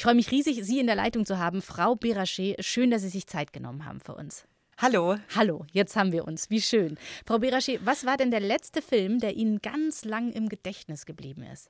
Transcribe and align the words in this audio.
Ich 0.00 0.04
freue 0.04 0.14
mich 0.14 0.30
riesig, 0.30 0.64
Sie 0.64 0.80
in 0.80 0.86
der 0.86 0.96
Leitung 0.96 1.26
zu 1.26 1.38
haben. 1.38 1.60
Frau 1.60 1.94
Berachet, 1.94 2.64
schön, 2.64 2.90
dass 2.90 3.02
Sie 3.02 3.10
sich 3.10 3.26
Zeit 3.26 3.52
genommen 3.52 3.84
haben 3.84 4.00
für 4.00 4.14
uns. 4.14 4.46
Hallo. 4.78 5.18
Hallo, 5.36 5.66
jetzt 5.72 5.94
haben 5.94 6.10
wir 6.10 6.26
uns. 6.26 6.48
Wie 6.48 6.62
schön. 6.62 6.96
Frau 7.26 7.38
Berachet, 7.38 7.84
was 7.84 8.06
war 8.06 8.16
denn 8.16 8.30
der 8.30 8.40
letzte 8.40 8.80
Film, 8.80 9.18
der 9.18 9.36
Ihnen 9.36 9.60
ganz 9.60 10.06
lang 10.06 10.32
im 10.32 10.48
Gedächtnis 10.48 11.04
geblieben 11.04 11.42
ist? 11.42 11.68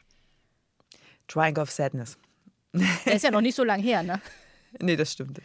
Triangle 1.27 1.64
of 1.64 1.72
Sadness. 1.72 2.19
Der 3.04 3.14
ist 3.16 3.24
ja 3.24 3.32
noch 3.32 3.40
nicht 3.40 3.56
so 3.56 3.64
lang 3.64 3.82
her, 3.82 4.04
ne? 4.04 4.21
Nee, 4.81 4.95
das 4.95 5.11
stimmt. 5.11 5.37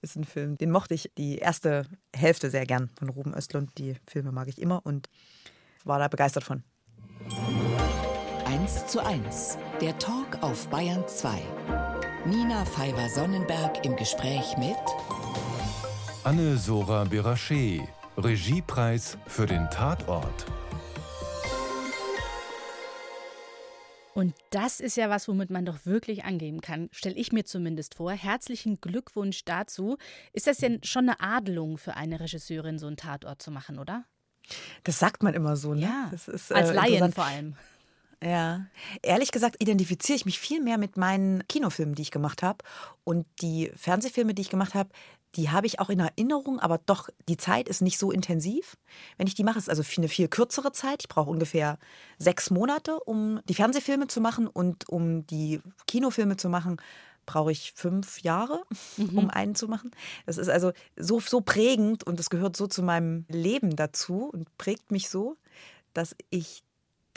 Das 0.00 0.10
ist 0.10 0.16
ein 0.16 0.24
Film, 0.24 0.58
den 0.58 0.72
mochte 0.72 0.94
ich 0.94 1.12
die 1.16 1.38
erste 1.38 1.86
Hälfte 2.12 2.50
sehr 2.50 2.66
gern 2.66 2.90
von 2.98 3.10
Ruben 3.10 3.32
Östlund. 3.32 3.78
Die 3.78 3.94
Filme 4.08 4.32
mag 4.32 4.48
ich 4.48 4.60
immer 4.60 4.84
und 4.84 5.08
war 5.84 6.00
da 6.00 6.08
begeistert 6.08 6.42
von. 6.42 6.64
1 8.46 8.88
zu 8.88 9.06
1, 9.06 9.56
der 9.80 9.96
Talk 10.00 10.42
auf 10.42 10.66
Bayern 10.66 11.06
2. 11.06 11.87
Nina 12.28 12.66
Pfeiffer-Sonnenberg 12.66 13.86
im 13.86 13.96
Gespräch 13.96 14.54
mit 14.58 14.76
Anne-Sora 16.24 17.04
Berachet, 17.04 17.80
Regiepreis 18.18 19.16
für 19.26 19.46
den 19.46 19.66
Tatort. 19.70 20.44
Und 24.12 24.34
das 24.50 24.80
ist 24.80 24.98
ja 24.98 25.08
was, 25.08 25.26
womit 25.26 25.48
man 25.48 25.64
doch 25.64 25.86
wirklich 25.86 26.24
angeben 26.24 26.60
kann, 26.60 26.90
stelle 26.92 27.14
ich 27.14 27.32
mir 27.32 27.44
zumindest 27.44 27.94
vor. 27.94 28.12
Herzlichen 28.12 28.78
Glückwunsch 28.82 29.46
dazu. 29.46 29.96
Ist 30.34 30.46
das 30.46 30.58
denn 30.58 30.80
schon 30.84 31.08
eine 31.08 31.20
Adelung 31.20 31.78
für 31.78 31.94
eine 31.94 32.20
Regisseurin, 32.20 32.78
so 32.78 32.88
einen 32.88 32.98
Tatort 32.98 33.40
zu 33.40 33.50
machen, 33.50 33.78
oder? 33.78 34.04
Das 34.84 34.98
sagt 34.98 35.22
man 35.22 35.32
immer 35.32 35.56
so, 35.56 35.72
ne? 35.72 35.80
Ja, 35.80 36.10
ist, 36.14 36.50
äh, 36.50 36.54
als 36.54 36.74
Laien 36.74 37.10
vor 37.10 37.24
allem. 37.24 37.54
Ja, 38.22 38.66
ehrlich 39.02 39.30
gesagt 39.30 39.56
identifiziere 39.60 40.16
ich 40.16 40.24
mich 40.24 40.40
viel 40.40 40.60
mehr 40.60 40.76
mit 40.76 40.96
meinen 40.96 41.46
Kinofilmen, 41.46 41.94
die 41.94 42.02
ich 42.02 42.10
gemacht 42.10 42.42
habe. 42.42 42.58
Und 43.04 43.26
die 43.40 43.70
Fernsehfilme, 43.76 44.34
die 44.34 44.42
ich 44.42 44.50
gemacht 44.50 44.74
habe, 44.74 44.90
die 45.34 45.50
habe 45.50 45.66
ich 45.66 45.78
auch 45.78 45.90
in 45.90 46.00
Erinnerung, 46.00 46.58
aber 46.58 46.78
doch, 46.78 47.10
die 47.28 47.36
Zeit 47.36 47.68
ist 47.68 47.82
nicht 47.82 47.98
so 47.98 48.10
intensiv. 48.10 48.76
Wenn 49.18 49.26
ich 49.26 49.34
die 49.34 49.44
mache, 49.44 49.58
ist 49.58 49.68
also 49.68 49.82
eine 49.96 50.08
viel 50.08 50.26
kürzere 50.28 50.72
Zeit. 50.72 51.02
Ich 51.02 51.08
brauche 51.08 51.30
ungefähr 51.30 51.78
sechs 52.18 52.50
Monate, 52.50 52.98
um 53.00 53.40
die 53.48 53.54
Fernsehfilme 53.54 54.08
zu 54.08 54.20
machen 54.20 54.46
und 54.46 54.88
um 54.88 55.26
die 55.26 55.60
Kinofilme 55.86 56.38
zu 56.38 56.48
machen, 56.48 56.80
brauche 57.26 57.52
ich 57.52 57.72
fünf 57.76 58.22
Jahre, 58.22 58.64
mhm. 58.96 59.18
um 59.18 59.30
einen 59.30 59.54
zu 59.54 59.68
machen. 59.68 59.90
Das 60.24 60.38
ist 60.38 60.48
also 60.48 60.72
so, 60.96 61.20
so 61.20 61.42
prägend 61.42 62.04
und 62.04 62.18
das 62.18 62.30
gehört 62.30 62.56
so 62.56 62.66
zu 62.66 62.82
meinem 62.82 63.26
Leben 63.28 63.76
dazu 63.76 64.30
und 64.32 64.56
prägt 64.56 64.90
mich 64.90 65.10
so, 65.10 65.36
dass 65.92 66.16
ich 66.30 66.62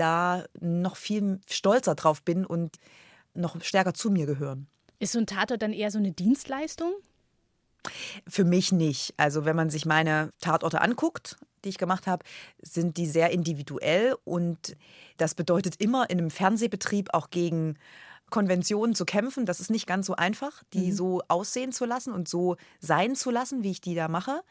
da 0.02 0.44
noch 0.60 0.96
viel 0.96 1.40
stolzer 1.48 1.96
drauf 1.96 2.24
bin 2.24 2.46
und 2.46 2.78
noch 3.34 3.62
stärker 3.64 3.94
zu 3.94 4.10
mir 4.10 4.26
gehören. 4.26 4.68
Ist 5.00 5.14
so 5.14 5.20
ein 5.20 5.28
Tatort 5.28 5.62
dann 5.62 5.74
eher 5.74 5.92
so 5.92 6.00
eine 6.00 6.12
Dienstleistung? 6.12 6.94
Für 8.28 8.44
mich 8.44 8.72
nicht. 8.72 9.14
Also 9.18 9.46
wenn 9.46 9.56
man 9.56 9.70
sich 9.70 9.86
meine 9.86 10.32
Tatorte 10.42 10.82
anguckt, 10.82 11.38
die 11.64 11.70
ich 11.70 11.78
gemacht 11.78 12.08
habe, 12.08 12.26
sind 12.62 12.98
die 12.98 13.06
sehr 13.06 13.32
individuell 13.32 14.16
und 14.24 14.76
das 15.18 15.36
bedeutet 15.36 15.76
immer 15.80 16.10
in 16.10 16.20
einem 16.20 16.32
Fernsehbetrieb 16.32 17.14
auch 17.14 17.30
gegen 17.30 17.78
Konventionen 18.32 18.96
zu 18.96 19.06
kämpfen. 19.06 19.46
Das 19.46 19.60
ist 19.60 19.70
nicht 19.70 19.86
ganz 19.86 20.08
so 20.08 20.16
einfach, 20.16 20.64
die 20.74 20.88
mhm. 20.88 20.96
so 20.96 21.22
aussehen 21.28 21.72
zu 21.72 21.86
lassen 21.86 22.12
und 22.12 22.28
so 22.28 22.56
sein 22.80 23.16
zu 23.16 23.30
lassen, 23.30 23.62
wie 23.62 23.70
ich 23.70 23.82
die 23.82 23.94
da 23.94 24.08
mache. 24.08 24.42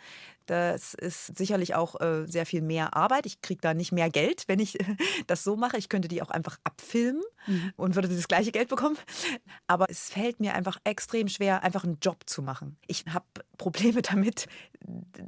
Das 0.46 0.94
ist 0.94 1.36
sicherlich 1.36 1.74
auch 1.74 2.00
äh, 2.00 2.26
sehr 2.26 2.46
viel 2.46 2.62
mehr 2.62 2.94
Arbeit. 2.94 3.26
Ich 3.26 3.40
kriege 3.40 3.60
da 3.60 3.74
nicht 3.74 3.92
mehr 3.92 4.10
Geld, 4.10 4.44
wenn 4.46 4.58
ich 4.58 4.78
das 5.26 5.42
so 5.42 5.56
mache. 5.56 5.76
Ich 5.76 5.88
könnte 5.88 6.08
die 6.08 6.22
auch 6.22 6.30
einfach 6.30 6.58
abfilmen 6.64 7.22
mhm. 7.46 7.72
und 7.76 7.94
würde 7.94 8.08
das 8.08 8.28
gleiche 8.28 8.52
Geld 8.52 8.68
bekommen. 8.68 8.98
Aber 9.66 9.88
es 9.90 10.10
fällt 10.10 10.40
mir 10.40 10.54
einfach 10.54 10.78
extrem 10.84 11.28
schwer, 11.28 11.62
einfach 11.62 11.84
einen 11.84 11.98
Job 12.02 12.24
zu 12.26 12.42
machen. 12.42 12.76
Ich 12.86 13.04
habe 13.06 13.26
Probleme 13.58 14.02
damit 14.02 14.46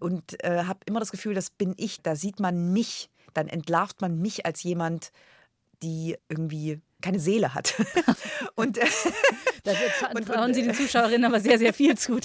und 0.01 0.43
äh, 0.45 0.65
habe 0.65 0.81
immer 0.87 1.01
das 1.01 1.11
Gefühl, 1.11 1.35
das 1.35 1.51
bin 1.51 1.75
ich. 1.77 2.03
Da 2.03 2.17
sieht 2.17 2.39
man 2.39 2.73
mich. 2.73 3.09
Dann 3.35 3.49
entlarvt 3.49 4.01
man 4.03 4.19
mich 4.21 4.45
als 4.45 4.63
jemand, 4.63 5.11
die 5.83 6.17
irgendwie 6.29 6.81
keine 7.03 7.21
Seele 7.21 7.55
hat. 7.55 7.75
und 8.55 8.79
äh, 8.79 8.87
da 9.65 9.73
trauen 10.21 10.55
Sie 10.55 10.63
den 10.63 10.75
Zuschauerinnen 10.75 11.25
aber 11.25 11.41
sehr, 11.41 11.59
sehr 11.59 11.75
viel 11.75 11.97
zu. 11.97 12.19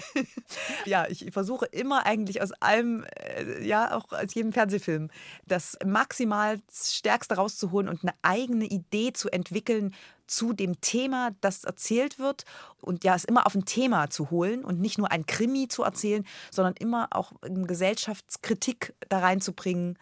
ja, 0.86 1.06
ich 1.08 1.26
versuche 1.32 1.66
immer 1.66 2.06
eigentlich 2.06 2.42
aus 2.42 2.52
allem, 2.52 3.04
äh, 3.16 3.66
ja, 3.66 3.94
auch 3.94 4.12
aus 4.12 4.34
jedem 4.34 4.52
Fernsehfilm, 4.52 5.10
das 5.46 5.76
maximal 5.84 6.58
Stärkste 6.72 7.34
rauszuholen 7.34 7.88
und 7.88 8.02
eine 8.02 8.14
eigene 8.22 8.64
Idee 8.64 9.12
zu 9.12 9.28
entwickeln 9.28 9.94
zu 10.26 10.52
dem 10.52 10.80
Thema, 10.80 11.32
das 11.40 11.64
erzählt 11.64 12.18
wird. 12.18 12.44
Und 12.80 13.04
ja, 13.04 13.14
es 13.14 13.24
immer 13.24 13.46
auf 13.46 13.54
ein 13.54 13.64
Thema 13.64 14.10
zu 14.10 14.30
holen 14.30 14.64
und 14.64 14.80
nicht 14.80 14.96
nur 14.96 15.10
ein 15.10 15.26
Krimi 15.26 15.68
zu 15.68 15.82
erzählen, 15.82 16.24
sondern 16.50 16.74
immer 16.78 17.08
auch 17.10 17.32
Gesellschaftskritik 17.42 18.94
da 19.08 19.18
reinzubringen 19.18 19.98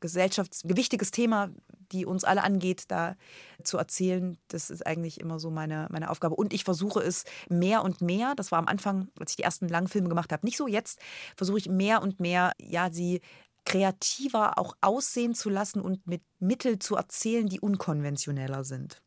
gesellschaftsgewichtiges 0.00 1.10
Thema, 1.10 1.50
die 1.92 2.06
uns 2.06 2.24
alle 2.24 2.42
angeht, 2.42 2.84
da 2.88 3.16
zu 3.62 3.78
erzählen. 3.78 4.38
Das 4.48 4.70
ist 4.70 4.86
eigentlich 4.86 5.20
immer 5.20 5.38
so 5.38 5.50
meine, 5.50 5.86
meine 5.90 6.10
Aufgabe. 6.10 6.36
Und 6.36 6.52
ich 6.52 6.64
versuche 6.64 7.00
es 7.00 7.24
mehr 7.48 7.82
und 7.82 8.00
mehr, 8.00 8.34
das 8.34 8.52
war 8.52 8.58
am 8.58 8.68
Anfang, 8.68 9.08
als 9.18 9.32
ich 9.32 9.36
die 9.36 9.42
ersten 9.42 9.68
Langfilme 9.68 10.08
gemacht 10.08 10.32
habe, 10.32 10.46
nicht 10.46 10.56
so 10.56 10.66
jetzt, 10.66 11.00
versuche 11.36 11.58
ich 11.58 11.68
mehr 11.68 12.02
und 12.02 12.20
mehr, 12.20 12.52
ja, 12.58 12.90
sie 12.90 13.20
kreativer 13.64 14.58
auch 14.58 14.74
aussehen 14.80 15.34
zu 15.34 15.50
lassen 15.50 15.80
und 15.80 16.06
mit 16.06 16.22
Mitteln 16.38 16.80
zu 16.80 16.96
erzählen, 16.96 17.48
die 17.48 17.60
unkonventioneller 17.60 18.64
sind. 18.64 19.02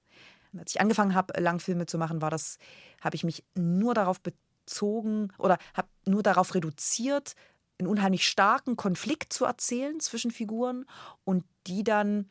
Als 0.57 0.75
ich 0.75 0.81
angefangen 0.81 1.15
habe, 1.15 1.39
Langfilme 1.41 1.85
zu 1.85 1.97
machen, 1.97 2.21
war 2.21 2.29
das, 2.29 2.57
habe 3.01 3.15
ich 3.15 3.23
mich 3.23 3.43
nur 3.55 3.93
darauf 3.93 4.21
bezogen 4.21 5.33
oder 5.39 5.57
habe 5.73 5.87
nur 6.05 6.21
darauf 6.21 6.53
reduziert, 6.53 7.33
einen 7.79 7.89
unheimlich 7.89 8.27
starken 8.27 8.75
Konflikt 8.75 9.33
zu 9.33 9.45
erzählen 9.45 9.99
zwischen 9.99 10.31
Figuren 10.31 10.85
und 11.23 11.43
die 11.67 11.83
dann 11.83 12.29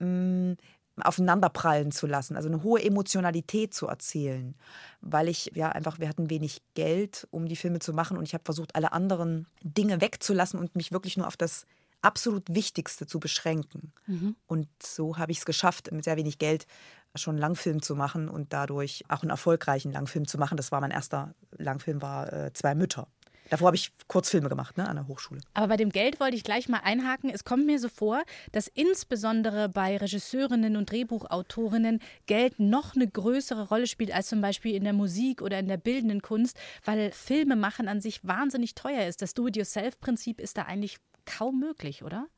mh, 0.00 0.56
aufeinanderprallen 1.02 1.92
zu 1.92 2.06
lassen, 2.06 2.36
also 2.36 2.48
eine 2.48 2.62
hohe 2.62 2.82
Emotionalität 2.82 3.72
zu 3.74 3.86
erzählen, 3.86 4.54
weil 5.00 5.28
ich 5.28 5.50
ja 5.54 5.70
einfach, 5.70 5.98
wir 5.98 6.08
hatten 6.08 6.30
wenig 6.30 6.62
Geld, 6.74 7.26
um 7.30 7.46
die 7.46 7.56
Filme 7.56 7.78
zu 7.78 7.92
machen 7.92 8.16
und 8.16 8.24
ich 8.24 8.34
habe 8.34 8.44
versucht, 8.44 8.74
alle 8.74 8.92
anderen 8.92 9.46
Dinge 9.62 10.00
wegzulassen 10.00 10.58
und 10.58 10.76
mich 10.76 10.92
wirklich 10.92 11.16
nur 11.16 11.26
auf 11.26 11.36
das 11.36 11.64
absolut 12.02 12.44
Wichtigste 12.48 13.06
zu 13.06 13.20
beschränken. 13.20 13.92
Mhm. 14.06 14.36
Und 14.46 14.68
so 14.82 15.18
habe 15.18 15.32
ich 15.32 15.38
es 15.38 15.44
geschafft, 15.44 15.92
mit 15.92 16.04
sehr 16.04 16.16
wenig 16.16 16.38
Geld 16.38 16.66
schon 17.14 17.32
einen 17.32 17.40
Langfilm 17.40 17.82
zu 17.82 17.96
machen 17.96 18.28
und 18.28 18.52
dadurch 18.52 19.04
auch 19.08 19.22
einen 19.22 19.30
erfolgreichen 19.30 19.92
Langfilm 19.92 20.26
zu 20.26 20.38
machen. 20.38 20.56
Das 20.56 20.70
war 20.70 20.80
mein 20.80 20.92
erster 20.92 21.34
Langfilm, 21.52 22.00
war 22.02 22.32
äh, 22.32 22.52
Zwei 22.52 22.74
Mütter. 22.74 23.08
Davor 23.50 23.66
habe 23.66 23.76
ich 23.76 23.90
Kurzfilme 24.06 24.48
gemacht 24.48 24.78
ne, 24.78 24.88
an 24.88 24.96
der 24.96 25.08
Hochschule. 25.08 25.40
Aber 25.54 25.68
bei 25.68 25.76
dem 25.76 25.90
Geld 25.90 26.20
wollte 26.20 26.36
ich 26.36 26.44
gleich 26.44 26.68
mal 26.68 26.80
einhaken. 26.84 27.30
Es 27.30 27.44
kommt 27.44 27.66
mir 27.66 27.80
so 27.80 27.88
vor, 27.88 28.22
dass 28.52 28.68
insbesondere 28.68 29.68
bei 29.68 29.96
Regisseurinnen 29.96 30.76
und 30.76 30.90
Drehbuchautorinnen 30.90 32.00
Geld 32.26 32.60
noch 32.60 32.94
eine 32.94 33.08
größere 33.08 33.68
Rolle 33.68 33.88
spielt 33.88 34.14
als 34.14 34.28
zum 34.28 34.40
Beispiel 34.40 34.76
in 34.76 34.84
der 34.84 34.92
Musik 34.92 35.42
oder 35.42 35.58
in 35.58 35.66
der 35.66 35.78
bildenden 35.78 36.22
Kunst, 36.22 36.56
weil 36.84 37.10
Filme 37.10 37.56
machen 37.56 37.88
an 37.88 38.00
sich 38.00 38.24
wahnsinnig 38.24 38.76
teuer 38.76 39.06
ist. 39.06 39.20
Das 39.20 39.34
Do-it-yourself-Prinzip 39.34 40.40
ist 40.40 40.56
da 40.56 40.62
eigentlich 40.62 40.98
kaum 41.26 41.58
möglich, 41.58 42.04
oder? 42.04 42.28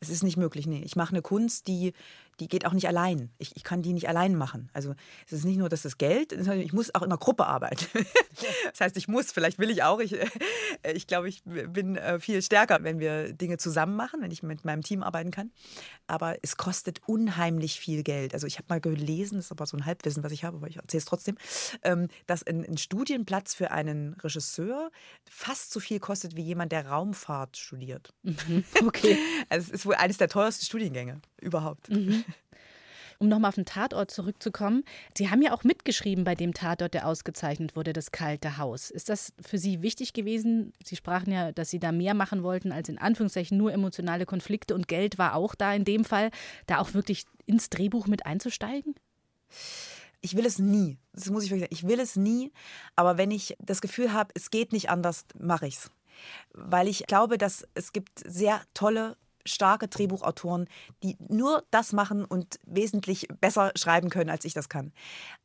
Es 0.00 0.10
ist 0.10 0.24
nicht 0.24 0.36
möglich, 0.36 0.66
nee. 0.66 0.82
Ich 0.84 0.96
mache 0.96 1.12
eine 1.12 1.22
Kunst, 1.22 1.68
die, 1.68 1.92
die 2.40 2.48
geht 2.48 2.66
auch 2.66 2.72
nicht 2.72 2.88
allein. 2.88 3.30
Ich, 3.38 3.56
ich 3.56 3.64
kann 3.64 3.82
die 3.82 3.92
nicht 3.92 4.08
allein 4.08 4.34
machen. 4.34 4.70
Also 4.72 4.94
es 5.26 5.32
ist 5.32 5.44
nicht 5.44 5.58
nur, 5.58 5.68
dass 5.68 5.82
das 5.82 5.98
Geld, 5.98 6.32
ich 6.32 6.72
muss 6.72 6.94
auch 6.94 7.02
in 7.02 7.08
einer 7.08 7.18
Gruppe 7.18 7.46
arbeiten. 7.46 7.86
das 8.70 8.80
heißt, 8.80 8.96
ich 8.96 9.08
muss, 9.08 9.32
vielleicht 9.32 9.58
will 9.58 9.70
ich 9.70 9.82
auch. 9.82 10.00
Ich, 10.00 10.16
ich 10.94 11.06
glaube, 11.06 11.28
ich 11.28 11.42
bin 11.44 11.96
äh, 11.96 12.18
viel 12.18 12.42
stärker, 12.42 12.82
wenn 12.82 12.98
wir 12.98 13.32
Dinge 13.32 13.58
zusammen 13.58 13.96
machen, 13.96 14.22
wenn 14.22 14.30
ich 14.30 14.42
mit 14.42 14.64
meinem 14.64 14.82
Team 14.82 15.02
arbeiten 15.02 15.30
kann. 15.30 15.50
Aber 16.06 16.36
es 16.42 16.56
kostet 16.56 17.00
unheimlich 17.06 17.78
viel 17.78 18.02
Geld. 18.02 18.34
Also 18.34 18.46
ich 18.46 18.58
habe 18.58 18.66
mal 18.68 18.80
gelesen, 18.80 19.36
das 19.36 19.46
ist 19.46 19.52
aber 19.52 19.66
so 19.66 19.76
ein 19.76 19.86
Halbwissen, 19.86 20.22
was 20.22 20.32
ich 20.32 20.44
habe, 20.44 20.56
aber 20.56 20.68
ich 20.68 20.76
erzähle 20.76 20.98
es 20.98 21.04
trotzdem, 21.04 21.36
ähm, 21.82 22.08
dass 22.26 22.42
ein, 22.46 22.64
ein 22.64 22.78
Studienplatz 22.78 23.54
für 23.54 23.70
einen 23.70 24.14
Regisseur 24.14 24.90
fast 25.28 25.72
so 25.72 25.80
viel 25.80 26.00
kostet 26.00 26.36
wie 26.36 26.42
jemand, 26.42 26.72
der 26.72 26.86
Raumfahrt 26.88 27.56
studiert. 27.56 28.12
Mhm. 28.22 28.64
Okay. 28.84 29.18
Also 29.48 29.66
es 29.68 29.80
ist 29.80 29.86
wohl 29.86 29.94
eines 29.96 30.16
der 30.16 30.28
teuersten 30.28 30.64
Studiengänge 30.64 31.20
überhaupt. 31.40 31.90
Mhm. 31.90 32.24
Um 33.22 33.28
nochmal 33.28 33.50
auf 33.50 33.54
den 33.54 33.66
Tatort 33.66 34.10
zurückzukommen. 34.10 34.82
Sie 35.16 35.30
haben 35.30 35.42
ja 35.42 35.52
auch 35.52 35.62
mitgeschrieben 35.62 36.24
bei 36.24 36.34
dem 36.34 36.54
Tatort, 36.54 36.92
der 36.92 37.06
ausgezeichnet 37.06 37.76
wurde, 37.76 37.92
das 37.92 38.10
kalte 38.10 38.58
Haus. 38.58 38.90
Ist 38.90 39.08
das 39.08 39.32
für 39.40 39.58
Sie 39.58 39.80
wichtig 39.80 40.12
gewesen? 40.12 40.72
Sie 40.84 40.96
sprachen 40.96 41.32
ja, 41.32 41.52
dass 41.52 41.70
Sie 41.70 41.78
da 41.78 41.92
mehr 41.92 42.14
machen 42.14 42.42
wollten 42.42 42.72
als 42.72 42.88
in 42.88 42.98
Anführungszeichen 42.98 43.56
nur 43.56 43.72
emotionale 43.72 44.26
Konflikte 44.26 44.74
und 44.74 44.88
Geld 44.88 45.18
war 45.18 45.36
auch 45.36 45.54
da 45.54 45.72
in 45.72 45.84
dem 45.84 46.04
Fall, 46.04 46.32
da 46.66 46.78
auch 46.78 46.94
wirklich 46.94 47.24
ins 47.46 47.70
Drehbuch 47.70 48.08
mit 48.08 48.26
einzusteigen? 48.26 48.96
Ich 50.20 50.34
will 50.34 50.44
es 50.44 50.58
nie. 50.58 50.98
Das 51.12 51.30
muss 51.30 51.44
ich 51.44 51.50
wirklich 51.50 51.70
sagen. 51.70 51.74
Ich 51.76 51.86
will 51.86 52.00
es 52.00 52.16
nie. 52.16 52.50
Aber 52.96 53.18
wenn 53.18 53.30
ich 53.30 53.54
das 53.60 53.80
Gefühl 53.80 54.12
habe, 54.12 54.32
es 54.34 54.50
geht 54.50 54.72
nicht 54.72 54.90
anders, 54.90 55.26
mache 55.38 55.68
ich 55.68 55.76
es. 55.76 55.90
Weil 56.54 56.88
ich 56.88 57.06
glaube, 57.06 57.38
dass 57.38 57.68
es 57.74 57.92
gibt 57.92 58.18
sehr 58.26 58.62
tolle 58.74 59.16
starke 59.46 59.88
Drehbuchautoren, 59.88 60.68
die 61.02 61.16
nur 61.28 61.64
das 61.70 61.92
machen 61.92 62.24
und 62.24 62.58
wesentlich 62.66 63.28
besser 63.40 63.72
schreiben 63.76 64.10
können, 64.10 64.30
als 64.30 64.44
ich 64.44 64.54
das 64.54 64.68
kann. 64.68 64.92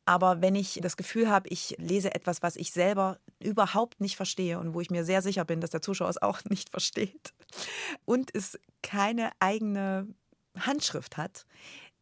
Aber 0.04 0.40
wenn 0.40 0.54
ich 0.54 0.78
das 0.82 0.96
Gefühl 0.96 1.28
habe, 1.28 1.48
ich 1.48 1.76
lese 1.78 2.14
etwas, 2.14 2.42
was 2.42 2.56
ich 2.56 2.72
selber 2.72 3.18
überhaupt 3.40 4.00
nicht 4.00 4.16
verstehe 4.16 4.58
und 4.58 4.74
wo 4.74 4.80
ich 4.80 4.90
mir 4.90 5.04
sehr 5.04 5.22
sicher 5.22 5.44
bin, 5.44 5.60
dass 5.60 5.70
der 5.70 5.82
Zuschauer 5.82 6.08
es 6.08 6.22
auch 6.22 6.44
nicht 6.48 6.70
versteht 6.70 7.34
und 8.04 8.34
es 8.34 8.58
keine 8.82 9.30
eigene 9.40 10.06
Handschrift 10.58 11.16
hat, 11.16 11.46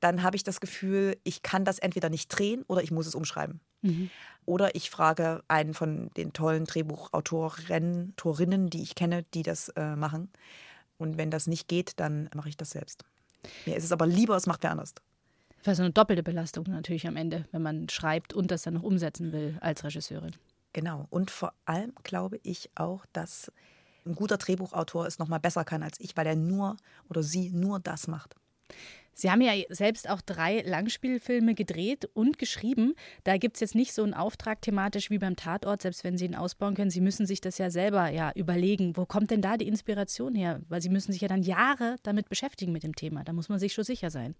dann 0.00 0.22
habe 0.22 0.36
ich 0.36 0.44
das 0.44 0.60
Gefühl, 0.60 1.16
ich 1.24 1.42
kann 1.42 1.64
das 1.64 1.78
entweder 1.78 2.10
nicht 2.10 2.28
drehen 2.28 2.64
oder 2.68 2.82
ich 2.82 2.90
muss 2.90 3.06
es 3.06 3.14
umschreiben. 3.14 3.60
Mhm. 3.82 4.10
Oder 4.44 4.74
ich 4.74 4.90
frage 4.90 5.42
einen 5.48 5.74
von 5.74 6.10
den 6.16 6.32
tollen 6.32 6.64
Drehbuchautorinnen, 6.64 8.14
Torinnen, 8.16 8.70
die 8.70 8.82
ich 8.82 8.94
kenne, 8.94 9.24
die 9.34 9.42
das 9.42 9.70
äh, 9.70 9.96
machen. 9.96 10.30
Und 10.98 11.18
wenn 11.18 11.30
das 11.30 11.46
nicht 11.46 11.68
geht, 11.68 11.98
dann 12.00 12.30
mache 12.34 12.48
ich 12.48 12.56
das 12.56 12.70
selbst. 12.70 13.04
Mir 13.64 13.76
ist 13.76 13.84
es 13.84 13.92
aber 13.92 14.06
lieber, 14.06 14.36
es 14.36 14.46
macht 14.46 14.62
wer 14.62 14.70
anders. 14.70 14.94
Das 15.62 15.74
ist 15.74 15.80
eine 15.80 15.90
doppelte 15.90 16.22
Belastung 16.22 16.64
natürlich 16.68 17.06
am 17.06 17.16
Ende, 17.16 17.46
wenn 17.50 17.62
man 17.62 17.88
schreibt 17.88 18.32
und 18.32 18.50
das 18.50 18.62
dann 18.62 18.74
noch 18.74 18.82
umsetzen 18.82 19.32
will 19.32 19.56
als 19.60 19.82
Regisseurin. 19.84 20.32
Genau. 20.72 21.06
Und 21.10 21.30
vor 21.30 21.52
allem 21.64 21.92
glaube 22.02 22.38
ich 22.42 22.70
auch, 22.74 23.04
dass 23.12 23.50
ein 24.04 24.14
guter 24.14 24.36
Drehbuchautor 24.36 25.06
es 25.06 25.18
noch 25.18 25.28
mal 25.28 25.38
besser 25.38 25.64
kann 25.64 25.82
als 25.82 25.98
ich, 25.98 26.16
weil 26.16 26.26
er 26.26 26.36
nur 26.36 26.76
oder 27.08 27.22
sie 27.22 27.50
nur 27.50 27.80
das 27.80 28.06
macht. 28.06 28.36
Sie 29.18 29.30
haben 29.30 29.40
ja 29.40 29.52
selbst 29.70 30.10
auch 30.10 30.20
drei 30.20 30.60
Langspielfilme 30.60 31.54
gedreht 31.54 32.06
und 32.12 32.38
geschrieben. 32.38 32.94
Da 33.24 33.38
gibt 33.38 33.56
es 33.56 33.60
jetzt 33.60 33.74
nicht 33.74 33.94
so 33.94 34.02
einen 34.02 34.12
Auftrag 34.12 34.60
thematisch 34.60 35.08
wie 35.08 35.16
beim 35.16 35.36
Tatort, 35.36 35.80
selbst 35.80 36.04
wenn 36.04 36.18
Sie 36.18 36.26
ihn 36.26 36.34
ausbauen 36.34 36.74
können. 36.74 36.90
Sie 36.90 37.00
müssen 37.00 37.26
sich 37.26 37.40
das 37.40 37.56
ja 37.56 37.70
selber 37.70 38.10
ja 38.10 38.30
überlegen. 38.34 38.94
Wo 38.94 39.06
kommt 39.06 39.30
denn 39.30 39.40
da 39.40 39.56
die 39.56 39.68
Inspiration 39.68 40.34
her? 40.34 40.60
Weil 40.68 40.82
Sie 40.82 40.90
müssen 40.90 41.12
sich 41.12 41.22
ja 41.22 41.28
dann 41.28 41.42
Jahre 41.42 41.96
damit 42.02 42.28
beschäftigen 42.28 42.72
mit 42.72 42.82
dem 42.82 42.94
Thema. 42.94 43.24
Da 43.24 43.32
muss 43.32 43.48
man 43.48 43.58
sich 43.58 43.72
schon 43.72 43.84
sicher 43.84 44.10
sein. 44.10 44.34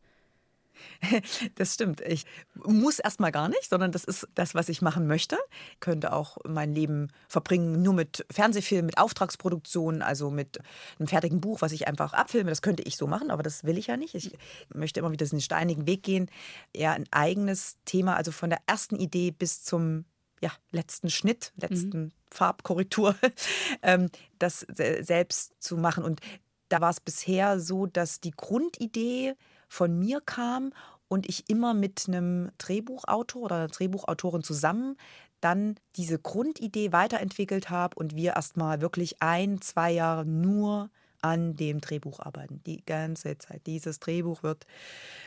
Das 1.54 1.74
stimmt. 1.74 2.00
Ich 2.02 2.24
muss 2.54 2.98
erstmal 2.98 3.32
gar 3.32 3.48
nicht, 3.48 3.68
sondern 3.68 3.92
das 3.92 4.04
ist 4.04 4.28
das, 4.34 4.54
was 4.54 4.68
ich 4.68 4.82
machen 4.82 5.06
möchte. 5.06 5.36
Ich 5.72 5.80
könnte 5.80 6.12
auch 6.12 6.38
mein 6.46 6.74
Leben 6.74 7.08
verbringen 7.28 7.82
nur 7.82 7.94
mit 7.94 8.26
Fernsehfilmen, 8.30 8.86
mit 8.86 8.98
Auftragsproduktionen, 8.98 10.02
also 10.02 10.30
mit 10.30 10.58
einem 10.98 11.08
fertigen 11.08 11.40
Buch, 11.40 11.60
was 11.60 11.72
ich 11.72 11.88
einfach 11.88 12.12
abfilme. 12.12 12.50
Das 12.50 12.62
könnte 12.62 12.82
ich 12.82 12.96
so 12.96 13.06
machen, 13.06 13.30
aber 13.30 13.42
das 13.42 13.64
will 13.64 13.78
ich 13.78 13.86
ja 13.88 13.96
nicht. 13.96 14.14
Ich 14.14 14.36
möchte 14.72 15.00
immer 15.00 15.12
wieder 15.12 15.24
diesen 15.24 15.40
steinigen 15.40 15.86
Weg 15.86 16.02
gehen. 16.02 16.30
Eher 16.72 16.92
ein 16.92 17.06
eigenes 17.10 17.76
Thema, 17.84 18.16
also 18.16 18.32
von 18.32 18.50
der 18.50 18.60
ersten 18.66 18.96
Idee 18.96 19.30
bis 19.30 19.62
zum 19.62 20.04
ja, 20.40 20.52
letzten 20.70 21.10
Schnitt, 21.10 21.52
letzten 21.56 21.98
mhm. 21.98 22.12
Farbkorrektur, 22.30 23.16
ähm, 23.82 24.10
das 24.38 24.66
selbst 24.68 25.54
zu 25.60 25.76
machen. 25.76 26.04
Und 26.04 26.20
da 26.68 26.80
war 26.80 26.90
es 26.90 27.00
bisher 27.00 27.60
so, 27.60 27.86
dass 27.86 28.20
die 28.20 28.32
Grundidee 28.32 29.34
von 29.68 29.98
mir 29.98 30.20
kam 30.20 30.72
und 31.08 31.28
ich 31.28 31.48
immer 31.48 31.74
mit 31.74 32.04
einem 32.08 32.50
Drehbuchautor 32.58 33.42
oder 33.42 33.56
einer 33.56 33.68
Drehbuchautorin 33.68 34.42
zusammen 34.42 34.96
dann 35.40 35.76
diese 35.96 36.18
Grundidee 36.18 36.92
weiterentwickelt 36.92 37.70
habe 37.70 37.96
und 37.96 38.16
wir 38.16 38.34
erstmal 38.34 38.80
wirklich 38.80 39.22
ein, 39.22 39.60
zwei 39.60 39.92
Jahre 39.92 40.24
nur 40.24 40.90
an 41.22 41.56
dem 41.56 41.80
Drehbuch 41.80 42.20
arbeiten. 42.20 42.60
Die 42.66 42.84
ganze 42.84 43.38
Zeit. 43.38 43.66
Dieses 43.66 43.98
Drehbuch 44.00 44.42
wird 44.42 44.66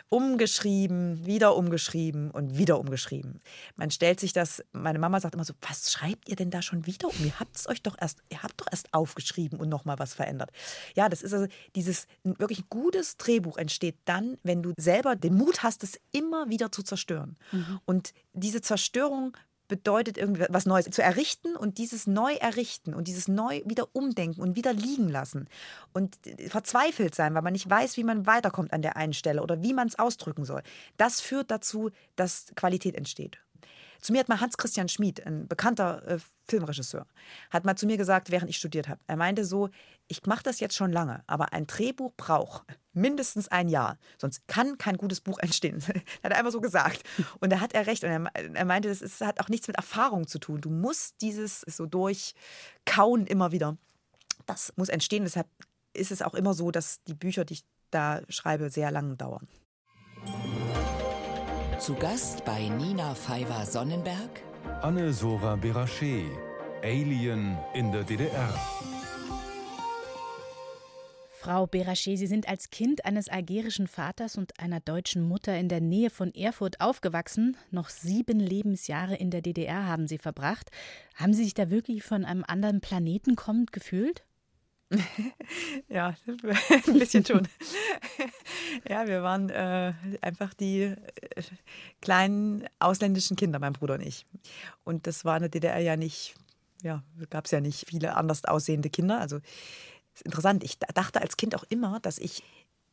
umgeschrieben, 0.09 1.25
wieder 1.25 1.55
umgeschrieben 1.55 2.31
und 2.31 2.57
wieder 2.57 2.79
umgeschrieben. 2.79 3.41
Man 3.75 3.91
stellt 3.91 4.19
sich 4.19 4.33
das, 4.33 4.63
meine 4.71 4.99
Mama 4.99 5.19
sagt 5.19 5.35
immer 5.35 5.45
so, 5.45 5.53
was 5.61 5.91
schreibt 5.91 6.29
ihr 6.29 6.35
denn 6.35 6.49
da 6.49 6.61
schon 6.61 6.85
wieder 6.85 7.07
um? 7.07 7.25
Ihr 7.25 7.39
habt 7.39 7.55
es 7.55 7.67
euch 7.67 7.81
doch 7.81 7.95
erst, 7.99 8.19
ihr 8.29 8.41
habt 8.41 8.59
doch 8.59 8.67
erst 8.71 8.93
aufgeschrieben 8.93 9.59
und 9.59 9.69
nochmal 9.69 9.99
was 9.99 10.13
verändert. 10.13 10.51
Ja, 10.95 11.09
das 11.09 11.21
ist 11.21 11.33
also 11.33 11.47
dieses 11.75 12.07
wirklich 12.23 12.69
gutes 12.69 13.17
Drehbuch 13.17 13.57
entsteht 13.57 13.97
dann, 14.05 14.37
wenn 14.43 14.63
du 14.63 14.73
selber 14.77 15.15
den 15.15 15.35
Mut 15.35 15.63
hast, 15.63 15.83
es 15.83 15.99
immer 16.11 16.49
wieder 16.49 16.71
zu 16.71 16.83
zerstören. 16.83 17.37
Mhm. 17.51 17.79
Und 17.85 18.13
diese 18.33 18.61
Zerstörung 18.61 19.35
bedeutet 19.69 20.17
irgendwie 20.17 20.45
was 20.49 20.65
Neues 20.65 20.89
zu 20.89 21.01
errichten 21.01 21.55
und 21.55 21.77
dieses 21.77 22.07
neu 22.07 22.33
errichten 22.33 22.93
und 22.93 23.07
dieses 23.07 23.29
neu 23.29 23.61
wieder 23.63 23.87
umdenken 23.93 24.41
und 24.41 24.57
wieder 24.57 24.73
liegen 24.73 25.07
lassen 25.07 25.47
und 25.93 26.17
verzweifelt 26.49 27.15
sein, 27.15 27.33
weil 27.33 27.41
man 27.41 27.53
nicht 27.53 27.69
weiß, 27.69 27.95
wie 27.95 28.03
man 28.03 28.25
weiterkommt 28.25 28.73
an 28.73 28.81
der 28.81 28.97
einen 28.97 29.13
Stelle 29.13 29.41
oder 29.41 29.63
wie 29.63 29.73
man 29.73 29.87
es 29.87 29.97
ausdrücken 29.97 30.43
soll. 30.43 30.63
Das 30.97 31.21
führt 31.21 31.49
dazu, 31.51 31.91
dass 32.17 32.47
Qualität 32.55 32.95
entsteht. 32.95 33.39
Zu 34.01 34.13
mir 34.13 34.19
hat 34.19 34.29
mal 34.29 34.39
Hans-Christian 34.39 34.89
Schmid, 34.89 35.25
ein 35.25 35.47
bekannter 35.47 36.07
äh, 36.07 36.19
Filmregisseur, 36.47 37.05
hat 37.49 37.65
mal 37.65 37.75
zu 37.75 37.85
mir 37.85 37.97
gesagt, 37.97 38.31
während 38.31 38.49
ich 38.49 38.57
studiert 38.57 38.87
habe. 38.87 38.99
Er 39.07 39.17
meinte 39.17 39.45
so, 39.45 39.69
ich 40.07 40.25
mache 40.25 40.43
das 40.43 40.59
jetzt 40.59 40.75
schon 40.75 40.91
lange, 40.91 41.23
aber 41.27 41.53
ein 41.53 41.67
Drehbuch 41.67 42.13
braucht 42.15 42.63
mindestens 42.93 43.47
ein 43.47 43.69
Jahr, 43.69 43.97
sonst 44.17 44.47
kann 44.47 44.77
kein 44.77 44.97
gutes 44.97 45.21
Buch 45.21 45.37
entstehen. 45.41 45.81
hat 46.23 46.31
er 46.31 46.37
einfach 46.37 46.51
so 46.51 46.61
gesagt. 46.61 47.03
Und 47.39 47.51
da 47.51 47.59
hat 47.59 47.73
er 47.73 47.87
recht. 47.87 48.03
Und 48.03 48.09
er, 48.09 48.31
er 48.33 48.65
meinte, 48.65 48.89
das 48.89 49.01
ist, 49.01 49.21
hat 49.21 49.39
auch 49.39 49.49
nichts 49.49 49.67
mit 49.67 49.77
Erfahrung 49.77 50.27
zu 50.27 50.39
tun. 50.39 50.61
Du 50.61 50.69
musst 50.69 51.21
dieses 51.21 51.61
so 51.61 51.85
durchkauen 51.85 53.25
immer 53.27 53.51
wieder. 53.51 53.77
Das 54.45 54.73
muss 54.75 54.89
entstehen. 54.89 55.23
Deshalb 55.23 55.47
ist 55.93 56.11
es 56.11 56.21
auch 56.21 56.33
immer 56.33 56.53
so, 56.53 56.71
dass 56.71 57.03
die 57.03 57.13
Bücher, 57.13 57.45
die 57.45 57.55
ich 57.55 57.65
da 57.91 58.21
schreibe, 58.29 58.69
sehr 58.69 58.91
lang 58.91 59.17
dauern. 59.17 59.47
Zu 61.79 61.93
Gast 61.95 62.43
bei 62.43 62.67
Nina 62.67 63.15
Pfeiffer-Sonnenberg 63.15 64.41
Anne-Sora 64.81 65.55
Berachet, 65.55 66.25
Alien 66.83 67.57
in 67.73 67.89
der 67.93 68.03
DDR. 68.03 68.53
Frau 71.29 71.67
Berachet, 71.67 72.17
Sie 72.17 72.27
sind 72.27 72.49
als 72.49 72.69
Kind 72.69 73.05
eines 73.05 73.29
algerischen 73.29 73.87
Vaters 73.87 74.37
und 74.37 74.59
einer 74.59 74.81
deutschen 74.81 75.21
Mutter 75.21 75.57
in 75.57 75.69
der 75.69 75.79
Nähe 75.79 76.09
von 76.09 76.35
Erfurt 76.35 76.81
aufgewachsen. 76.81 77.55
Noch 77.71 77.87
sieben 77.87 78.41
Lebensjahre 78.41 79.15
in 79.15 79.31
der 79.31 79.41
DDR 79.41 79.85
haben 79.85 80.05
Sie 80.05 80.17
verbracht. 80.17 80.71
Haben 81.15 81.33
Sie 81.33 81.45
sich 81.45 81.53
da 81.53 81.69
wirklich 81.69 82.03
von 82.03 82.25
einem 82.25 82.43
anderen 82.45 82.81
Planeten 82.81 83.37
kommend 83.37 83.71
gefühlt? 83.71 84.25
ja, 85.89 86.15
ein 86.87 86.99
bisschen 86.99 87.25
schon. 87.25 87.47
ja, 88.89 89.07
wir 89.07 89.23
waren 89.23 89.49
äh, 89.49 89.93
einfach 90.21 90.53
die 90.53 90.81
äh, 90.81 90.95
kleinen 92.01 92.65
ausländischen 92.79 93.37
Kinder, 93.37 93.59
mein 93.59 93.73
Bruder 93.73 93.95
und 93.95 94.01
ich. 94.01 94.25
Und 94.83 95.07
das 95.07 95.25
war 95.25 95.37
in 95.37 95.43
der 95.43 95.49
DDR 95.49 95.79
ja 95.79 95.95
nicht, 95.95 96.35
ja, 96.81 97.03
gab 97.29 97.45
es 97.45 97.51
ja 97.51 97.61
nicht 97.61 97.87
viele 97.87 98.15
anders 98.15 98.45
aussehende 98.45 98.89
Kinder. 98.89 99.19
Also 99.19 99.37
ist 100.13 100.23
interessant. 100.23 100.63
Ich 100.63 100.79
dachte 100.79 101.21
als 101.21 101.37
Kind 101.37 101.55
auch 101.55 101.63
immer, 101.69 101.99
dass 101.99 102.17
ich 102.17 102.43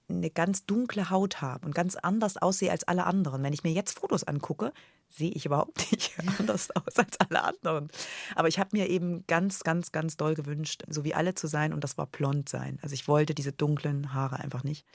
eine 0.08 0.30
ganz 0.30 0.66
dunkle 0.66 1.10
Haut 1.10 1.40
habe 1.40 1.66
und 1.66 1.74
ganz 1.74 1.96
anders 1.96 2.36
aussehe 2.36 2.70
als 2.70 2.84
alle 2.84 3.04
anderen. 3.04 3.42
Wenn 3.42 3.52
ich 3.52 3.64
mir 3.64 3.72
jetzt 3.72 3.98
Fotos 3.98 4.24
angucke, 4.24 4.72
sehe 5.08 5.30
ich 5.30 5.46
überhaupt 5.46 5.90
nicht 5.92 6.12
anders 6.38 6.70
aus 6.70 6.96
als 6.96 7.18
alle 7.20 7.42
anderen. 7.42 7.88
Aber 8.34 8.48
ich 8.48 8.58
habe 8.58 8.70
mir 8.72 8.88
eben 8.88 9.26
ganz, 9.26 9.60
ganz, 9.60 9.92
ganz 9.92 10.16
doll 10.16 10.34
gewünscht, 10.34 10.84
so 10.88 11.04
wie 11.04 11.14
alle 11.14 11.34
zu 11.34 11.46
sein 11.46 11.72
und 11.72 11.82
das 11.82 11.98
war 11.98 12.06
blond 12.06 12.48
sein. 12.48 12.78
Also 12.82 12.94
ich 12.94 13.08
wollte 13.08 13.34
diese 13.34 13.52
dunklen 13.52 14.14
Haare 14.14 14.38
einfach 14.38 14.64
nicht 14.64 14.86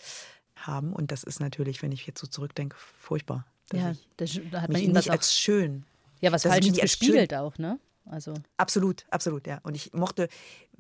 haben 0.56 0.94
und 0.94 1.12
das 1.12 1.24
ist 1.24 1.40
natürlich, 1.40 1.82
wenn 1.82 1.92
ich 1.92 2.06
jetzt 2.06 2.20
so 2.20 2.28
zurückdenke, 2.28 2.78
furchtbar. 2.78 3.46
Ja, 3.74 3.94
das, 4.18 4.40
da 4.52 4.62
hat 4.62 4.72
man 4.72 4.82
ihn 4.82 4.92
nicht 4.92 5.10
als 5.10 5.38
schön. 5.38 5.86
Ja, 6.20 6.32
was 6.32 6.44
falsch 6.44 6.72
gespielt 6.74 7.34
auch, 7.34 7.58
ne? 7.58 7.80
Also 8.06 8.34
absolut, 8.58 9.06
absolut, 9.10 9.48
ja. 9.48 9.60
Und 9.64 9.76
ich 9.76 9.94
mochte, 9.94 10.28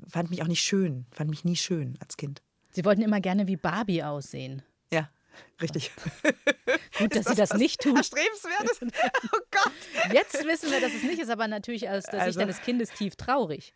fand 0.07 0.29
mich 0.29 0.41
auch 0.41 0.47
nicht 0.47 0.61
schön, 0.61 1.05
fand 1.11 1.29
mich 1.29 1.45
nie 1.45 1.55
schön 1.55 1.97
als 1.99 2.17
Kind. 2.17 2.41
Sie 2.71 2.85
wollten 2.85 3.01
immer 3.01 3.19
gerne 3.19 3.47
wie 3.47 3.57
Barbie 3.57 4.03
aussehen. 4.03 4.63
Ja, 4.91 5.09
richtig. 5.61 5.91
Gut, 6.97 7.15
dass 7.15 7.25
das 7.25 7.35
Sie 7.35 7.35
das 7.35 7.53
nicht 7.53 7.81
tun. 7.81 7.95
Erstrebenswertes. 7.95 8.79
Oh 9.33 9.39
Gott. 9.51 10.13
Jetzt 10.13 10.45
wissen 10.45 10.71
wir, 10.71 10.81
dass 10.81 10.93
es 10.93 11.03
nicht 11.03 11.19
ist, 11.19 11.29
aber 11.29 11.47
natürlich 11.47 11.89
aus 11.89 12.03
der 12.05 12.21
also, 12.21 12.31
Sicht 12.31 12.43
eines 12.43 12.61
Kindes 12.61 12.91
tief 12.91 13.15
traurig. 13.15 13.73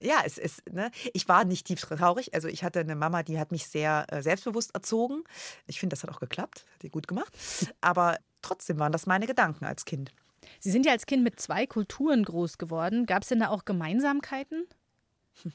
Ja, 0.00 0.22
es 0.24 0.36
ist, 0.36 0.68
ne, 0.70 0.90
ich 1.12 1.28
war 1.28 1.44
nicht 1.44 1.66
tief 1.66 1.80
traurig. 1.80 2.34
Also 2.34 2.48
ich 2.48 2.64
hatte 2.64 2.80
eine 2.80 2.96
Mama, 2.96 3.22
die 3.22 3.38
hat 3.38 3.52
mich 3.52 3.68
sehr 3.68 4.06
äh, 4.08 4.20
selbstbewusst 4.20 4.74
erzogen. 4.74 5.22
Ich 5.66 5.78
finde, 5.78 5.94
das 5.94 6.02
hat 6.02 6.10
auch 6.10 6.18
geklappt, 6.18 6.66
hat 6.74 6.82
die 6.82 6.90
gut 6.90 7.06
gemacht. 7.06 7.32
Aber 7.80 8.18
trotzdem 8.42 8.78
waren 8.80 8.92
das 8.92 9.06
meine 9.06 9.26
Gedanken 9.26 9.64
als 9.64 9.84
Kind. 9.84 10.12
Sie 10.58 10.72
sind 10.72 10.86
ja 10.86 10.92
als 10.92 11.06
Kind 11.06 11.22
mit 11.22 11.38
zwei 11.38 11.66
Kulturen 11.66 12.24
groß 12.24 12.58
geworden. 12.58 13.06
Gab 13.06 13.22
es 13.22 13.28
denn 13.28 13.40
da 13.40 13.48
auch 13.48 13.64
Gemeinsamkeiten? 13.64 14.66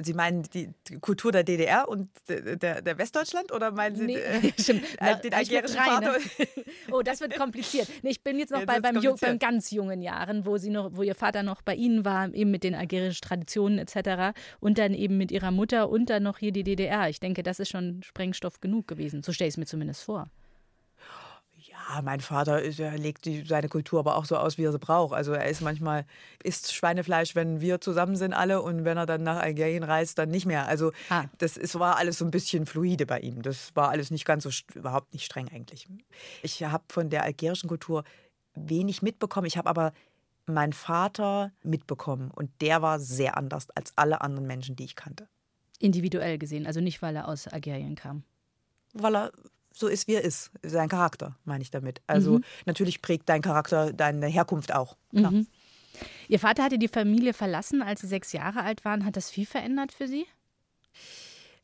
Sie 0.00 0.14
meinen 0.14 0.44
die, 0.54 0.70
Kultur 1.00 1.32
der 1.32 1.42
DDR 1.42 1.88
und 1.88 2.08
der, 2.28 2.82
der 2.82 2.98
Westdeutschland 2.98 3.50
oder 3.50 3.72
meinen 3.72 3.96
Sie 3.96 4.06
nee, 4.06 4.16
äh, 4.16 4.52
stimmt. 4.56 4.84
den 5.24 5.34
algerischen 5.34 5.76
Vater? 5.76 6.16
oh, 6.92 7.02
das 7.02 7.20
wird 7.20 7.36
kompliziert. 7.36 7.88
Nee, 8.02 8.10
ich 8.10 8.22
bin 8.22 8.38
jetzt 8.38 8.50
noch 8.50 8.60
jetzt 8.60 8.68
bei, 8.68 8.80
beim, 8.80 9.00
beim, 9.20 9.38
ganz 9.40 9.72
jungen 9.72 10.00
Jahren, 10.00 10.46
wo, 10.46 10.56
sie 10.56 10.70
noch, 10.70 10.90
wo 10.94 11.02
Ihr 11.02 11.16
Vater 11.16 11.42
noch 11.42 11.62
bei 11.62 11.74
Ihnen 11.74 12.04
war, 12.04 12.32
eben 12.32 12.52
mit 12.52 12.62
den 12.62 12.76
algerischen 12.76 13.22
Traditionen 13.22 13.78
etc. 13.78 14.38
Und 14.60 14.78
dann 14.78 14.94
eben 14.94 15.18
mit 15.18 15.32
Ihrer 15.32 15.50
Mutter 15.50 15.88
und 15.88 16.10
dann 16.10 16.22
noch 16.22 16.38
hier 16.38 16.52
die 16.52 16.62
DDR. 16.62 17.08
Ich 17.08 17.18
denke, 17.18 17.42
das 17.42 17.58
ist 17.58 17.70
schon 17.70 18.02
Sprengstoff 18.04 18.60
genug 18.60 18.86
gewesen. 18.86 19.24
So 19.24 19.32
stelle 19.32 19.48
ich 19.48 19.54
es 19.54 19.58
mir 19.58 19.66
zumindest 19.66 20.04
vor. 20.04 20.30
Ja, 21.88 22.02
mein 22.02 22.20
Vater 22.20 22.60
ist, 22.60 22.78
er 22.80 22.98
legt 22.98 23.24
die, 23.24 23.44
seine 23.44 23.68
Kultur 23.68 24.00
aber 24.00 24.16
auch 24.16 24.24
so 24.24 24.36
aus, 24.36 24.58
wie 24.58 24.64
er 24.64 24.72
sie 24.72 24.78
braucht. 24.78 25.14
Also 25.14 25.32
er 25.32 25.46
ist 25.46 25.62
manchmal, 25.62 26.04
isst 26.42 26.74
Schweinefleisch, 26.74 27.34
wenn 27.34 27.60
wir 27.60 27.80
zusammen 27.80 28.16
sind 28.16 28.34
alle 28.34 28.60
und 28.60 28.84
wenn 28.84 28.98
er 28.98 29.06
dann 29.06 29.22
nach 29.22 29.38
Algerien 29.38 29.82
reist, 29.82 30.18
dann 30.18 30.28
nicht 30.28 30.44
mehr. 30.44 30.66
Also 30.66 30.92
ah. 31.08 31.24
das 31.38 31.56
ist, 31.56 31.78
war 31.78 31.96
alles 31.96 32.18
so 32.18 32.24
ein 32.24 32.30
bisschen 32.30 32.66
fluide 32.66 33.06
bei 33.06 33.20
ihm. 33.20 33.42
Das 33.42 33.74
war 33.74 33.88
alles 33.88 34.10
nicht 34.10 34.26
ganz 34.26 34.44
so, 34.44 34.50
überhaupt 34.74 35.12
nicht 35.14 35.24
streng 35.24 35.48
eigentlich. 35.48 35.88
Ich 36.42 36.62
habe 36.62 36.84
von 36.88 37.08
der 37.08 37.22
algerischen 37.22 37.68
Kultur 37.68 38.04
wenig 38.54 39.00
mitbekommen. 39.00 39.46
Ich 39.46 39.56
habe 39.56 39.70
aber 39.70 39.92
meinen 40.46 40.72
Vater 40.72 41.52
mitbekommen 41.62 42.30
und 42.30 42.50
der 42.60 42.82
war 42.82 43.00
sehr 43.00 43.36
anders 43.36 43.68
als 43.70 43.92
alle 43.96 44.20
anderen 44.20 44.46
Menschen, 44.46 44.76
die 44.76 44.84
ich 44.84 44.96
kannte. 44.96 45.28
Individuell 45.78 46.38
gesehen, 46.38 46.66
also 46.66 46.80
nicht, 46.80 47.00
weil 47.02 47.16
er 47.16 47.28
aus 47.28 47.46
Algerien 47.46 47.94
kam. 47.94 48.24
Weil 48.94 49.16
er 49.16 49.32
so 49.72 49.88
ist, 49.88 50.08
wie 50.08 50.14
er 50.14 50.24
ist. 50.24 50.50
Sein 50.62 50.88
Charakter, 50.88 51.36
meine 51.44 51.62
ich 51.62 51.70
damit. 51.70 52.00
Also 52.06 52.38
mhm. 52.38 52.44
natürlich 52.66 53.02
prägt 53.02 53.28
dein 53.28 53.42
Charakter 53.42 53.92
deine 53.92 54.26
Herkunft 54.26 54.74
auch. 54.74 54.96
Mhm. 55.12 55.46
Ihr 56.28 56.38
Vater 56.38 56.64
hatte 56.64 56.78
die 56.78 56.88
Familie 56.88 57.32
verlassen, 57.32 57.82
als 57.82 58.00
Sie 58.00 58.06
sechs 58.06 58.32
Jahre 58.32 58.62
alt 58.62 58.84
waren. 58.84 59.04
Hat 59.04 59.16
das 59.16 59.30
viel 59.30 59.46
verändert 59.46 59.92
für 59.92 60.06
Sie? 60.06 60.26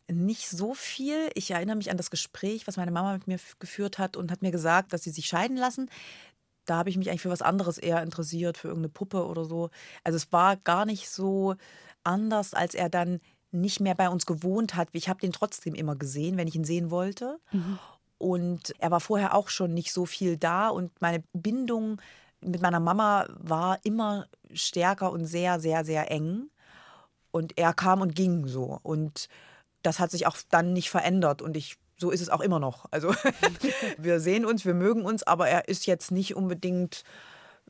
Nicht 0.06 0.48
so 0.48 0.74
viel. 0.74 1.30
Ich 1.34 1.50
erinnere 1.50 1.76
mich 1.76 1.90
an 1.90 1.96
das 1.96 2.10
Gespräch, 2.10 2.66
was 2.66 2.76
meine 2.76 2.90
Mama 2.90 3.14
mit 3.14 3.26
mir 3.26 3.38
geführt 3.58 3.98
hat 3.98 4.16
und 4.16 4.30
hat 4.30 4.42
mir 4.42 4.50
gesagt, 4.50 4.92
dass 4.92 5.02
sie 5.02 5.10
sich 5.10 5.26
scheiden 5.26 5.56
lassen. 5.56 5.88
Da 6.66 6.76
habe 6.76 6.90
ich 6.90 6.96
mich 6.96 7.08
eigentlich 7.08 7.22
für 7.22 7.30
was 7.30 7.42
anderes 7.42 7.78
eher 7.78 8.02
interessiert, 8.02 8.58
für 8.58 8.68
irgendeine 8.68 8.90
Puppe 8.90 9.26
oder 9.26 9.44
so. 9.44 9.70
Also 10.02 10.16
es 10.16 10.30
war 10.30 10.56
gar 10.56 10.84
nicht 10.84 11.08
so 11.08 11.54
anders, 12.02 12.52
als 12.52 12.74
er 12.74 12.90
dann 12.90 13.20
nicht 13.50 13.80
mehr 13.80 13.94
bei 13.94 14.08
uns 14.08 14.26
gewohnt 14.26 14.74
hat. 14.74 14.88
Ich 14.92 15.08
habe 15.08 15.20
den 15.20 15.32
trotzdem 15.32 15.74
immer 15.74 15.96
gesehen, 15.96 16.36
wenn 16.36 16.48
ich 16.48 16.56
ihn 16.56 16.64
sehen 16.64 16.90
wollte. 16.90 17.38
Mhm. 17.52 17.78
Und 18.24 18.72
er 18.78 18.90
war 18.90 19.00
vorher 19.00 19.34
auch 19.34 19.50
schon 19.50 19.74
nicht 19.74 19.92
so 19.92 20.06
viel 20.06 20.38
da 20.38 20.70
und 20.70 20.90
meine 21.02 21.22
Bindung 21.34 22.00
mit 22.40 22.62
meiner 22.62 22.80
Mama 22.80 23.26
war 23.28 23.80
immer 23.82 24.28
stärker 24.54 25.12
und 25.12 25.26
sehr, 25.26 25.60
sehr, 25.60 25.84
sehr 25.84 26.10
eng. 26.10 26.48
Und 27.32 27.58
er 27.58 27.74
kam 27.74 28.00
und 28.00 28.14
ging 28.14 28.46
so. 28.46 28.80
Und 28.82 29.28
das 29.82 29.98
hat 29.98 30.10
sich 30.10 30.26
auch 30.26 30.38
dann 30.48 30.72
nicht 30.72 30.88
verändert. 30.88 31.42
Und 31.42 31.54
ich 31.54 31.76
so 31.98 32.10
ist 32.10 32.22
es 32.22 32.30
auch 32.30 32.40
immer 32.40 32.60
noch. 32.60 32.86
Also 32.90 33.14
wir 33.98 34.20
sehen 34.20 34.46
uns, 34.46 34.64
wir 34.64 34.72
mögen 34.72 35.04
uns, 35.04 35.22
aber 35.22 35.50
er 35.50 35.68
ist 35.68 35.84
jetzt 35.84 36.10
nicht 36.10 36.34
unbedingt, 36.34 37.04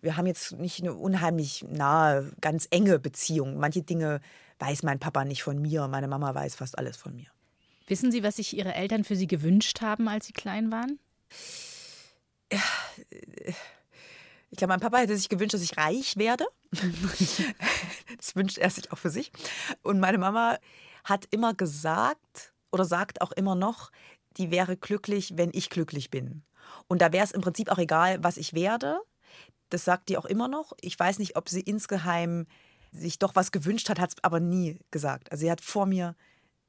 wir 0.02 0.16
haben 0.16 0.26
jetzt 0.26 0.52
nicht 0.52 0.82
eine 0.82 0.94
unheimlich 0.94 1.64
nahe, 1.68 2.30
ganz 2.40 2.68
enge 2.70 3.00
Beziehung. 3.00 3.56
Manche 3.56 3.82
Dinge 3.82 4.20
weiß 4.60 4.84
mein 4.84 5.00
Papa 5.00 5.24
nicht 5.24 5.42
von 5.42 5.60
mir, 5.60 5.88
meine 5.88 6.06
Mama 6.06 6.32
weiß 6.32 6.54
fast 6.54 6.78
alles 6.78 6.96
von 6.96 7.16
mir. 7.16 7.33
Wissen 7.86 8.10
Sie, 8.10 8.22
was 8.22 8.36
sich 8.36 8.56
Ihre 8.56 8.74
Eltern 8.74 9.04
für 9.04 9.16
Sie 9.16 9.26
gewünscht 9.26 9.80
haben, 9.80 10.08
als 10.08 10.26
Sie 10.26 10.32
klein 10.32 10.70
waren? 10.70 10.98
Ja, 12.52 12.62
ich 14.54 14.58
glaube, 14.58 14.72
mein 14.72 14.80
Papa 14.80 14.98
hätte 14.98 15.16
sich 15.16 15.28
gewünscht, 15.28 15.54
dass 15.54 15.62
ich 15.62 15.76
reich 15.76 16.16
werde. 16.16 16.46
das 18.16 18.36
wünscht 18.36 18.56
er 18.56 18.70
sich 18.70 18.92
auch 18.92 18.98
für 18.98 19.10
sich. 19.10 19.32
Und 19.82 19.98
meine 19.98 20.16
Mama 20.16 20.58
hat 21.02 21.26
immer 21.32 21.54
gesagt 21.54 22.52
oder 22.70 22.84
sagt 22.84 23.20
auch 23.20 23.32
immer 23.32 23.56
noch, 23.56 23.90
die 24.36 24.52
wäre 24.52 24.76
glücklich, 24.76 25.32
wenn 25.36 25.50
ich 25.52 25.70
glücklich 25.70 26.08
bin. 26.08 26.44
Und 26.86 27.02
da 27.02 27.12
wäre 27.12 27.24
es 27.24 27.32
im 27.32 27.40
Prinzip 27.40 27.68
auch 27.68 27.78
egal, 27.78 28.22
was 28.22 28.36
ich 28.36 28.54
werde. 28.54 29.00
Das 29.70 29.84
sagt 29.84 30.08
die 30.08 30.16
auch 30.16 30.24
immer 30.24 30.46
noch. 30.46 30.72
Ich 30.80 30.96
weiß 30.96 31.18
nicht, 31.18 31.34
ob 31.34 31.48
sie 31.48 31.60
insgeheim 31.60 32.46
sich 32.92 33.18
doch 33.18 33.34
was 33.34 33.50
gewünscht 33.50 33.88
hat, 33.88 33.98
hat 33.98 34.10
es 34.10 34.22
aber 34.22 34.38
nie 34.38 34.78
gesagt. 34.92 35.32
Also 35.32 35.42
sie 35.42 35.50
hat 35.50 35.62
vor 35.62 35.86
mir 35.86 36.14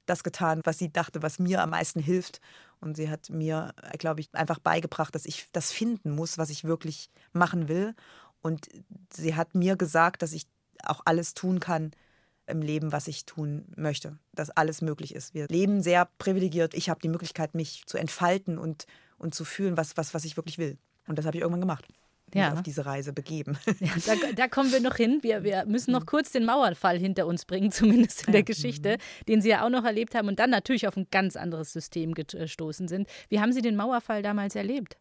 das 0.05 0.23
getan, 0.23 0.61
was 0.63 0.77
sie 0.77 0.91
dachte, 0.91 1.21
was 1.21 1.39
mir 1.39 1.61
am 1.61 1.71
meisten 1.71 1.99
hilft. 1.99 2.41
Und 2.79 2.95
sie 2.95 3.09
hat 3.09 3.29
mir, 3.29 3.73
glaube 3.97 4.21
ich, 4.21 4.33
einfach 4.33 4.59
beigebracht, 4.59 5.15
dass 5.15 5.25
ich 5.25 5.47
das 5.51 5.71
finden 5.71 6.11
muss, 6.11 6.37
was 6.37 6.49
ich 6.49 6.63
wirklich 6.63 7.09
machen 7.33 7.67
will. 7.67 7.95
Und 8.41 8.67
sie 9.13 9.35
hat 9.35 9.55
mir 9.55 9.75
gesagt, 9.75 10.21
dass 10.21 10.33
ich 10.33 10.45
auch 10.83 11.01
alles 11.05 11.33
tun 11.33 11.59
kann 11.59 11.91
im 12.47 12.61
Leben, 12.61 12.91
was 12.91 13.07
ich 13.07 13.25
tun 13.25 13.65
möchte, 13.75 14.19
dass 14.33 14.51
alles 14.51 14.81
möglich 14.81 15.15
ist. 15.15 15.33
Wir 15.33 15.47
leben 15.47 15.81
sehr 15.81 16.07
privilegiert. 16.19 16.73
Ich 16.75 16.89
habe 16.89 16.99
die 17.01 17.09
Möglichkeit, 17.09 17.55
mich 17.55 17.83
zu 17.87 17.97
entfalten 17.97 18.59
und, 18.59 18.85
und 19.17 19.33
zu 19.33 19.45
fühlen, 19.45 19.77
was, 19.77 19.97
was, 19.97 20.13
was 20.13 20.25
ich 20.25 20.37
wirklich 20.37 20.59
will. 20.59 20.77
Und 21.07 21.17
das 21.17 21.25
habe 21.25 21.37
ich 21.37 21.41
irgendwann 21.41 21.61
gemacht 21.61 21.85
ja. 22.35 22.53
auf 22.53 22.63
diese 22.63 22.85
Reise 22.85 23.13
begeben. 23.13 23.57
Ja, 23.79 24.15
da, 24.15 24.31
da, 24.35 24.47
kommen 24.47 24.71
wir 24.71 24.79
noch 24.79 24.95
hin. 24.95 25.19
Wir, 25.21 25.43
wir 25.43 25.65
müssen 25.65 25.91
noch 25.91 26.05
kurz 26.05 26.31
den 26.31 26.45
Mauerfall 26.45 26.97
hinter 26.97 27.27
uns 27.27 27.45
bringen, 27.45 27.71
zumindest 27.71 28.27
in 28.27 28.33
der 28.33 28.43
Geschichte, 28.43 28.97
den 29.27 29.41
Sie 29.41 29.49
ja 29.49 29.65
auch 29.65 29.69
noch 29.69 29.83
erlebt 29.83 30.15
haben 30.15 30.27
und 30.27 30.39
dann 30.39 30.49
natürlich 30.49 30.87
auf 30.87 30.97
ein 30.97 31.07
ganz 31.11 31.35
anderes 31.35 31.73
System 31.73 32.13
gestoßen 32.13 32.87
sind. 32.87 33.07
Wie 33.29 33.39
haben 33.39 33.51
Sie 33.51 33.61
den 33.61 33.75
Mauerfall 33.75 34.21
damals 34.21 34.55
erlebt? 34.55 34.97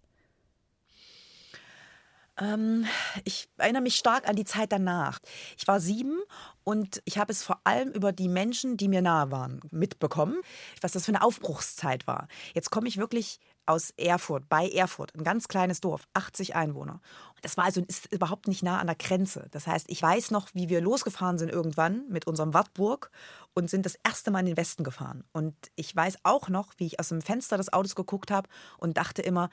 Ähm, 2.38 2.86
ich 3.24 3.48
erinnere 3.58 3.82
mich 3.82 3.96
stark 3.96 4.28
an 4.28 4.36
die 4.36 4.44
Zeit 4.44 4.72
danach. 4.72 5.20
Ich 5.56 5.68
war 5.68 5.80
sieben 5.80 6.18
und 6.64 7.00
ich 7.04 7.18
habe 7.18 7.32
es 7.32 7.42
vor 7.42 7.60
allem 7.64 7.90
über 7.90 8.12
die 8.12 8.28
Menschen, 8.28 8.76
die 8.76 8.88
mir 8.88 9.02
nahe 9.02 9.30
waren, 9.30 9.60
mitbekommen, 9.70 10.40
was 10.80 10.92
das 10.92 11.04
für 11.04 11.12
eine 11.12 11.22
Aufbruchszeit 11.22 12.06
war. 12.06 12.26
Jetzt 12.54 12.70
komme 12.70 12.88
ich 12.88 12.96
wirklich 12.96 13.38
aus 13.66 13.90
Erfurt, 13.96 14.48
bei 14.48 14.68
Erfurt, 14.68 15.14
ein 15.14 15.24
ganz 15.24 15.48
kleines 15.48 15.80
Dorf, 15.80 16.06
80 16.14 16.54
Einwohner. 16.54 17.00
Das 17.42 17.56
war 17.56 17.64
also 17.64 17.82
ist 17.82 18.12
überhaupt 18.12 18.48
nicht 18.48 18.62
nah 18.62 18.78
an 18.78 18.86
der 18.86 18.96
Grenze. 18.96 19.48
Das 19.50 19.66
heißt, 19.66 19.86
ich 19.88 20.00
weiß 20.00 20.30
noch, 20.30 20.48
wie 20.54 20.68
wir 20.68 20.80
losgefahren 20.80 21.38
sind 21.38 21.50
irgendwann 21.50 22.08
mit 22.08 22.26
unserem 22.26 22.54
Wartburg 22.54 23.10
und 23.54 23.70
sind 23.70 23.86
das 23.86 23.98
erste 24.04 24.30
Mal 24.30 24.40
in 24.40 24.46
den 24.46 24.56
Westen 24.56 24.84
gefahren. 24.84 25.24
Und 25.32 25.54
ich 25.76 25.94
weiß 25.94 26.18
auch 26.22 26.48
noch, 26.48 26.72
wie 26.78 26.86
ich 26.86 27.00
aus 27.00 27.08
dem 27.08 27.22
Fenster 27.22 27.56
des 27.56 27.72
Autos 27.72 27.94
geguckt 27.94 28.30
habe 28.30 28.48
und 28.78 28.96
dachte 28.96 29.22
immer, 29.22 29.50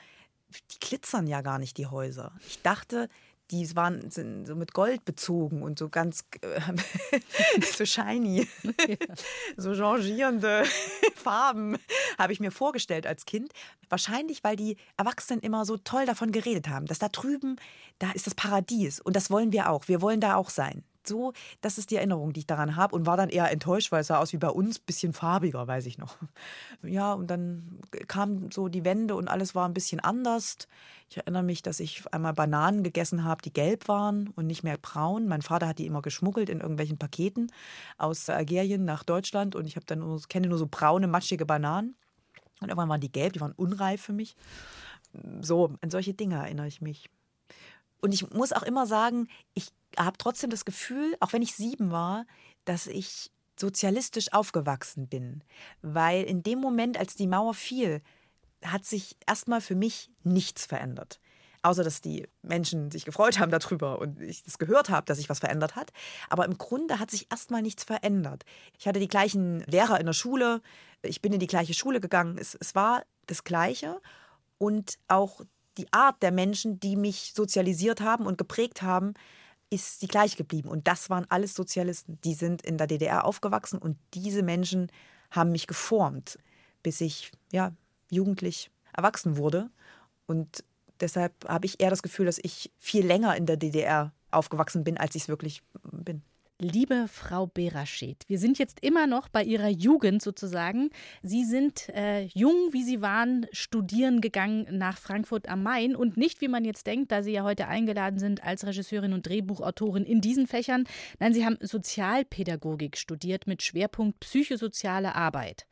die 0.72 0.80
glitzern 0.80 1.28
ja 1.28 1.42
gar 1.42 1.60
nicht, 1.60 1.78
die 1.78 1.88
Häuser. 1.88 2.34
Ich 2.46 2.62
dachte, 2.62 3.10
die 3.52 3.76
waren 3.76 4.10
sind 4.10 4.46
so 4.46 4.56
mit 4.56 4.74
Gold 4.74 5.06
bezogen 5.06 5.62
und 5.62 5.78
so 5.78 5.90
ganz 5.90 6.26
äh, 6.42 6.62
so 7.76 7.86
shiny, 7.86 8.48
ja. 8.64 8.96
so 9.58 9.74
changierende 9.74 10.64
Farben 11.16 11.78
habe 12.18 12.34
ich 12.34 12.40
mir 12.40 12.52
vorgestellt 12.52 13.06
als 13.06 13.26
Kind. 13.26 13.52
Wahrscheinlich, 13.90 14.44
weil 14.44 14.56
die 14.56 14.78
Erwachsenen 14.98 15.42
immer 15.42 15.66
so 15.66 15.78
toll 15.78 16.06
davon 16.06 16.32
geredet 16.32 16.70
haben, 16.70 16.86
dass 16.86 17.00
da 17.00 17.10
drüben, 17.10 17.58
da 18.00 18.12
ist 18.12 18.26
das 18.26 18.36
Paradies 18.36 19.00
und 19.00 19.16
das 19.16 19.30
wollen 19.30 19.52
wir 19.52 19.70
auch. 19.70 19.88
Wir 19.88 20.02
wollen 20.02 20.22
da 20.22 20.36
auch 20.36 20.50
sein 20.50 20.84
so, 21.08 21.34
das 21.62 21.78
ist 21.78 21.92
die 21.92 21.96
Erinnerung, 21.96 22.34
die 22.34 22.42
ich 22.42 22.48
daran 22.48 22.76
habe 22.76 22.96
und 22.96 23.06
war 23.06 23.18
dann 23.18 23.30
eher 23.30 23.52
enttäuscht, 23.52 23.92
weil 23.92 24.02
es 24.02 24.08
sah 24.08 24.20
aus 24.20 24.34
wie 24.34 24.38
bei 24.38 24.50
uns, 24.50 24.80
bisschen 24.80 25.14
farbiger, 25.14 25.68
weiß 25.68 25.86
ich 25.86 25.98
noch. 25.98 26.18
Ja, 26.84 27.14
und 27.14 27.28
dann 27.28 27.80
kam 28.08 28.52
so 28.52 28.68
die 28.68 28.84
Wende 28.84 29.16
und 29.16 29.28
alles 29.28 29.54
war 29.54 29.68
ein 29.68 29.74
bisschen 29.74 30.00
anders. 30.00 30.58
Ich 31.10 31.18
erinnere 31.18 31.44
mich, 31.44 31.62
dass 31.62 31.80
ich 31.80 32.04
einmal 32.12 32.34
Bananen 32.34 32.84
gegessen 32.84 33.24
habe, 33.24 33.42
die 33.42 33.54
gelb 33.54 33.88
waren 33.88 34.30
und 34.36 34.48
nicht 34.48 34.64
mehr 34.64 34.78
braun. 34.78 35.28
Mein 35.28 35.42
Vater 35.42 35.68
hat 35.68 35.78
die 35.78 35.86
immer 35.86 36.02
geschmuggelt 36.02 36.50
in 36.50 36.60
irgendwelchen 36.60 36.98
Paketen 36.98 37.52
aus 37.98 38.30
Algerien 38.30 38.84
nach 38.84 39.04
Deutschland 39.04 39.56
und 39.56 39.66
ich 39.66 39.76
habe 39.76 39.86
dann 39.86 40.00
nur, 40.00 40.20
kenne 40.28 40.48
nur 40.48 40.58
so 40.58 40.68
braune, 40.70 41.08
matschige 41.08 41.46
Bananen. 41.46 41.96
Und 42.62 42.70
irgendwann 42.70 42.90
waren 42.90 43.02
die 43.02 43.12
gelb, 43.12 43.34
die 43.34 43.42
waren 43.42 43.54
unreif 43.54 44.02
für 44.02 44.14
mich. 44.14 44.36
So, 45.42 45.74
an 45.82 45.90
solche 45.90 46.14
Dinge 46.14 46.36
erinnere 46.36 46.68
ich 46.68 46.82
mich. 46.82 47.10
Und 48.02 48.14
ich 48.14 48.30
muss 48.32 48.54
auch 48.54 48.64
immer 48.64 48.88
sagen, 48.88 49.28
ich 49.54 49.70
habe 49.98 50.18
trotzdem 50.18 50.50
das 50.50 50.66
Gefühl, 50.66 51.16
auch 51.20 51.34
wenn 51.34 51.42
ich 51.42 51.56
sieben 51.56 51.92
war, 51.92 52.26
dass 52.66 52.88
ich 52.88 53.32
sozialistisch 53.60 54.34
aufgewachsen 54.34 55.08
bin. 55.08 55.44
Weil 55.82 56.24
in 56.24 56.44
dem 56.44 56.60
Moment, 56.60 56.98
als 56.98 57.16
die 57.16 57.28
Mauer 57.28 57.54
fiel, 57.54 58.02
hat 58.64 58.86
sich 58.86 59.18
erstmal 59.28 59.62
für 59.62 59.76
mich 59.76 60.12
nichts 60.24 60.66
verändert. 60.66 61.20
Außer 61.64 61.84
dass 61.84 62.02
die 62.02 62.28
Menschen 62.42 62.90
sich 62.90 63.06
gefreut 63.06 63.40
haben 63.40 63.52
darüber 63.52 64.00
und 64.00 64.20
ich 64.20 64.42
das 64.44 64.58
gehört 64.58 64.90
habe, 64.90 65.06
dass 65.06 65.20
sich 65.20 65.30
was 65.30 65.40
verändert 65.40 65.76
hat. 65.76 65.92
Aber 66.30 66.46
im 66.46 66.58
Grunde 66.58 67.00
hat 67.00 67.12
sich 67.12 67.28
erstmal 67.32 67.62
nichts 67.62 67.84
verändert. 67.84 68.44
Ich 68.80 68.88
hatte 68.88 69.00
die 69.00 69.08
gleichen 69.08 69.60
Lehrer 69.62 70.00
in 70.00 70.08
der 70.08 70.14
Schule, 70.14 70.62
ich 71.04 71.22
bin 71.22 71.34
in 71.34 71.40
die 71.40 71.48
gleiche 71.48 71.76
Schule 71.76 72.00
gegangen. 72.00 72.38
Es, 72.40 72.56
es 72.60 72.74
war 72.74 73.04
das 73.28 73.44
Gleiche 73.44 74.02
und 74.58 74.98
auch 75.08 75.42
die 75.78 75.92
Art 75.94 76.22
der 76.24 76.32
Menschen, 76.32 76.80
die 76.80 76.96
mich 76.96 77.34
sozialisiert 77.36 78.02
haben 78.02 78.26
und 78.26 78.38
geprägt 78.38 78.82
haben, 78.82 79.14
ist 79.72 80.02
die 80.02 80.08
gleich 80.08 80.36
geblieben. 80.36 80.70
Und 80.70 80.88
das 80.88 81.10
waren 81.10 81.26
alles 81.30 81.56
Sozialisten. 81.56 82.20
Die 82.24 82.36
sind 82.36 82.62
in 82.62 82.78
der 82.78 82.88
DDR 82.88 83.26
aufgewachsen 83.26 83.80
und 83.80 83.98
diese 84.14 84.44
Menschen 84.44 84.92
haben 85.32 85.52
mich 85.52 85.66
geformt, 85.66 86.38
bis 86.84 87.02
ich 87.02 87.32
ja, 87.52 87.72
jugendlich 88.10 88.70
erwachsen 88.94 89.38
wurde. 89.38 89.72
Und 90.28 90.64
deshalb 91.00 91.34
habe 91.48 91.66
ich 91.66 91.80
eher 91.80 91.90
das 91.90 92.04
Gefühl, 92.04 92.26
dass 92.26 92.38
ich 92.38 92.72
viel 92.80 93.06
länger 93.06 93.36
in 93.38 93.46
der 93.46 93.58
DDR 93.58 94.12
aufgewachsen 94.30 94.84
bin, 94.84 94.98
als 94.98 95.16
ich 95.16 95.24
es 95.24 95.30
wirklich 95.30 95.64
bin. 95.84 96.22
Liebe 96.64 97.08
Frau 97.08 97.48
Beraschet, 97.48 98.24
wir 98.28 98.38
sind 98.38 98.60
jetzt 98.60 98.82
immer 98.82 99.08
noch 99.08 99.30
bei 99.30 99.44
Ihrer 99.44 99.70
Jugend 99.70 100.22
sozusagen. 100.22 100.92
Sie 101.24 101.44
sind 101.44 101.90
äh, 101.90 102.26
jung, 102.36 102.72
wie 102.72 102.84
Sie 102.84 103.02
waren, 103.02 103.48
studieren 103.52 104.22
gegangen 104.22 104.68
nach 104.70 105.00
Frankfurt 105.00 105.50
am 105.50 105.64
Main 105.64 105.96
und 105.96 106.18
nicht, 106.18 106.40
wie 106.40 106.48
man 106.48 106.64
jetzt 106.64 106.86
denkt, 106.86 107.12
da 107.12 107.24
Sie 107.24 107.32
ja 107.32 107.42
heute 107.42 107.68
eingeladen 107.68 108.20
sind 108.20 108.44
als 108.44 108.64
Regisseurin 108.64 109.14
und 109.14 109.26
Drehbuchautorin 109.26 110.06
in 110.06 110.22
diesen 110.22 110.46
Fächern. 110.46 110.84
Nein, 111.18 111.34
Sie 111.34 111.48
haben 111.48 111.58
Sozialpädagogik 111.62 112.96
studiert 112.96 113.48
mit 113.48 113.64
Schwerpunkt 113.64 114.20
psychosoziale 114.20 115.16
Arbeit. 115.16 115.66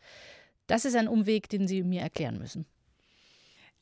Das 0.66 0.86
ist 0.86 0.96
ein 0.96 1.08
Umweg, 1.08 1.50
den 1.50 1.68
Sie 1.68 1.84
mir 1.84 2.02
erklären 2.02 2.40
müssen. 2.40 2.66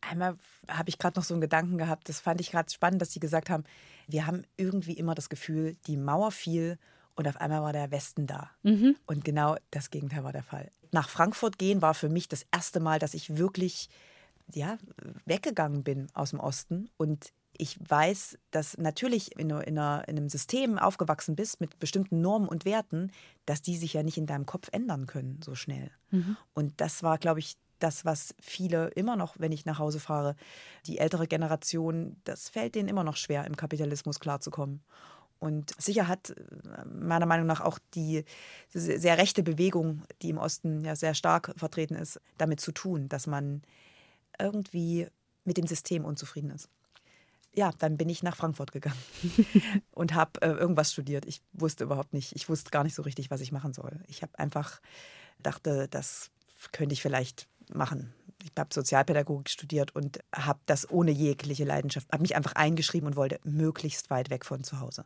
Einmal 0.01 0.37
habe 0.67 0.89
ich 0.89 0.99
gerade 0.99 1.17
noch 1.17 1.23
so 1.23 1.33
einen 1.33 1.39
Gedanken 1.39 1.77
gehabt, 1.77 2.09
das 2.09 2.19
fand 2.19 2.41
ich 2.41 2.51
gerade 2.51 2.69
spannend, 2.69 3.01
dass 3.01 3.13
Sie 3.13 3.21
gesagt 3.21 3.49
haben, 3.49 3.63
wir 4.07 4.27
haben 4.27 4.43
irgendwie 4.57 4.91
immer 4.97 5.15
das 5.15 5.29
Gefühl, 5.29 5.77
die 5.87 5.95
Mauer 5.95 6.31
fiel 6.31 6.77
und 7.17 7.27
auf 7.27 7.41
einmal 7.41 7.61
war 7.61 7.73
der 7.73 7.91
Westen 7.91 8.27
da. 8.27 8.51
Mhm. 8.63 8.95
Und 9.05 9.25
genau 9.25 9.57
das 9.71 9.89
Gegenteil 9.89 10.23
war 10.23 10.31
der 10.31 10.43
Fall. 10.43 10.71
Nach 10.91 11.09
Frankfurt 11.09 11.57
gehen 11.57 11.81
war 11.81 11.93
für 11.93 12.09
mich 12.09 12.29
das 12.29 12.45
erste 12.51 12.79
Mal, 12.79 12.99
dass 12.99 13.13
ich 13.13 13.37
wirklich 13.37 13.89
ja, 14.53 14.77
weggegangen 15.25 15.83
bin 15.83 16.07
aus 16.13 16.29
dem 16.29 16.39
Osten 16.39 16.89
und 16.95 17.33
ich 17.59 17.77
weiß, 17.89 18.37
dass 18.51 18.77
natürlich 18.77 19.37
in, 19.39 19.51
einer, 19.51 20.07
in, 20.07 20.17
einem 20.17 20.29
System 20.29 20.77
aufgewachsen 20.77 21.35
bist 21.35 21.59
mit 21.59 21.79
bestimmten 21.79 22.21
Normen 22.21 22.47
und 22.47 22.65
Werten, 22.65 23.11
dass 23.47 23.63
die 23.63 23.77
sich 23.77 23.93
ja 23.93 24.03
nicht 24.03 24.17
in 24.17 24.27
deinem 24.27 24.45
Kopf 24.45 24.69
ändern 24.71 25.07
können 25.07 25.39
so 25.43 25.55
schnell. 25.55 25.89
Mhm. 26.11 26.37
Und 26.53 26.79
das 26.79 27.01
war, 27.01 27.17
glaube 27.17 27.39
ich, 27.39 27.57
das, 27.79 28.05
was 28.05 28.35
viele 28.39 28.89
immer 28.89 29.15
noch, 29.15 29.35
wenn 29.39 29.51
ich 29.51 29.65
nach 29.65 29.79
Hause 29.79 29.99
fahre, 29.99 30.35
die 30.85 30.99
ältere 30.99 31.27
Generation, 31.27 32.17
das 32.23 32.49
fällt 32.49 32.75
denen 32.75 32.89
immer 32.89 33.03
noch 33.03 33.17
schwer, 33.17 33.45
im 33.45 33.55
Kapitalismus 33.55 34.19
klarzukommen. 34.19 34.81
Und 35.39 35.73
sicher 35.81 36.07
hat 36.07 36.31
äh, 36.31 36.85
meiner 36.85 37.25
Meinung 37.25 37.47
nach 37.47 37.61
auch 37.61 37.79
die 37.93 38.25
sehr 38.69 39.17
rechte 39.17 39.43
Bewegung, 39.43 40.03
die 40.21 40.29
im 40.29 40.37
Osten 40.37 40.83
ja 40.83 40.95
sehr 40.95 41.13
stark 41.13 41.53
vertreten 41.57 41.95
ist, 41.95 42.19
damit 42.37 42.59
zu 42.59 42.71
tun, 42.71 43.09
dass 43.09 43.27
man 43.27 43.61
irgendwie 44.39 45.07
mit 45.45 45.57
dem 45.57 45.67
System 45.67 46.05
unzufrieden 46.05 46.51
ist. 46.51 46.69
Ja, 47.53 47.71
dann 47.79 47.97
bin 47.97 48.09
ich 48.09 48.21
nach 48.21 48.35
Frankfurt 48.35 48.71
gegangen 48.71 49.01
und 49.91 50.13
habe 50.13 50.41
äh, 50.41 50.51
irgendwas 50.51 50.91
studiert. 50.91 51.25
Ich 51.25 51.41
wusste 51.53 51.85
überhaupt 51.85 52.13
nicht, 52.13 52.35
ich 52.35 52.49
wusste 52.49 52.69
gar 52.69 52.83
nicht 52.83 52.93
so 52.93 53.01
richtig, 53.01 53.31
was 53.31 53.41
ich 53.41 53.51
machen 53.51 53.73
soll. 53.73 53.99
Ich 54.07 54.21
habe 54.21 54.37
einfach 54.37 54.79
dachte, 55.41 55.87
das 55.87 56.29
könnte 56.71 56.93
ich 56.93 57.01
vielleicht 57.01 57.47
machen. 57.73 58.13
Ich 58.43 58.51
habe 58.57 58.73
Sozialpädagogik 58.73 59.49
studiert 59.49 59.95
und 59.95 60.19
habe 60.33 60.59
das 60.67 60.89
ohne 60.89 61.11
jegliche 61.11 61.63
Leidenschaft, 61.63 62.11
habe 62.11 62.21
mich 62.21 62.35
einfach 62.35 62.53
eingeschrieben 62.53 63.07
und 63.07 63.15
wollte 63.15 63.39
möglichst 63.43 64.09
weit 64.09 64.29
weg 64.29 64.45
von 64.45 64.63
zu 64.63 64.79
Hause 64.79 65.05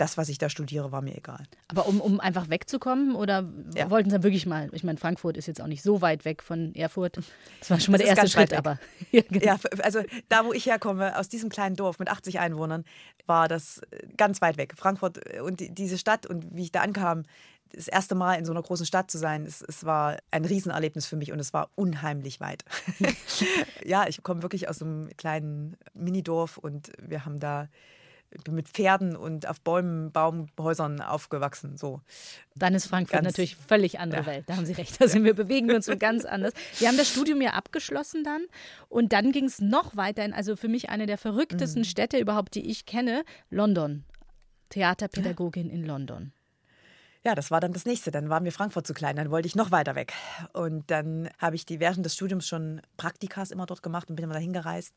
das, 0.00 0.16
was 0.16 0.28
ich 0.28 0.38
da 0.38 0.48
studiere, 0.48 0.92
war 0.92 1.02
mir 1.02 1.16
egal. 1.16 1.44
Aber 1.68 1.86
um, 1.86 2.00
um 2.00 2.20
einfach 2.20 2.48
wegzukommen 2.48 3.14
oder 3.14 3.44
ja. 3.74 3.90
wollten 3.90 4.08
Sie 4.08 4.14
dann 4.14 4.22
wirklich 4.22 4.46
mal? 4.46 4.70
Ich 4.72 4.82
meine, 4.82 4.98
Frankfurt 4.98 5.36
ist 5.36 5.46
jetzt 5.46 5.60
auch 5.60 5.66
nicht 5.66 5.82
so 5.82 6.00
weit 6.00 6.24
weg 6.24 6.42
von 6.42 6.74
Erfurt. 6.74 7.18
Das 7.58 7.70
war 7.70 7.80
schon 7.80 7.92
mal 7.92 7.98
das 7.98 8.06
der 8.06 8.16
erste 8.16 8.30
Schritt, 8.30 8.54
aber. 8.54 8.78
ja, 9.12 9.22
genau. 9.28 9.44
ja, 9.44 9.58
also 9.82 10.00
da, 10.28 10.46
wo 10.46 10.52
ich 10.52 10.66
herkomme, 10.66 11.18
aus 11.18 11.28
diesem 11.28 11.50
kleinen 11.50 11.76
Dorf 11.76 11.98
mit 11.98 12.08
80 12.08 12.38
Einwohnern, 12.38 12.84
war 13.26 13.46
das 13.46 13.82
ganz 14.16 14.40
weit 14.40 14.56
weg. 14.56 14.74
Frankfurt 14.76 15.20
und 15.40 15.60
diese 15.60 15.98
Stadt 15.98 16.26
und 16.26 16.46
wie 16.56 16.62
ich 16.62 16.72
da 16.72 16.80
ankam, 16.80 17.24
das 17.72 17.86
erste 17.86 18.14
Mal 18.14 18.34
in 18.34 18.44
so 18.44 18.52
einer 18.52 18.62
großen 18.62 18.86
Stadt 18.86 19.10
zu 19.10 19.18
sein, 19.18 19.44
es, 19.44 19.62
es 19.62 19.84
war 19.84 20.16
ein 20.30 20.44
Riesenerlebnis 20.44 21.06
für 21.06 21.16
mich 21.16 21.30
und 21.30 21.38
es 21.38 21.52
war 21.52 21.70
unheimlich 21.74 22.40
weit. 22.40 22.64
ja, 23.84 24.08
ich 24.08 24.22
komme 24.22 24.42
wirklich 24.42 24.68
aus 24.68 24.82
einem 24.82 25.08
kleinen 25.16 25.76
Minidorf 25.94 26.58
und 26.58 26.90
wir 26.98 27.24
haben 27.24 27.38
da 27.38 27.68
mit 28.48 28.68
Pferden 28.68 29.16
und 29.16 29.48
auf 29.48 29.60
Bäumen, 29.60 30.12
Baumhäusern 30.12 31.00
aufgewachsen. 31.00 31.76
So. 31.76 32.00
Dann 32.54 32.74
ist 32.74 32.86
Frankfurt 32.86 33.22
ganz, 33.22 33.26
natürlich 33.26 33.56
völlig 33.56 33.98
andere 33.98 34.22
ja. 34.22 34.26
Welt. 34.26 34.44
Da 34.48 34.56
haben 34.56 34.66
Sie 34.66 34.72
recht. 34.72 35.00
Also 35.00 35.24
wir 35.24 35.34
bewegen 35.34 35.70
uns 35.72 35.86
so 35.86 35.96
ganz 35.96 36.24
anders. 36.24 36.52
Wir 36.78 36.88
haben 36.88 36.96
das 36.96 37.08
Studium 37.08 37.40
ja 37.40 37.50
abgeschlossen 37.50 38.22
dann 38.22 38.42
und 38.88 39.12
dann 39.12 39.32
ging 39.32 39.46
es 39.46 39.60
noch 39.60 39.96
weiter 39.96 40.24
in, 40.24 40.32
also 40.32 40.56
für 40.56 40.68
mich 40.68 40.88
eine 40.88 41.06
der 41.06 41.18
verrücktesten 41.18 41.82
mhm. 41.82 41.86
Städte 41.86 42.18
überhaupt, 42.18 42.54
die 42.54 42.70
ich 42.70 42.86
kenne, 42.86 43.24
London. 43.50 44.04
Theaterpädagogin 44.68 45.68
in 45.68 45.84
London. 45.84 46.32
Ja, 47.22 47.34
das 47.34 47.50
war 47.50 47.60
dann 47.60 47.72
das 47.72 47.84
nächste. 47.84 48.10
Dann 48.10 48.30
war 48.30 48.40
mir 48.40 48.52
Frankfurt 48.52 48.86
zu 48.86 48.94
klein, 48.94 49.16
dann 49.16 49.30
wollte 49.30 49.46
ich 49.46 49.54
noch 49.54 49.70
weiter 49.70 49.94
weg. 49.94 50.14
Und 50.52 50.90
dann 50.90 51.28
habe 51.38 51.56
ich 51.56 51.66
die 51.66 51.80
während 51.80 52.06
des 52.06 52.14
Studiums 52.14 52.46
schon 52.46 52.80
Praktikas 52.96 53.50
immer 53.50 53.66
dort 53.66 53.82
gemacht 53.82 54.08
und 54.08 54.16
bin 54.16 54.24
immer 54.24 54.34
dahin 54.34 54.52
gereist 54.52 54.94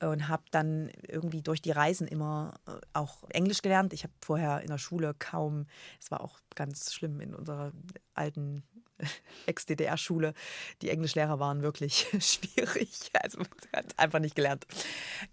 und 0.00 0.28
habe 0.28 0.44
dann 0.50 0.90
irgendwie 1.06 1.42
durch 1.42 1.60
die 1.60 1.70
Reisen 1.70 2.06
immer 2.06 2.54
äh, 2.66 2.72
auch 2.92 3.28
Englisch 3.30 3.62
gelernt. 3.62 3.92
Ich 3.92 4.04
habe 4.04 4.12
vorher 4.20 4.60
in 4.60 4.68
der 4.68 4.78
Schule 4.78 5.14
kaum, 5.18 5.66
es 6.00 6.10
war 6.10 6.20
auch 6.20 6.40
ganz 6.54 6.92
schlimm 6.92 7.20
in 7.20 7.34
unserer 7.34 7.72
alten 8.14 8.62
Ex-DDR-Schule. 9.46 10.34
Die 10.82 10.90
Englischlehrer 10.90 11.38
waren 11.38 11.62
wirklich 11.62 12.06
schwierig. 12.20 13.10
Also 13.14 13.40
hat 13.72 13.98
einfach 13.98 14.20
nicht 14.20 14.34
gelernt. 14.34 14.66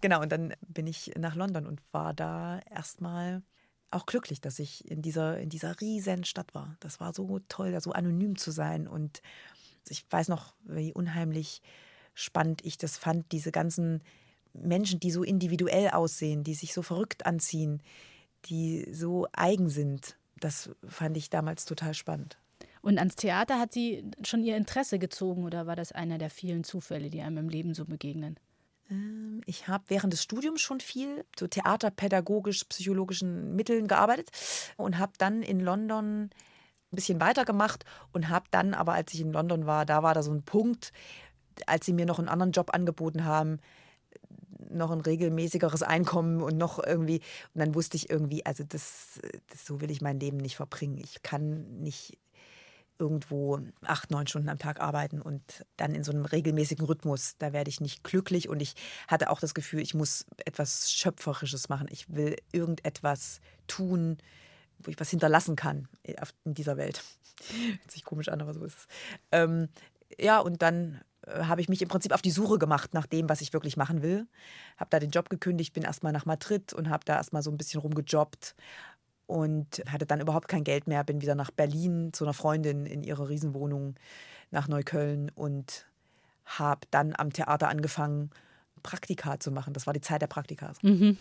Genau, 0.00 0.20
und 0.20 0.30
dann 0.32 0.54
bin 0.60 0.86
ich 0.86 1.12
nach 1.16 1.34
London 1.34 1.66
und 1.66 1.80
war 1.92 2.14
da 2.14 2.60
erstmal 2.70 3.42
auch 3.90 4.06
glücklich, 4.06 4.40
dass 4.40 4.58
ich 4.58 4.88
in 4.90 5.00
dieser, 5.02 5.38
in 5.38 5.48
dieser 5.48 5.80
riesen 5.80 6.24
Stadt 6.24 6.54
war. 6.54 6.76
Das 6.80 7.00
war 7.00 7.14
so 7.14 7.40
toll, 7.48 7.72
da 7.72 7.80
so 7.80 7.92
anonym 7.92 8.36
zu 8.36 8.50
sein. 8.50 8.88
Und 8.88 9.22
ich 9.88 10.04
weiß 10.10 10.28
noch, 10.28 10.54
wie 10.64 10.92
unheimlich 10.92 11.62
spannend 12.14 12.64
ich 12.64 12.78
das 12.78 12.96
fand, 12.96 13.30
diese 13.32 13.52
ganzen 13.52 14.02
Menschen, 14.62 15.00
die 15.00 15.10
so 15.10 15.22
individuell 15.22 15.90
aussehen, 15.90 16.44
die 16.44 16.54
sich 16.54 16.72
so 16.72 16.82
verrückt 16.82 17.26
anziehen, 17.26 17.82
die 18.46 18.88
so 18.92 19.26
eigen 19.32 19.68
sind. 19.68 20.16
Das 20.40 20.70
fand 20.86 21.16
ich 21.16 21.30
damals 21.30 21.64
total 21.64 21.94
spannend. 21.94 22.38
Und 22.82 22.98
ans 22.98 23.16
Theater 23.16 23.58
hat 23.58 23.72
sie 23.72 24.04
schon 24.22 24.44
ihr 24.44 24.56
Interesse 24.56 24.98
gezogen 24.98 25.44
oder 25.44 25.66
war 25.66 25.74
das 25.74 25.92
einer 25.92 26.18
der 26.18 26.30
vielen 26.30 26.62
Zufälle, 26.62 27.10
die 27.10 27.20
einem 27.20 27.38
im 27.38 27.48
Leben 27.48 27.74
so 27.74 27.84
begegnen? 27.84 28.38
Ähm, 28.90 29.40
ich 29.46 29.68
habe 29.68 29.84
während 29.88 30.12
des 30.12 30.22
Studiums 30.22 30.60
schon 30.60 30.80
viel 30.80 31.24
zu 31.34 31.48
theaterpädagogisch-psychologischen 31.48 33.56
Mitteln 33.56 33.88
gearbeitet 33.88 34.30
und 34.76 34.98
habe 34.98 35.12
dann 35.18 35.42
in 35.42 35.60
London 35.60 36.24
ein 36.24 36.30
bisschen 36.92 37.20
weitergemacht 37.20 37.84
und 38.12 38.28
habe 38.28 38.46
dann 38.50 38.74
aber, 38.74 38.94
als 38.94 39.12
ich 39.14 39.20
in 39.20 39.32
London 39.32 39.66
war, 39.66 39.84
da 39.84 40.02
war 40.02 40.14
da 40.14 40.22
so 40.22 40.32
ein 40.32 40.44
Punkt, 40.44 40.92
als 41.66 41.86
sie 41.86 41.92
mir 41.92 42.06
noch 42.06 42.18
einen 42.18 42.28
anderen 42.28 42.52
Job 42.52 42.72
angeboten 42.72 43.24
haben, 43.24 43.60
noch 44.70 44.90
ein 44.90 45.00
regelmäßigeres 45.00 45.82
Einkommen 45.82 46.42
und 46.42 46.56
noch 46.56 46.82
irgendwie. 46.82 47.20
Und 47.54 47.60
dann 47.60 47.74
wusste 47.74 47.96
ich 47.96 48.10
irgendwie, 48.10 48.44
also 48.44 48.64
das, 48.64 49.20
das 49.50 49.64
so 49.66 49.80
will 49.80 49.90
ich 49.90 50.00
mein 50.00 50.20
Leben 50.20 50.36
nicht 50.38 50.56
verbringen. 50.56 50.98
Ich 50.98 51.22
kann 51.22 51.80
nicht 51.80 52.18
irgendwo 52.98 53.60
acht, 53.82 54.10
neun 54.10 54.26
Stunden 54.26 54.48
am 54.48 54.58
Tag 54.58 54.80
arbeiten 54.80 55.20
und 55.20 55.64
dann 55.76 55.94
in 55.94 56.04
so 56.04 56.12
einem 56.12 56.24
regelmäßigen 56.24 56.84
Rhythmus. 56.84 57.36
Da 57.38 57.52
werde 57.52 57.68
ich 57.68 57.80
nicht 57.80 58.04
glücklich 58.04 58.48
und 58.48 58.60
ich 58.60 58.74
hatte 59.08 59.30
auch 59.30 59.40
das 59.40 59.54
Gefühl, 59.54 59.80
ich 59.80 59.94
muss 59.94 60.24
etwas 60.44 60.90
Schöpferisches 60.90 61.68
machen. 61.68 61.88
Ich 61.90 62.14
will 62.14 62.36
irgendetwas 62.52 63.40
tun, 63.66 64.18
wo 64.78 64.90
ich 64.90 64.98
was 64.98 65.10
hinterlassen 65.10 65.56
kann 65.56 65.88
in 66.44 66.54
dieser 66.54 66.76
Welt. 66.76 67.02
Hört 67.80 67.90
sich 67.90 68.04
komisch 68.04 68.28
an, 68.28 68.40
aber 68.40 68.54
so 68.54 68.64
ist 68.64 68.76
es. 68.78 68.86
Ähm, 69.32 69.68
ja, 70.18 70.38
und 70.38 70.62
dann 70.62 70.94
äh, 70.94 71.15
habe 71.28 71.60
ich 71.60 71.68
mich 71.68 71.82
im 71.82 71.88
Prinzip 71.88 72.12
auf 72.12 72.22
die 72.22 72.30
Suche 72.30 72.58
gemacht 72.58 72.94
nach 72.94 73.06
dem, 73.06 73.28
was 73.28 73.40
ich 73.40 73.52
wirklich 73.52 73.76
machen 73.76 74.02
will. 74.02 74.26
Habe 74.76 74.90
da 74.90 74.98
den 74.98 75.10
Job 75.10 75.28
gekündigt, 75.28 75.72
bin 75.72 75.82
erstmal 75.82 76.12
nach 76.12 76.26
Madrid 76.26 76.72
und 76.72 76.88
habe 76.88 77.04
da 77.04 77.16
erstmal 77.16 77.42
so 77.42 77.50
ein 77.50 77.56
bisschen 77.56 77.80
rumgejobbt 77.80 78.54
und 79.26 79.82
hatte 79.88 80.06
dann 80.06 80.20
überhaupt 80.20 80.48
kein 80.48 80.64
Geld 80.64 80.86
mehr. 80.86 81.02
Bin 81.04 81.20
wieder 81.20 81.34
nach 81.34 81.50
Berlin 81.50 82.12
zu 82.12 82.24
einer 82.24 82.34
Freundin 82.34 82.86
in 82.86 83.02
ihre 83.02 83.28
Riesenwohnung 83.28 83.96
nach 84.50 84.68
Neukölln 84.68 85.30
und 85.34 85.86
habe 86.44 86.86
dann 86.90 87.12
am 87.16 87.32
Theater 87.32 87.68
angefangen, 87.68 88.30
Praktika 88.82 89.40
zu 89.40 89.50
machen. 89.50 89.72
Das 89.72 89.86
war 89.86 89.94
die 89.94 90.00
Zeit 90.00 90.22
der 90.22 90.28
Praktikas. 90.28 90.80
Mhm. 90.82 91.18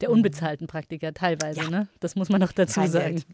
Der 0.00 0.10
unbezahlten 0.10 0.66
Praktiker 0.66 1.12
teilweise, 1.14 1.60
ja. 1.60 1.70
ne? 1.70 1.88
Das 2.00 2.16
muss 2.16 2.28
man 2.28 2.40
noch 2.40 2.52
dazu 2.52 2.80
kein 2.80 2.90
sagen. 2.90 3.14
Geld. 3.16 3.26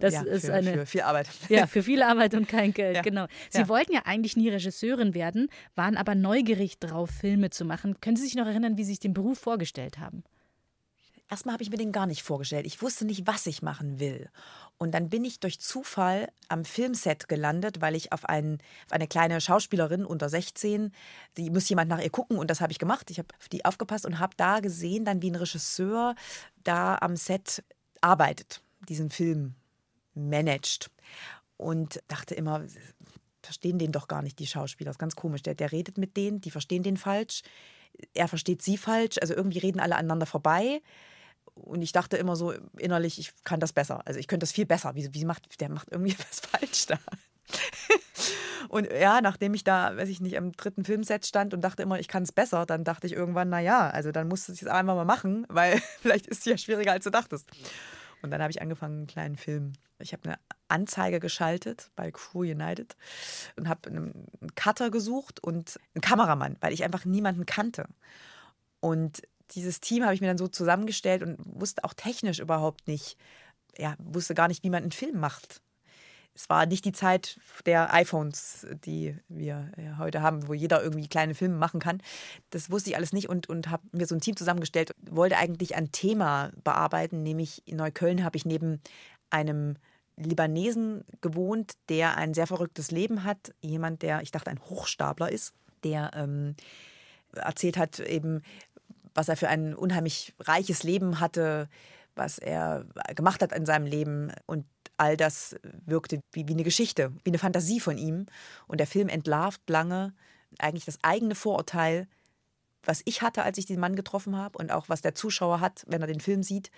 Das 0.00 0.14
ja, 0.14 0.22
ist 0.22 0.46
für, 0.46 0.54
eine 0.54 0.72
für 0.72 0.86
viel 0.86 1.00
Arbeit. 1.02 1.28
Ja, 1.48 1.66
für 1.66 1.82
viel 1.84 2.02
Arbeit 2.02 2.34
und 2.34 2.48
kein 2.48 2.72
Geld, 2.72 2.96
ja. 2.96 3.02
genau. 3.02 3.26
Sie 3.50 3.68
wollten 3.68 3.92
ja 3.92 4.02
eigentlich 4.04 4.36
nie 4.36 4.48
Regisseurin 4.48 5.14
werden, 5.14 5.48
waren 5.74 5.96
aber 5.96 6.14
neugierig 6.14 6.78
drauf, 6.78 7.10
Filme 7.10 7.50
zu 7.50 7.64
machen. 7.64 8.00
Können 8.00 8.16
Sie 8.16 8.24
sich 8.24 8.34
noch 8.34 8.46
erinnern, 8.46 8.76
wie 8.78 8.84
Sie 8.84 8.90
sich 8.90 9.00
den 9.00 9.14
Beruf 9.14 9.38
vorgestellt 9.38 9.98
haben? 9.98 10.24
Erstmal 11.30 11.52
habe 11.52 11.62
ich 11.62 11.70
mir 11.70 11.76
den 11.76 11.92
gar 11.92 12.06
nicht 12.06 12.22
vorgestellt. 12.24 12.66
Ich 12.66 12.82
wusste 12.82 13.04
nicht, 13.04 13.24
was 13.26 13.46
ich 13.46 13.62
machen 13.62 14.00
will. 14.00 14.28
Und 14.78 14.92
dann 14.92 15.08
bin 15.10 15.24
ich 15.24 15.38
durch 15.38 15.60
Zufall 15.60 16.28
am 16.48 16.64
Filmset 16.64 17.28
gelandet, 17.28 17.80
weil 17.80 17.94
ich 17.94 18.12
auf, 18.12 18.24
einen, 18.24 18.54
auf 18.86 18.92
eine 18.92 19.06
kleine 19.06 19.40
Schauspielerin 19.40 20.04
unter 20.04 20.28
16, 20.28 20.92
die 21.36 21.50
muss 21.50 21.68
jemand 21.68 21.88
nach 21.88 22.00
ihr 22.00 22.10
gucken 22.10 22.36
und 22.36 22.50
das 22.50 22.60
habe 22.60 22.72
ich 22.72 22.80
gemacht. 22.80 23.10
Ich 23.12 23.18
habe 23.18 23.28
auf 23.38 23.48
die 23.48 23.64
aufgepasst 23.64 24.06
und 24.06 24.18
habe 24.18 24.34
da 24.36 24.58
gesehen, 24.58 25.04
dann 25.04 25.22
wie 25.22 25.30
ein 25.30 25.36
Regisseur 25.36 26.16
da 26.64 26.98
am 27.00 27.14
Set 27.14 27.62
arbeitet, 28.00 28.60
diesen 28.88 29.10
Film 29.10 29.54
managt. 30.14 30.90
Und 31.56 32.02
dachte 32.08 32.34
immer, 32.34 32.64
verstehen 33.40 33.78
den 33.78 33.92
doch 33.92 34.08
gar 34.08 34.22
nicht, 34.22 34.40
die 34.40 34.48
Schauspieler. 34.48 34.88
Das 34.88 34.96
ist 34.96 35.00
ganz 35.00 35.14
komisch. 35.14 35.42
Der, 35.42 35.54
der 35.54 35.70
redet 35.70 35.96
mit 35.96 36.16
denen, 36.16 36.40
die 36.40 36.50
verstehen 36.50 36.82
den 36.82 36.96
falsch. 36.96 37.42
Er 38.14 38.26
versteht 38.26 38.62
sie 38.62 38.76
falsch. 38.76 39.18
Also 39.20 39.34
irgendwie 39.34 39.58
reden 39.58 39.78
alle 39.78 39.94
aneinander 39.94 40.26
vorbei. 40.26 40.80
Und 41.60 41.82
ich 41.82 41.92
dachte 41.92 42.16
immer 42.16 42.36
so 42.36 42.52
innerlich, 42.78 43.18
ich 43.18 43.32
kann 43.44 43.60
das 43.60 43.72
besser. 43.72 44.00
Also 44.06 44.18
ich 44.18 44.28
könnte 44.28 44.44
das 44.44 44.52
viel 44.52 44.66
besser. 44.66 44.94
Wie, 44.94 45.12
wie 45.12 45.24
macht, 45.24 45.60
der 45.60 45.68
macht 45.68 45.88
irgendwie 45.90 46.16
was 46.30 46.40
falsch 46.40 46.86
da. 46.86 46.98
und 48.68 48.88
ja, 48.90 49.20
nachdem 49.20 49.54
ich 49.54 49.64
da, 49.64 49.96
weiß 49.96 50.08
ich 50.08 50.20
nicht, 50.20 50.36
am 50.36 50.52
dritten 50.52 50.84
Filmset 50.84 51.26
stand 51.26 51.54
und 51.54 51.62
dachte 51.62 51.82
immer, 51.82 51.98
ich 51.98 52.08
kann 52.08 52.22
es 52.22 52.32
besser, 52.32 52.66
dann 52.66 52.84
dachte 52.84 53.06
ich 53.06 53.12
irgendwann, 53.12 53.48
naja, 53.48 53.90
also 53.90 54.12
dann 54.12 54.28
musst 54.28 54.48
du 54.48 54.52
es 54.52 54.60
jetzt 54.60 54.70
einfach 54.70 54.94
mal 54.94 55.04
machen, 55.04 55.46
weil 55.48 55.80
vielleicht 56.00 56.26
ist 56.26 56.40
es 56.40 56.44
ja 56.44 56.58
schwieriger, 56.58 56.92
als 56.92 57.04
du 57.04 57.10
dachtest. 57.10 57.48
Und 58.22 58.30
dann 58.30 58.42
habe 58.42 58.50
ich 58.50 58.60
angefangen, 58.60 58.98
einen 58.98 59.06
kleinen 59.06 59.36
Film. 59.36 59.72
Ich 59.98 60.12
habe 60.12 60.24
eine 60.24 60.38
Anzeige 60.68 61.20
geschaltet 61.20 61.90
bei 61.96 62.10
Crew 62.10 62.42
United 62.42 62.96
und 63.56 63.68
habe 63.68 63.88
einen 63.88 64.26
Cutter 64.54 64.90
gesucht 64.90 65.42
und 65.42 65.78
einen 65.94 66.02
Kameramann, 66.02 66.56
weil 66.60 66.72
ich 66.72 66.84
einfach 66.84 67.04
niemanden 67.04 67.46
kannte. 67.46 67.86
Und 68.80 69.22
dieses 69.52 69.80
Team 69.80 70.04
habe 70.04 70.14
ich 70.14 70.20
mir 70.20 70.26
dann 70.26 70.38
so 70.38 70.48
zusammengestellt 70.48 71.22
und 71.22 71.38
wusste 71.44 71.84
auch 71.84 71.94
technisch 71.94 72.38
überhaupt 72.38 72.86
nicht, 72.88 73.16
ja, 73.78 73.94
wusste 73.98 74.34
gar 74.34 74.48
nicht, 74.48 74.62
wie 74.62 74.70
man 74.70 74.82
einen 74.82 74.92
Film 74.92 75.18
macht. 75.18 75.60
Es 76.34 76.48
war 76.48 76.64
nicht 76.64 76.84
die 76.84 76.92
Zeit 76.92 77.40
der 77.66 77.92
iPhones, 77.92 78.66
die 78.84 79.16
wir 79.28 79.72
heute 79.98 80.22
haben, 80.22 80.46
wo 80.48 80.54
jeder 80.54 80.82
irgendwie 80.82 81.08
kleine 81.08 81.34
Filme 81.34 81.56
machen 81.56 81.80
kann. 81.80 82.00
Das 82.50 82.70
wusste 82.70 82.90
ich 82.90 82.96
alles 82.96 83.12
nicht 83.12 83.28
und, 83.28 83.48
und 83.48 83.68
habe 83.68 83.82
mir 83.92 84.06
so 84.06 84.14
ein 84.14 84.20
Team 84.20 84.36
zusammengestellt, 84.36 84.92
wollte 85.10 85.36
eigentlich 85.36 85.74
ein 85.74 85.90
Thema 85.90 86.52
bearbeiten, 86.62 87.22
nämlich 87.22 87.66
in 87.66 87.76
Neukölln 87.76 88.24
habe 88.24 88.36
ich 88.36 88.44
neben 88.44 88.80
einem 89.28 89.76
Libanesen 90.16 91.04
gewohnt, 91.20 91.72
der 91.88 92.16
ein 92.16 92.34
sehr 92.34 92.46
verrücktes 92.46 92.90
Leben 92.90 93.24
hat. 93.24 93.52
Jemand, 93.60 94.02
der, 94.02 94.22
ich 94.22 94.30
dachte, 94.30 94.50
ein 94.50 94.60
Hochstapler 94.60 95.30
ist, 95.30 95.52
der 95.82 96.10
ähm, 96.14 96.54
erzählt 97.34 97.76
hat, 97.76 97.98
eben, 98.00 98.42
was 99.14 99.28
er 99.28 99.36
für 99.36 99.48
ein 99.48 99.74
unheimlich 99.74 100.34
reiches 100.40 100.82
Leben 100.82 101.20
hatte, 101.20 101.68
was 102.14 102.38
er 102.38 102.86
gemacht 103.14 103.42
hat 103.42 103.52
in 103.52 103.66
seinem 103.66 103.86
Leben. 103.86 104.32
Und 104.46 104.66
all 104.96 105.16
das 105.16 105.56
wirkte 105.62 106.22
wie, 106.32 106.46
wie 106.48 106.52
eine 106.52 106.64
Geschichte, 106.64 107.12
wie 107.24 107.30
eine 107.30 107.38
Fantasie 107.38 107.80
von 107.80 107.96
ihm. 107.96 108.26
Und 108.66 108.78
der 108.78 108.86
Film 108.86 109.08
entlarvt 109.08 109.68
lange 109.68 110.12
eigentlich 110.58 110.84
das 110.84 110.98
eigene 111.02 111.34
Vorurteil, 111.34 112.08
was 112.82 113.02
ich 113.04 113.22
hatte, 113.22 113.42
als 113.42 113.58
ich 113.58 113.66
den 113.66 113.80
Mann 113.80 113.96
getroffen 113.96 114.36
habe 114.36 114.58
und 114.58 114.72
auch 114.72 114.88
was 114.88 115.02
der 115.02 115.14
Zuschauer 115.14 115.60
hat, 115.60 115.84
wenn 115.86 116.00
er 116.00 116.06
den 116.06 116.20
Film 116.20 116.42
sieht. 116.42 116.70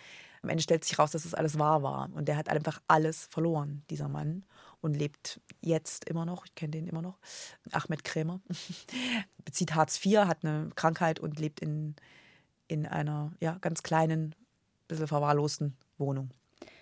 Am 0.43 0.49
Ende 0.49 0.63
stellt 0.63 0.85
sich 0.85 0.99
raus, 0.99 1.13
dass 1.13 1.25
es 1.25 1.35
alles 1.35 1.59
wahr 1.59 1.83
war. 1.83 2.11
Und 2.15 2.27
der 2.27 2.37
hat 2.37 2.49
einfach 2.49 2.81
alles 2.89 3.27
verloren, 3.31 3.85
dieser 3.91 4.09
Mann. 4.09 4.45
Und 4.81 4.95
lebt 4.95 5.41
jetzt 5.61 6.07
immer 6.07 6.27
noch, 6.27 6.45
ich 6.45 6.57
kenne 6.57 6.73
den 6.73 6.89
immer 6.89 7.03
noch, 7.03 7.19
Ahmed 7.71 8.03
Krämer. 8.03 8.41
Bezieht 9.45 9.77
Hartz 9.77 10.05
IV, 10.05 10.19
hat 10.27 10.45
eine 10.45 10.71
Krankheit 10.75 11.21
und 11.21 11.39
lebt 11.39 11.61
in, 11.61 11.95
in 12.73 12.87
einer 12.87 13.33
ja, 13.41 13.59
ganz 13.61 13.83
kleinen, 13.83 14.35
bisschen 14.89 15.07
verwahrlosten 15.07 15.77
Wohnung. 15.99 16.31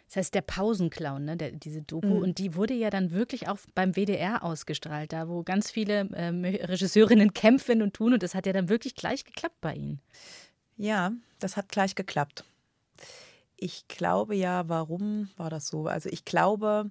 Das 0.06 0.16
heißt, 0.16 0.34
der 0.34 0.42
Pausenclown, 0.42 1.24
ne, 1.24 1.36
der, 1.36 1.52
diese 1.52 1.82
Doku, 1.82 2.08
mhm. 2.08 2.22
und 2.22 2.38
die 2.38 2.56
wurde 2.56 2.74
ja 2.74 2.90
dann 2.90 3.12
wirklich 3.12 3.48
auch 3.48 3.58
beim 3.74 3.94
WDR 3.94 4.42
ausgestrahlt, 4.42 5.12
da 5.12 5.28
wo 5.28 5.44
ganz 5.44 5.70
viele 5.70 6.08
ähm, 6.14 6.44
Regisseurinnen 6.44 7.32
kämpfen 7.32 7.80
und 7.80 7.94
tun. 7.94 8.14
Und 8.14 8.22
das 8.22 8.34
hat 8.34 8.46
ja 8.46 8.52
dann 8.52 8.68
wirklich 8.68 8.96
gleich 8.96 9.24
geklappt 9.24 9.60
bei 9.60 9.74
Ihnen. 9.74 10.00
Ja, 10.76 11.12
das 11.38 11.56
hat 11.56 11.68
gleich 11.68 11.94
geklappt. 11.94 12.44
Ich 13.56 13.86
glaube 13.86 14.34
ja, 14.34 14.68
warum 14.68 15.28
war 15.36 15.50
das 15.50 15.68
so? 15.68 15.86
Also 15.86 16.08
ich 16.08 16.24
glaube, 16.24 16.90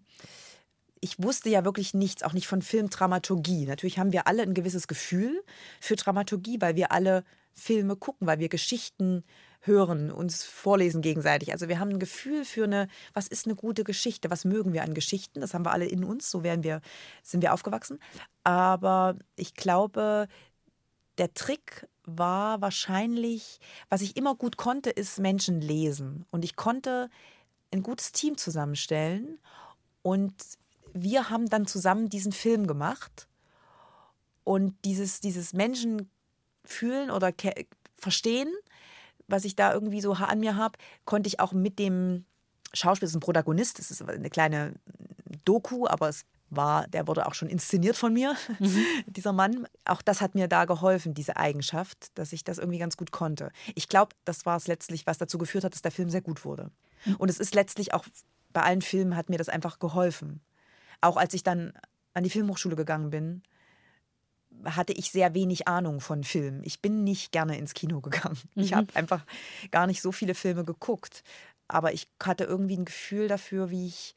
ich 1.01 1.21
wusste 1.21 1.49
ja 1.49 1.65
wirklich 1.65 1.93
nichts, 1.93 2.23
auch 2.23 2.33
nicht 2.33 2.47
von 2.47 2.62
Filmdramaturgie. 2.62 3.65
Natürlich 3.65 3.99
haben 3.99 4.13
wir 4.13 4.27
alle 4.27 4.43
ein 4.43 4.53
gewisses 4.53 4.88
Gefühl 4.88 5.43
für 5.81 5.97
Dramaturgie, 5.97 6.62
weil 6.62 6.75
wir 6.75 6.91
alle 6.91 7.25
Filme 7.60 7.95
gucken, 7.95 8.28
weil 8.28 8.39
wir 8.39 8.50
Geschichten 8.50 9.24
hören, 9.62 10.12
uns 10.12 10.43
vorlesen 10.43 11.02
gegenseitig. 11.02 11.52
Also 11.52 11.67
wir 11.67 11.80
haben 11.80 11.89
ein 11.89 12.00
Gefühl 12.00 12.45
für 12.45 12.63
eine, 12.63 12.88
was 13.13 13.28
ist 13.28 13.45
eine 13.45 13.56
gute 13.56 13.84
Geschichte, 13.84 14.30
was 14.30 14.45
mögen 14.45 14.74
wir 14.74 14.84
an 14.84 14.93
Geschichten, 14.93 15.41
das 15.41 15.54
haben 15.54 15.65
wir 15.65 15.72
alle 15.72 15.86
in 15.86 16.04
uns, 16.04 16.32
so 16.32 16.43
werden 16.43 16.63
wir, 16.63 16.82
sind 17.24 17.41
wir 17.41 17.54
aufgewachsen. 17.54 18.00
Aber 18.43 19.17
ich 19.36 19.54
glaube, 19.54 20.28
der 21.17 21.34
Trick 21.34 21.88
war 22.06 22.62
wahrscheinlich, 22.62 23.60
was 23.89 24.02
ich 24.02 24.15
immer 24.15 24.36
gut 24.36 24.58
konnte, 24.58 24.89
ist 24.89 25.19
Menschen 25.19 25.62
lesen. 25.62 26.26
Und 26.32 26.45
ich 26.45 26.56
konnte 26.56 27.10
ein 27.72 27.84
gutes 27.84 28.13
Team 28.13 28.38
zusammenstellen 28.38 29.39
und 30.02 30.34
wir 30.93 31.30
haben 31.30 31.48
dann 31.50 31.67
zusammen 31.67 32.10
diesen 32.10 32.32
Film 32.32 32.65
gemacht 32.65 33.28
und 34.43 34.74
dieses, 34.86 35.19
dieses 35.19 35.54
Menschen 35.54 36.10
fühlen 36.69 37.12
oder 37.12 37.34
verstehen 37.97 38.49
was 39.29 39.45
ich 39.45 39.55
da 39.55 39.73
irgendwie 39.73 40.01
so 40.01 40.13
an 40.13 40.39
mir 40.39 40.55
habe, 40.55 40.77
konnte 41.05 41.27
ich 41.27 41.39
auch 41.39 41.53
mit 41.53 41.79
dem 41.79 42.25
Schauspieler, 42.73 43.05
das 43.08 43.12
ist 43.12 43.17
ein 43.17 43.21
Protagonist, 43.21 43.79
das 43.79 43.91
ist 43.91 44.01
eine 44.01 44.29
kleine 44.29 44.73
Doku, 45.45 45.88
aber 45.88 46.10
es 46.10 46.25
war, 46.49 46.88
der 46.88 47.08
wurde 47.08 47.27
auch 47.27 47.36
schon 47.36 47.47
inszeniert 47.47 47.95
von 47.95 48.12
mir, 48.12 48.36
mhm. 48.58 48.84
dieser 49.05 49.34
Mann. 49.34 49.67
Auch 49.86 50.01
das 50.01 50.19
hat 50.21 50.34
mir 50.34 50.47
da 50.47 50.65
geholfen, 50.65 51.13
diese 51.13 51.38
Eigenschaft, 51.38 52.17
dass 52.17 52.34
ich 52.34 52.43
das 52.43 52.58
irgendwie 52.58 52.79
ganz 52.79 52.97
gut 52.97 53.12
konnte. 53.12 53.51
Ich 53.75 53.88
glaube, 53.88 54.15
das 54.25 54.45
war 54.45 54.58
es 54.58 54.67
letztlich, 54.67 55.05
was 55.05 55.19
dazu 55.19 55.38
geführt 55.38 55.63
hat, 55.63 55.73
dass 55.73 55.84
der 55.84 55.91
Film 55.91 56.10
sehr 56.10 56.21
gut 56.21 56.45
wurde. 56.45 56.71
Mhm. 57.05 57.15
Und 57.17 57.29
es 57.29 57.39
ist 57.39 57.53
letztlich 57.53 57.93
auch 57.93 58.05
bei 58.51 58.63
allen 58.63 58.82
Filmen 58.82 59.15
hat 59.15 59.29
mir 59.29 59.38
das 59.38 59.49
einfach 59.49 59.77
geholfen. 59.77 60.41
Auch 61.01 61.17
als 61.17 61.36
ich 61.36 61.43
dann 61.43 61.71
an 62.15 62.23
die 62.23 62.32
Filmhochschule 62.32 62.75
gegangen 62.75 63.12
bin, 63.12 63.43
hatte 64.65 64.93
ich 64.93 65.12
sehr 65.12 65.34
wenig 65.34 65.67
Ahnung 65.67 66.02
von 66.02 66.24
Film. 66.24 66.62
Ich 66.63 66.82
bin 66.82 67.04
nicht 67.04 67.32
gerne 67.32 67.58
ins 67.58 67.74
Kino 67.74 68.02
gegangen. 68.02 68.38
Mhm. 68.56 68.63
Ich 68.63 68.74
habe 68.74 68.88
einfach 68.95 69.26
gar 69.72 69.88
nicht 69.88 70.02
so 70.02 70.12
viele 70.12 70.34
Filme 70.34 70.65
geguckt. 70.65 71.24
Aber 71.67 71.93
ich 71.93 72.10
hatte 72.22 72.45
irgendwie 72.45 72.78
ein 72.78 72.86
Gefühl 72.86 73.28
dafür, 73.28 73.69
wie 73.69 73.88
ich, 73.88 74.15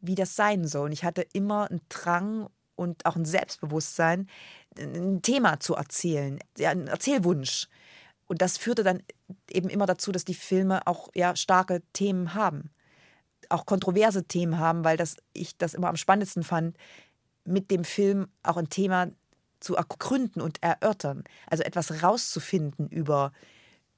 wie 0.00 0.14
das 0.14 0.36
sein 0.36 0.66
soll. 0.66 0.86
Und 0.86 0.92
ich 0.92 1.04
hatte 1.04 1.26
immer 1.32 1.70
einen 1.70 1.80
Drang 1.88 2.48
und 2.76 3.04
auch 3.04 3.16
ein 3.16 3.24
Selbstbewusstsein, 3.24 4.28
ein 4.78 5.20
Thema 5.22 5.60
zu 5.60 5.74
erzählen, 5.74 6.38
ja, 6.56 6.70
einen 6.70 6.86
Erzählwunsch. 6.86 7.68
Und 8.26 8.42
das 8.42 8.56
führte 8.56 8.84
dann 8.84 9.02
eben 9.50 9.68
immer 9.68 9.86
dazu, 9.86 10.12
dass 10.12 10.24
die 10.24 10.34
Filme 10.34 10.86
auch 10.86 11.08
ja, 11.14 11.34
starke 11.34 11.82
Themen 11.92 12.34
haben. 12.34 12.70
Auch 13.48 13.66
kontroverse 13.66 14.24
Themen 14.24 14.58
haben, 14.58 14.84
weil 14.84 14.96
das, 14.96 15.16
ich 15.32 15.56
das 15.56 15.74
immer 15.74 15.88
am 15.88 15.96
spannendsten 15.96 16.42
fand, 16.42 16.76
mit 17.44 17.70
dem 17.70 17.84
Film 17.84 18.28
auch 18.42 18.58
ein 18.58 18.68
Thema 18.68 19.08
zu 19.60 19.76
ergründen 19.76 20.40
und 20.40 20.62
erörtern. 20.62 21.24
Also 21.46 21.64
etwas 21.64 22.02
rauszufinden 22.02 22.88
über, 22.88 23.32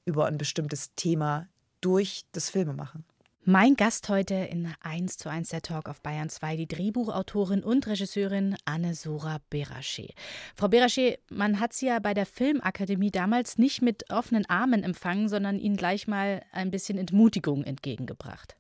über 0.05 0.27
ein 0.27 0.39
bestimmtes 0.39 0.95
Thema 0.95 1.49
durch 1.81 2.25
das 2.33 2.51
Filmemachen. 2.51 3.05
Mein 3.45 3.75
Gast 3.75 4.11
heute 4.11 4.35
in 4.35 4.69
1 4.81 5.17
zu 5.17 5.31
1 5.31 5.49
der 5.49 5.63
Talk 5.63 5.89
auf 5.89 6.03
Bayern 6.03 6.29
2, 6.29 6.57
die 6.57 6.69
Drehbuchautorin 6.69 7.65
und 7.65 7.87
Regisseurin 7.87 8.55
Anne-Sora 8.67 9.39
Berache. 9.49 10.11
Frau 10.55 10.69
Berache, 10.69 11.19
man 11.31 11.59
hat 11.59 11.73
Sie 11.73 11.87
ja 11.87 12.01
bei 12.01 12.13
der 12.13 12.27
Filmakademie 12.27 13.11
damals 13.11 13.57
nicht 13.57 13.81
mit 13.81 14.11
offenen 14.11 14.45
Armen 14.45 14.83
empfangen, 14.83 15.31
sondern 15.31 15.59
Ihnen 15.59 15.79
gleich 15.79 16.07
mal 16.07 16.43
ein 16.53 16.71
bisschen 16.71 16.99
Entmutigung 16.99 17.65
entgegengebracht. 17.65 18.57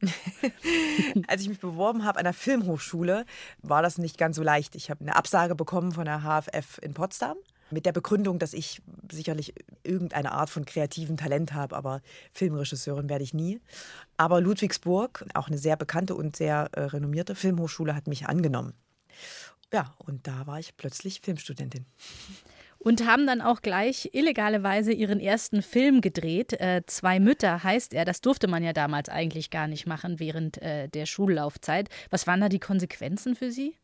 Als 1.26 1.42
ich 1.42 1.48
mich 1.48 1.60
beworben 1.60 2.04
habe 2.04 2.18
an 2.18 2.24
der 2.24 2.34
Filmhochschule, 2.34 3.24
war 3.62 3.82
das 3.82 3.98
nicht 3.98 4.18
ganz 4.18 4.36
so 4.36 4.42
leicht. 4.42 4.74
Ich 4.74 4.90
habe 4.90 5.00
eine 5.00 5.16
Absage 5.16 5.54
bekommen 5.54 5.92
von 5.92 6.04
der 6.04 6.22
HFF 6.22 6.78
in 6.82 6.94
Potsdam 6.94 7.36
mit 7.70 7.86
der 7.86 7.92
Begründung, 7.92 8.38
dass 8.38 8.52
ich 8.52 8.80
sicherlich 9.10 9.54
irgendeine 9.82 10.32
Art 10.32 10.50
von 10.50 10.64
kreativem 10.64 11.16
Talent 11.16 11.52
habe, 11.52 11.74
aber 11.76 12.00
Filmregisseurin 12.32 13.08
werde 13.08 13.24
ich 13.24 13.34
nie. 13.34 13.60
Aber 14.16 14.40
Ludwigsburg, 14.40 15.24
auch 15.34 15.48
eine 15.48 15.58
sehr 15.58 15.76
bekannte 15.76 16.14
und 16.14 16.36
sehr 16.36 16.68
äh, 16.72 16.82
renommierte 16.82 17.34
Filmhochschule, 17.34 17.94
hat 17.94 18.06
mich 18.06 18.26
angenommen. 18.26 18.74
Ja, 19.72 19.94
und 19.98 20.26
da 20.26 20.46
war 20.46 20.60
ich 20.60 20.76
plötzlich 20.76 21.20
Filmstudentin 21.22 21.86
und 22.86 23.04
haben 23.04 23.26
dann 23.26 23.40
auch 23.40 23.62
gleich 23.62 24.10
illegale 24.12 24.58
ihren 24.92 25.18
ersten 25.18 25.60
Film 25.62 26.00
gedreht. 26.00 26.52
Äh, 26.52 26.82
Zwei 26.86 27.18
Mütter 27.18 27.64
heißt 27.64 27.92
er. 27.92 28.04
Das 28.04 28.20
durfte 28.20 28.46
man 28.46 28.62
ja 28.62 28.72
damals 28.72 29.08
eigentlich 29.08 29.50
gar 29.50 29.66
nicht 29.66 29.88
machen 29.88 30.20
während 30.20 30.62
äh, 30.62 30.86
der 30.88 31.04
Schullaufzeit. 31.04 31.88
Was 32.10 32.28
waren 32.28 32.40
da 32.40 32.48
die 32.48 32.60
Konsequenzen 32.60 33.34
für 33.34 33.50
Sie? 33.50 33.74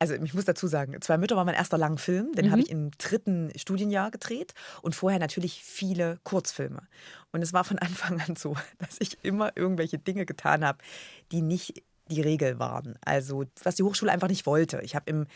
Also 0.00 0.14
ich 0.14 0.34
muss 0.34 0.46
dazu 0.46 0.66
sagen, 0.66 1.00
Zwei 1.00 1.16
Mütter 1.16 1.36
war 1.36 1.44
mein 1.44 1.54
erster 1.54 1.78
Langfilm, 1.78 2.32
den 2.32 2.46
mhm. 2.46 2.50
habe 2.50 2.62
ich 2.62 2.70
im 2.70 2.90
dritten 2.98 3.52
Studienjahr 3.56 4.10
gedreht 4.10 4.52
und 4.82 4.96
vorher 4.96 5.20
natürlich 5.20 5.62
viele 5.62 6.18
Kurzfilme. 6.24 6.82
Und 7.30 7.40
es 7.40 7.52
war 7.52 7.62
von 7.62 7.78
Anfang 7.78 8.20
an 8.20 8.34
so, 8.34 8.56
dass 8.78 8.96
ich 8.98 9.18
immer 9.22 9.56
irgendwelche 9.56 9.98
Dinge 9.98 10.26
getan 10.26 10.64
habe, 10.64 10.78
die 11.30 11.40
nicht 11.40 11.84
die 12.08 12.20
Regel 12.20 12.58
waren. 12.58 12.96
Also 13.04 13.44
was 13.62 13.76
die 13.76 13.82
Hochschule 13.82 14.12
einfach 14.12 14.28
nicht 14.28 14.46
wollte. 14.46 14.80
Ich 14.82 14.94
habe 14.94 15.10
im 15.10 15.26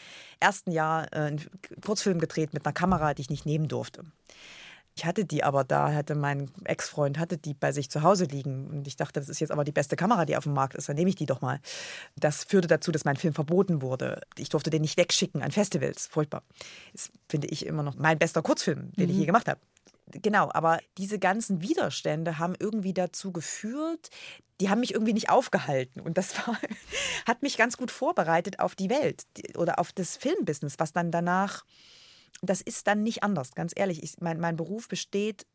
ersten 0.41 0.71
Jahr 0.71 1.13
äh, 1.13 1.17
einen 1.17 1.45
Kurzfilm 1.85 2.19
gedreht 2.19 2.53
mit 2.53 2.65
einer 2.65 2.73
Kamera, 2.73 3.15
die 3.15 3.23
ich 3.23 3.31
nicht 3.31 3.47
nehmen 3.47 3.69
durfte. 3.69 4.05
Ich 4.99 5.05
hatte 5.05 5.25
die 5.25 5.45
aber 5.45 5.63
da, 5.63 5.93
hatte 5.93 6.17
mein 6.17 6.51
Ex-Freund, 6.65 7.21
hatte 7.21 7.39
die 7.39 7.55
bei 7.55 7.71
sich 7.71 7.89
zu 7.89 8.03
Hause 8.03 8.25
liegen. 8.25 8.67
Und 8.67 8.89
ich 8.89 8.97
dachte, 8.97 9.21
das 9.21 9.29
ist 9.29 9.39
jetzt 9.39 9.53
aber 9.53 9.63
die 9.63 9.71
beste 9.71 9.95
Kamera, 9.95 10.25
die 10.25 10.37
auf 10.37 10.43
dem 10.43 10.55
Markt 10.55 10.75
ist, 10.75 10.89
dann 10.89 10.97
nehme 10.97 11.09
ich 11.09 11.15
die 11.15 11.25
doch 11.25 11.41
mal. 11.41 11.61
Das 12.17 12.43
führte 12.43 12.67
dazu, 12.67 12.91
dass 12.91 13.05
mein 13.05 13.15
Film 13.15 13.33
verboten 13.33 13.81
wurde. 13.81 14.23
Ich 14.37 14.49
durfte 14.49 14.71
den 14.71 14.83
nicht 14.83 14.97
wegschicken 14.97 15.41
an 15.41 15.53
Festivals. 15.53 16.09
Furchtbar. 16.09 16.43
Das 16.93 17.13
finde 17.29 17.47
ich 17.47 17.65
immer 17.65 17.85
noch 17.85 17.95
mein 17.95 18.19
bester 18.19 18.43
Kurzfilm, 18.43 18.91
den 18.97 19.05
mhm. 19.05 19.11
ich 19.13 19.17
je 19.19 19.27
gemacht 19.27 19.47
habe 19.47 19.61
genau, 20.11 20.51
aber 20.53 20.81
diese 20.97 21.18
ganzen 21.18 21.62
Widerstände 21.62 22.38
haben 22.38 22.55
irgendwie 22.59 22.94
dazu 22.94 23.33
geführt, 23.33 24.11
die 24.61 24.71
haben 24.71 24.81
mich 24.81 24.94
irgendwie 24.94 25.12
nicht 25.12 25.31
aufgehalten. 25.31 26.01
Und 26.01 26.18
das 26.18 26.37
war, 26.47 26.59
hat 27.27 27.42
mich 27.42 27.57
ganz 27.57 27.77
gut 27.77 27.90
vorbereitet 27.90 28.61
auf 28.61 28.75
die 28.75 28.90
Welt 28.90 29.25
oder 29.57 29.79
auf 29.79 29.92
das 29.92 30.16
Filmbusiness, 30.16 30.79
was 30.79 30.92
dann 30.92 31.11
danach, 31.11 31.64
das 32.42 32.61
ist 32.61 32.87
dann 32.87 33.03
nicht 33.03 33.23
anders, 33.23 33.55
ganz 33.55 33.73
ehrlich. 33.75 34.03
Ich, 34.03 34.21
mein, 34.21 34.40
mein 34.40 34.57
Beruf 34.57 34.88
besteht 34.88 35.47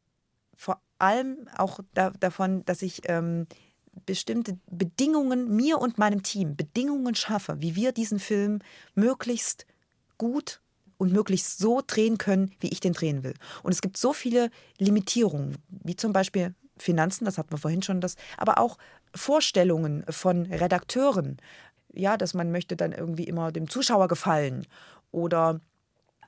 vor 0.56 0.82
allem 1.00 1.48
auch 1.58 1.80
da, 1.94 2.12
davon, 2.12 2.64
dass 2.66 2.82
ich 2.82 3.02
ähm, 3.10 3.48
bestimmte 4.06 4.60
Bedingungen 4.68 5.56
mir 5.56 5.80
und 5.80 5.98
meinem 5.98 6.24
Team, 6.24 6.56
Bedingungen 6.56 7.16
schaffe, 7.16 7.62
wie 7.62 7.76
wir 7.76 7.92
diesen 7.92 8.20
Film 8.20 8.60
möglichst 8.96 9.66
gut 10.18 10.63
und 11.04 11.12
möglichst 11.12 11.60
so 11.60 11.82
drehen 11.86 12.18
können, 12.18 12.52
wie 12.62 12.70
ich 12.70 12.80
den 12.80 12.94
drehen 12.94 13.24
will. 13.24 13.34
Und 13.62 13.74
es 13.74 13.82
gibt 13.82 13.98
so 13.98 14.14
viele 14.14 14.50
Limitierungen, 14.78 15.58
wie 15.68 15.98
zum 15.98 16.14
Beispiel 16.14 16.56
Finanzen, 16.78 17.26
das 17.26 17.38
hatten 17.38 17.52
wir 17.52 17.58
vorhin 17.58 17.84
schon, 17.84 18.00
das, 18.00 18.16
aber 18.38 18.58
auch 18.58 18.78
Vorstellungen 19.14 20.06
von 20.10 20.46
Redakteuren, 20.46 21.38
ja, 21.94 22.16
dass 22.16 22.34
man 22.34 22.52
möchte 22.52 22.78
dann 22.78 22.94
irgendwie 22.94 23.26
immer 23.26 23.52
dem 23.52 23.70
Zuschauer 23.70 24.08
gefallen 24.08 24.66
oder 25.12 25.60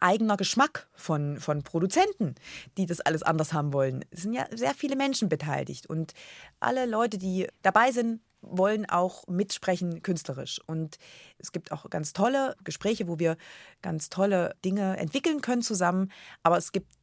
eigener 0.02 0.36
Geschmack 0.36 0.88
von, 0.94 1.40
von 1.40 1.64
Produzenten, 1.64 2.36
die 2.78 2.86
das 2.86 3.00
alles 3.00 3.24
anders 3.24 3.54
haben 3.54 3.72
wollen. 3.72 4.04
Es 4.12 4.24
sind 4.24 4.34
ja 4.34 4.46
sehr 4.54 4.74
viele 4.74 4.98
Menschen 4.98 5.30
beteiligt 5.30 5.88
und 5.88 6.14
alle 6.60 6.86
Leute, 6.86 7.18
die 7.18 7.48
dabei 7.62 7.94
sind, 7.94 8.20
wollen 8.50 8.90
auch 8.90 9.28
mitsprechen 9.28 10.02
künstlerisch. 10.02 10.60
Und 10.66 10.98
es 11.38 11.52
gibt 11.52 11.72
auch 11.72 11.90
ganz 11.90 12.14
tolle 12.14 12.56
Gespräche, 12.64 13.08
wo 13.08 13.20
wir 13.20 13.38
ganz 13.82 14.10
tolle 14.10 14.56
Dinge 14.64 14.98
entwickeln 14.98 15.42
können 15.42 15.62
zusammen. 15.62 16.12
Aber 16.44 16.58
es 16.58 16.72
gibt 16.72 16.94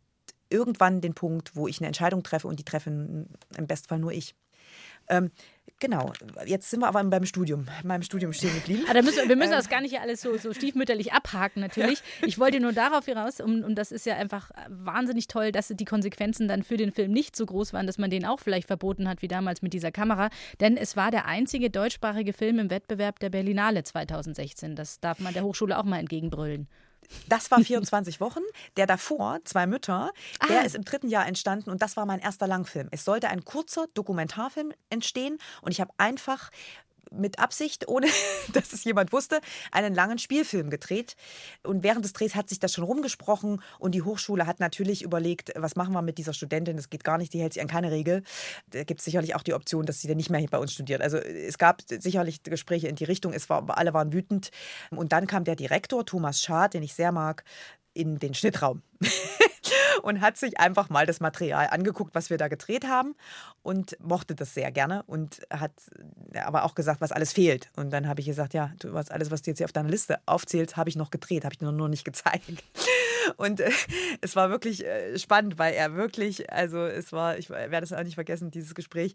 irgendwann 0.50 1.00
den 1.00 1.14
Punkt, 1.14 1.56
wo 1.56 1.66
ich 1.66 1.80
eine 1.80 1.86
Entscheidung 1.86 2.22
treffe 2.22 2.48
und 2.48 2.58
die 2.58 2.64
treffen 2.64 3.28
im 3.56 3.66
Bestfall 3.66 3.98
nur 3.98 4.12
ich. 4.12 4.34
Ähm, 5.12 5.30
genau, 5.78 6.12
jetzt 6.46 6.70
sind 6.70 6.80
wir 6.80 6.88
aber 6.88 7.04
beim 7.04 7.26
Studium, 7.26 7.66
meinem 7.84 8.02
Studium 8.02 8.32
stehen 8.32 8.54
geblieben. 8.54 8.84
Ah, 8.88 9.00
müssen, 9.02 9.28
wir 9.28 9.36
müssen 9.36 9.52
ähm. 9.52 9.58
das 9.58 9.68
gar 9.68 9.80
nicht 9.80 10.00
alles 10.00 10.22
so, 10.22 10.36
so 10.38 10.52
stiefmütterlich 10.52 11.12
abhaken, 11.12 11.60
natürlich. 11.60 12.02
Ja. 12.20 12.28
Ich 12.28 12.38
wollte 12.38 12.60
nur 12.60 12.72
darauf 12.72 13.04
hinaus, 13.04 13.40
und, 13.40 13.62
und 13.64 13.74
das 13.74 13.92
ist 13.92 14.06
ja 14.06 14.16
einfach 14.16 14.50
wahnsinnig 14.68 15.28
toll, 15.28 15.52
dass 15.52 15.68
die 15.68 15.84
Konsequenzen 15.84 16.48
dann 16.48 16.62
für 16.62 16.76
den 16.76 16.92
Film 16.92 17.12
nicht 17.12 17.36
so 17.36 17.46
groß 17.46 17.72
waren, 17.72 17.86
dass 17.86 17.98
man 17.98 18.10
den 18.10 18.24
auch 18.24 18.40
vielleicht 18.40 18.66
verboten 18.66 19.08
hat, 19.08 19.22
wie 19.22 19.28
damals 19.28 19.62
mit 19.62 19.72
dieser 19.72 19.92
Kamera. 19.92 20.30
Denn 20.60 20.76
es 20.76 20.96
war 20.96 21.10
der 21.10 21.26
einzige 21.26 21.70
deutschsprachige 21.70 22.32
Film 22.32 22.58
im 22.58 22.70
Wettbewerb 22.70 23.18
der 23.18 23.30
Berlinale 23.30 23.82
2016. 23.82 24.76
Das 24.76 25.00
darf 25.00 25.20
man 25.20 25.34
der 25.34 25.44
Hochschule 25.44 25.78
auch 25.78 25.84
mal 25.84 25.98
entgegenbrüllen. 25.98 26.68
Das 27.28 27.50
war 27.50 27.60
24 27.64 28.20
Wochen. 28.20 28.40
Der 28.76 28.86
davor, 28.86 29.40
Zwei 29.44 29.66
Mütter, 29.66 30.10
ah. 30.38 30.46
der 30.46 30.64
ist 30.64 30.74
im 30.74 30.84
dritten 30.84 31.08
Jahr 31.08 31.26
entstanden 31.26 31.70
und 31.70 31.82
das 31.82 31.96
war 31.96 32.06
mein 32.06 32.20
erster 32.20 32.46
Langfilm. 32.46 32.88
Es 32.90 33.04
sollte 33.04 33.28
ein 33.28 33.44
kurzer 33.44 33.86
Dokumentarfilm 33.94 34.72
entstehen 34.90 35.38
und 35.62 35.72
ich 35.72 35.80
habe 35.80 35.92
einfach 35.98 36.50
mit 37.16 37.38
Absicht, 37.38 37.88
ohne 37.88 38.06
dass 38.52 38.72
es 38.72 38.84
jemand 38.84 39.12
wusste, 39.12 39.40
einen 39.70 39.94
langen 39.94 40.18
Spielfilm 40.18 40.70
gedreht. 40.70 41.16
Und 41.62 41.82
während 41.82 42.04
des 42.04 42.12
Drehs 42.12 42.34
hat 42.34 42.48
sich 42.48 42.58
das 42.58 42.72
schon 42.72 42.84
rumgesprochen 42.84 43.62
und 43.78 43.94
die 43.94 44.02
Hochschule 44.02 44.46
hat 44.46 44.60
natürlich 44.60 45.02
überlegt, 45.02 45.52
was 45.56 45.76
machen 45.76 45.92
wir 45.92 46.02
mit 46.02 46.18
dieser 46.18 46.34
Studentin? 46.34 46.76
Das 46.76 46.90
geht 46.90 47.04
gar 47.04 47.18
nicht, 47.18 47.32
die 47.32 47.40
hält 47.40 47.52
sich 47.52 47.62
an 47.62 47.68
keine 47.68 47.90
Regel. 47.90 48.22
Da 48.70 48.84
gibt 48.84 49.00
es 49.00 49.04
sicherlich 49.04 49.34
auch 49.34 49.42
die 49.42 49.54
Option, 49.54 49.86
dass 49.86 50.00
sie 50.00 50.08
dann 50.08 50.16
nicht 50.16 50.30
mehr 50.30 50.42
bei 50.50 50.58
uns 50.58 50.72
studiert. 50.72 51.00
Also 51.00 51.18
es 51.18 51.58
gab 51.58 51.82
sicherlich 51.86 52.42
Gespräche 52.42 52.88
in 52.88 52.96
die 52.96 53.04
Richtung, 53.04 53.32
es 53.32 53.48
war, 53.48 53.64
alle 53.76 53.94
waren 53.94 54.12
wütend. 54.12 54.50
Und 54.90 55.12
dann 55.12 55.26
kam 55.26 55.44
der 55.44 55.56
Direktor, 55.56 56.04
Thomas 56.04 56.42
Schad, 56.42 56.74
den 56.74 56.82
ich 56.82 56.94
sehr 56.94 57.12
mag, 57.12 57.44
in 57.94 58.18
den 58.18 58.34
Schnittraum. 58.34 58.82
und 60.02 60.20
hat 60.20 60.36
sich 60.36 60.58
einfach 60.58 60.90
mal 60.90 61.06
das 61.06 61.20
Material 61.20 61.68
angeguckt, 61.70 62.14
was 62.14 62.30
wir 62.30 62.38
da 62.38 62.48
gedreht 62.48 62.86
haben 62.86 63.14
und 63.62 63.96
mochte 64.00 64.34
das 64.34 64.54
sehr 64.54 64.72
gerne 64.72 65.02
und 65.06 65.40
hat 65.50 65.72
aber 66.34 66.64
auch 66.64 66.74
gesagt, 66.74 67.00
was 67.00 67.12
alles 67.12 67.32
fehlt. 67.32 67.70
Und 67.76 67.90
dann 67.90 68.08
habe 68.08 68.20
ich 68.20 68.26
gesagt, 68.26 68.54
ja, 68.54 68.72
du 68.78 68.94
hast 68.94 69.12
alles, 69.12 69.30
was 69.30 69.42
du 69.42 69.50
jetzt 69.50 69.58
hier 69.58 69.66
auf 69.66 69.72
deiner 69.72 69.90
Liste 69.90 70.18
aufzählst, 70.26 70.76
habe 70.76 70.88
ich 70.88 70.96
noch 70.96 71.10
gedreht, 71.10 71.44
habe 71.44 71.54
ich 71.54 71.60
nur, 71.60 71.72
nur 71.72 71.88
nicht 71.88 72.04
gezeigt. 72.04 72.64
Und 73.36 73.60
äh, 73.60 73.70
es 74.20 74.34
war 74.34 74.50
wirklich 74.50 74.84
äh, 74.84 75.18
spannend, 75.18 75.58
weil 75.58 75.74
er 75.74 75.94
wirklich, 75.94 76.52
also 76.52 76.84
es 76.84 77.12
war, 77.12 77.38
ich 77.38 77.50
werde 77.50 77.84
es 77.84 77.92
auch 77.92 78.02
nicht 78.02 78.16
vergessen, 78.16 78.50
dieses 78.50 78.74
Gespräch 78.74 79.14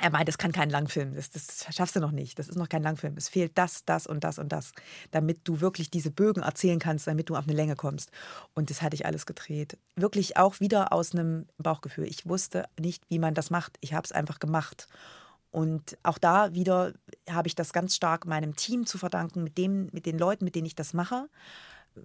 er 0.00 0.10
meint, 0.10 0.26
das 0.26 0.38
kann 0.38 0.50
kein 0.50 0.70
Langfilm, 0.70 1.14
das, 1.14 1.30
das 1.30 1.66
schaffst 1.70 1.94
du 1.94 2.00
noch 2.00 2.10
nicht, 2.10 2.38
das 2.38 2.48
ist 2.48 2.56
noch 2.56 2.68
kein 2.68 2.82
Langfilm. 2.82 3.14
Es 3.16 3.28
fehlt 3.28 3.56
das, 3.56 3.84
das 3.84 4.06
und 4.06 4.24
das 4.24 4.38
und 4.38 4.50
das, 4.50 4.72
damit 5.12 5.40
du 5.44 5.60
wirklich 5.60 5.88
diese 5.88 6.10
Bögen 6.10 6.42
erzählen 6.42 6.80
kannst, 6.80 7.06
damit 7.06 7.30
du 7.30 7.36
auf 7.36 7.44
eine 7.44 7.54
Länge 7.56 7.76
kommst. 7.76 8.10
Und 8.54 8.70
das 8.70 8.82
hatte 8.82 8.96
ich 8.96 9.06
alles 9.06 9.24
gedreht. 9.24 9.78
Wirklich 9.94 10.36
auch 10.36 10.58
wieder 10.58 10.92
aus 10.92 11.14
einem 11.14 11.46
Bauchgefühl. 11.58 12.06
Ich 12.06 12.26
wusste 12.26 12.64
nicht, 12.78 13.04
wie 13.08 13.20
man 13.20 13.34
das 13.34 13.50
macht. 13.50 13.76
Ich 13.80 13.94
habe 13.94 14.04
es 14.04 14.10
einfach 14.10 14.40
gemacht. 14.40 14.88
Und 15.52 15.96
auch 16.02 16.18
da 16.18 16.52
wieder 16.54 16.92
habe 17.30 17.46
ich 17.46 17.54
das 17.54 17.72
ganz 17.72 17.94
stark 17.94 18.26
meinem 18.26 18.56
Team 18.56 18.86
zu 18.86 18.98
verdanken, 18.98 19.44
mit, 19.44 19.56
dem, 19.56 19.88
mit 19.92 20.06
den 20.06 20.18
Leuten, 20.18 20.44
mit 20.44 20.56
denen 20.56 20.66
ich 20.66 20.74
das 20.74 20.94
mache. 20.94 21.28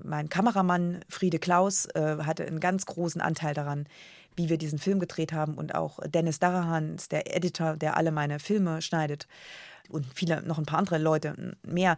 Mein 0.03 0.29
Kameramann 0.29 1.03
Friede 1.09 1.39
Klaus 1.39 1.87
äh, 1.95 2.17
hatte 2.23 2.45
einen 2.45 2.59
ganz 2.59 2.85
großen 2.85 3.21
Anteil 3.21 3.55
daran, 3.55 3.87
wie 4.35 4.49
wir 4.49 4.57
diesen 4.57 4.79
Film 4.79 4.99
gedreht 4.99 5.33
haben. 5.33 5.55
Und 5.55 5.75
auch 5.75 5.99
Dennis 6.05 6.39
Darahan 6.39 6.97
der 7.11 7.35
Editor, 7.35 7.75
der 7.75 7.97
alle 7.97 8.11
meine 8.11 8.39
Filme 8.39 8.81
schneidet. 8.81 9.27
Und 9.89 10.05
viele, 10.13 10.41
noch 10.43 10.57
ein 10.57 10.65
paar 10.65 10.79
andere 10.79 10.97
Leute 10.97 11.55
mehr. 11.63 11.97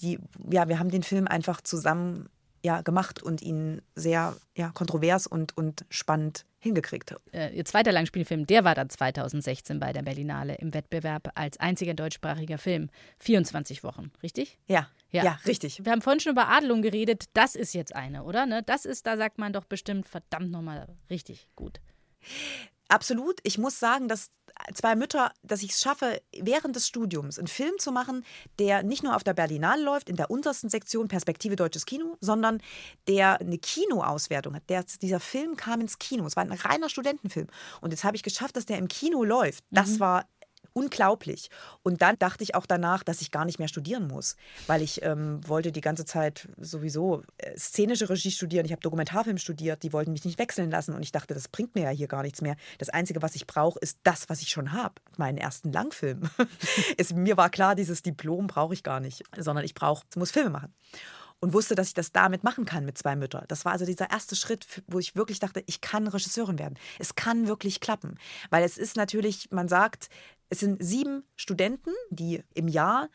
Die, 0.00 0.18
ja, 0.50 0.68
wir 0.68 0.78
haben 0.78 0.90
den 0.90 1.02
Film 1.02 1.26
einfach 1.28 1.60
zusammen 1.60 2.28
ja, 2.64 2.80
gemacht 2.80 3.22
und 3.22 3.42
ihn 3.42 3.82
sehr 3.94 4.36
ja, 4.56 4.70
kontrovers 4.70 5.26
und, 5.26 5.56
und 5.56 5.84
spannend 5.90 6.44
hingekriegt. 6.62 7.14
Äh, 7.32 7.56
ihr 7.56 7.64
zweiter 7.64 7.90
Langspielfilm, 7.90 8.46
der 8.46 8.64
war 8.64 8.76
dann 8.76 8.88
2016 8.88 9.80
bei 9.80 9.92
der 9.92 10.02
Berlinale 10.02 10.54
im 10.54 10.72
Wettbewerb 10.72 11.32
als 11.34 11.58
einziger 11.58 11.92
deutschsprachiger 11.92 12.56
Film. 12.56 12.88
24 13.18 13.82
Wochen, 13.82 14.12
richtig? 14.22 14.58
Ja, 14.68 14.88
ja, 15.10 15.24
ja 15.24 15.38
richtig. 15.44 15.84
Wir 15.84 15.90
haben 15.90 16.02
vorhin 16.02 16.20
schon 16.20 16.32
über 16.32 16.48
Adelung 16.48 16.80
geredet. 16.80 17.24
Das 17.34 17.56
ist 17.56 17.74
jetzt 17.74 17.94
eine, 17.96 18.22
oder? 18.22 18.46
Ne? 18.46 18.62
Das 18.62 18.84
ist, 18.84 19.06
da 19.06 19.16
sagt 19.16 19.38
man 19.38 19.52
doch 19.52 19.64
bestimmt 19.64 20.06
verdammt 20.06 20.52
nochmal 20.52 20.86
richtig 21.10 21.48
gut. 21.56 21.80
Absolut. 22.86 23.40
Ich 23.42 23.58
muss 23.58 23.80
sagen, 23.80 24.06
dass 24.06 24.30
zwei 24.74 24.94
Mütter, 24.96 25.32
dass 25.42 25.62
ich 25.62 25.70
es 25.70 25.80
schaffe, 25.80 26.20
während 26.38 26.76
des 26.76 26.86
Studiums 26.86 27.38
einen 27.38 27.48
Film 27.48 27.74
zu 27.78 27.92
machen, 27.92 28.24
der 28.58 28.82
nicht 28.82 29.02
nur 29.02 29.16
auf 29.16 29.24
der 29.24 29.34
Berlinale 29.34 29.82
läuft, 29.82 30.08
in 30.08 30.16
der 30.16 30.30
untersten 30.30 30.68
Sektion 30.68 31.08
Perspektive 31.08 31.56
Deutsches 31.56 31.86
Kino, 31.86 32.16
sondern 32.20 32.62
der 33.08 33.40
eine 33.40 33.58
Kinoauswertung 33.58 34.54
hat. 34.54 34.68
Der, 34.68 34.84
dieser 35.00 35.20
Film 35.20 35.56
kam 35.56 35.80
ins 35.80 35.98
Kino. 35.98 36.26
Es 36.26 36.36
war 36.36 36.44
ein 36.44 36.52
reiner 36.52 36.88
Studentenfilm. 36.88 37.48
Und 37.80 37.90
jetzt 37.90 38.04
habe 38.04 38.16
ich 38.16 38.22
geschafft, 38.22 38.56
dass 38.56 38.66
der 38.66 38.78
im 38.78 38.88
Kino 38.88 39.24
läuft. 39.24 39.64
Das 39.70 39.90
mhm. 39.90 40.00
war 40.00 40.26
unglaublich. 40.72 41.50
Und 41.82 42.02
dann 42.02 42.18
dachte 42.18 42.42
ich 42.44 42.54
auch 42.54 42.66
danach, 42.66 43.02
dass 43.02 43.20
ich 43.20 43.30
gar 43.30 43.44
nicht 43.44 43.58
mehr 43.58 43.68
studieren 43.68 44.06
muss, 44.06 44.36
weil 44.66 44.82
ich 44.82 45.02
ähm, 45.02 45.40
wollte 45.46 45.72
die 45.72 45.80
ganze 45.80 46.04
Zeit 46.04 46.48
sowieso 46.58 47.22
äh, 47.38 47.56
szenische 47.56 48.08
Regie 48.08 48.30
studieren. 48.30 48.64
Ich 48.64 48.72
habe 48.72 48.82
Dokumentarfilm 48.82 49.38
studiert, 49.38 49.82
die 49.82 49.92
wollten 49.92 50.12
mich 50.12 50.24
nicht 50.24 50.38
wechseln 50.38 50.70
lassen 50.70 50.94
und 50.94 51.02
ich 51.02 51.12
dachte, 51.12 51.34
das 51.34 51.48
bringt 51.48 51.74
mir 51.74 51.84
ja 51.84 51.90
hier 51.90 52.08
gar 52.08 52.22
nichts 52.22 52.40
mehr. 52.40 52.56
Das 52.78 52.88
Einzige, 52.88 53.22
was 53.22 53.34
ich 53.34 53.46
brauche, 53.46 53.78
ist 53.80 53.98
das, 54.02 54.28
was 54.28 54.42
ich 54.42 54.48
schon 54.48 54.72
habe, 54.72 54.94
meinen 55.16 55.38
ersten 55.38 55.72
Langfilm. 55.72 56.22
es, 56.96 57.12
mir 57.12 57.36
war 57.36 57.50
klar, 57.50 57.74
dieses 57.74 58.02
Diplom 58.02 58.46
brauche 58.46 58.74
ich 58.74 58.82
gar 58.82 59.00
nicht, 59.00 59.22
sondern 59.36 59.64
ich 59.64 59.74
brauche, 59.74 60.04
muss 60.16 60.30
Filme 60.30 60.50
machen 60.50 60.74
und 61.42 61.52
wusste, 61.52 61.74
dass 61.74 61.88
ich 61.88 61.94
das 61.94 62.12
damit 62.12 62.44
machen 62.44 62.64
kann 62.64 62.84
mit 62.84 62.96
zwei 62.96 63.16
Müttern. 63.16 63.44
Das 63.48 63.64
war 63.64 63.72
also 63.72 63.84
dieser 63.84 64.10
erste 64.10 64.36
Schritt, 64.36 64.64
wo 64.86 65.00
ich 65.00 65.16
wirklich 65.16 65.40
dachte, 65.40 65.62
ich 65.66 65.80
kann 65.80 66.06
Regisseurin 66.06 66.58
werden. 66.58 66.78
Es 67.00 67.16
kann 67.16 67.48
wirklich 67.48 67.80
klappen, 67.80 68.16
weil 68.50 68.62
es 68.64 68.78
ist 68.78 68.96
natürlich, 68.96 69.50
man 69.50 69.68
sagt, 69.68 70.08
es 70.52 70.60
sind 70.60 70.84
sieben 70.84 71.24
Studenten, 71.34 71.92
die 72.10 72.44
im 72.52 72.68
Jahr 72.68 73.08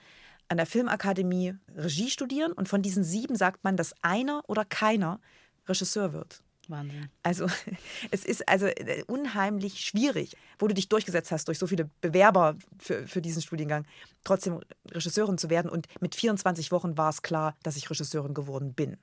an 0.47 0.58
der 0.58 0.65
Filmakademie 0.65 1.54
Regie 1.76 2.10
studieren 2.10 2.52
und 2.52 2.67
von 2.67 2.82
diesen 2.82 3.04
sieben 3.04 3.36
sagt 3.36 3.63
man, 3.63 3.78
dass 3.78 3.93
einer 4.02 4.41
oder 4.47 4.65
keiner 4.65 5.19
Regisseur 5.67 6.13
wird. 6.13 6.41
Wahnsinn. 6.67 7.10
Also 7.21 7.45
es 8.12 8.26
ist 8.26 8.50
also 8.50 8.65
äh, 8.65 9.04
unheimlich 9.06 9.82
schwierig, 9.82 10.36
wo 10.58 10.67
du 10.67 10.73
dich 10.73 10.89
durchgesetzt 10.89 11.32
hast 11.32 11.47
durch 11.47 11.60
so 11.60 11.67
viele 11.67 11.91
Bewerber 12.02 12.58
für, 12.80 13.08
für 13.08 13.21
diesen 13.21 13.43
Studiengang, 13.43 13.86
trotzdem 14.23 14.60
Regisseurin 14.89 15.38
zu 15.38 15.52
werden. 15.52 15.69
Und 15.69 15.86
mit 16.02 16.15
24 16.15 16.71
Wochen 16.71 16.97
war 16.97 17.10
es 17.10 17.21
klar, 17.21 17.56
dass 17.62 17.78
ich 17.78 17.88
Regisseurin 17.88 18.34
geworden 18.34 18.73
bin. 18.73 18.97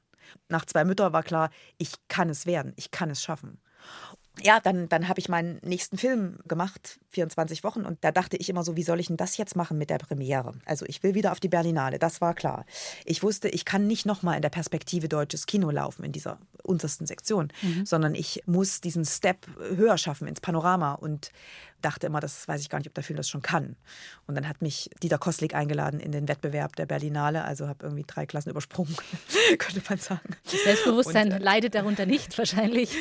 Nach 0.48 0.64
zwei 0.64 0.84
Mütter 0.84 1.12
war 1.12 1.22
klar, 1.22 1.50
ich 1.78 1.92
kann 2.08 2.30
es 2.30 2.46
werden, 2.46 2.72
ich 2.74 2.90
kann 2.90 3.10
es 3.10 3.22
schaffen 3.22 3.60
ja, 4.42 4.58
dann, 4.58 4.88
dann 4.88 5.08
habe 5.08 5.20
ich 5.20 5.28
meinen 5.28 5.60
nächsten 5.62 5.96
Film 5.96 6.38
gemacht, 6.48 6.98
24 7.10 7.62
Wochen. 7.62 7.84
Und 7.84 7.98
da 8.02 8.10
dachte 8.10 8.36
ich 8.36 8.48
immer 8.48 8.64
so, 8.64 8.76
wie 8.76 8.82
soll 8.82 8.98
ich 8.98 9.06
denn 9.06 9.16
das 9.16 9.36
jetzt 9.36 9.54
machen 9.54 9.78
mit 9.78 9.90
der 9.90 9.98
Premiere? 9.98 10.54
Also 10.66 10.84
ich 10.86 11.02
will 11.02 11.14
wieder 11.14 11.32
auf 11.32 11.40
die 11.40 11.48
Berlinale, 11.48 11.98
das 11.98 12.20
war 12.20 12.34
klar. 12.34 12.66
Ich 13.04 13.22
wusste, 13.22 13.48
ich 13.48 13.64
kann 13.64 13.86
nicht 13.86 14.06
nochmal 14.06 14.36
in 14.36 14.42
der 14.42 14.50
Perspektive 14.50 15.08
deutsches 15.08 15.46
Kino 15.46 15.70
laufen, 15.70 16.04
in 16.04 16.12
dieser 16.12 16.38
untersten 16.64 17.06
Sektion, 17.06 17.52
mhm. 17.62 17.86
sondern 17.86 18.14
ich 18.14 18.42
muss 18.46 18.80
diesen 18.80 19.04
Step 19.04 19.46
höher 19.76 19.98
schaffen 19.98 20.26
ins 20.26 20.40
Panorama. 20.40 20.94
Und 20.94 21.30
dachte 21.84 22.06
immer, 22.06 22.20
das 22.20 22.48
weiß 22.48 22.60
ich 22.60 22.70
gar 22.70 22.78
nicht, 22.78 22.88
ob 22.88 22.94
der 22.94 23.04
Film 23.04 23.16
das 23.16 23.28
schon 23.28 23.42
kann. 23.42 23.76
Und 24.26 24.34
dann 24.34 24.48
hat 24.48 24.62
mich 24.62 24.90
Dieter 25.02 25.18
Kostlik 25.18 25.54
eingeladen 25.54 26.00
in 26.00 26.12
den 26.12 26.28
Wettbewerb 26.28 26.76
der 26.76 26.86
Berlinale, 26.86 27.44
also 27.44 27.68
habe 27.68 27.84
irgendwie 27.84 28.04
drei 28.06 28.26
Klassen 28.26 28.50
übersprungen, 28.50 28.94
könnte 29.58 29.82
man 29.88 29.98
sagen. 29.98 30.36
Das 30.44 30.64
Selbstbewusstsein 30.64 31.32
Und, 31.32 31.40
äh, 31.40 31.44
leidet 31.44 31.74
darunter 31.74 32.06
nicht 32.06 32.36
wahrscheinlich. 32.38 32.96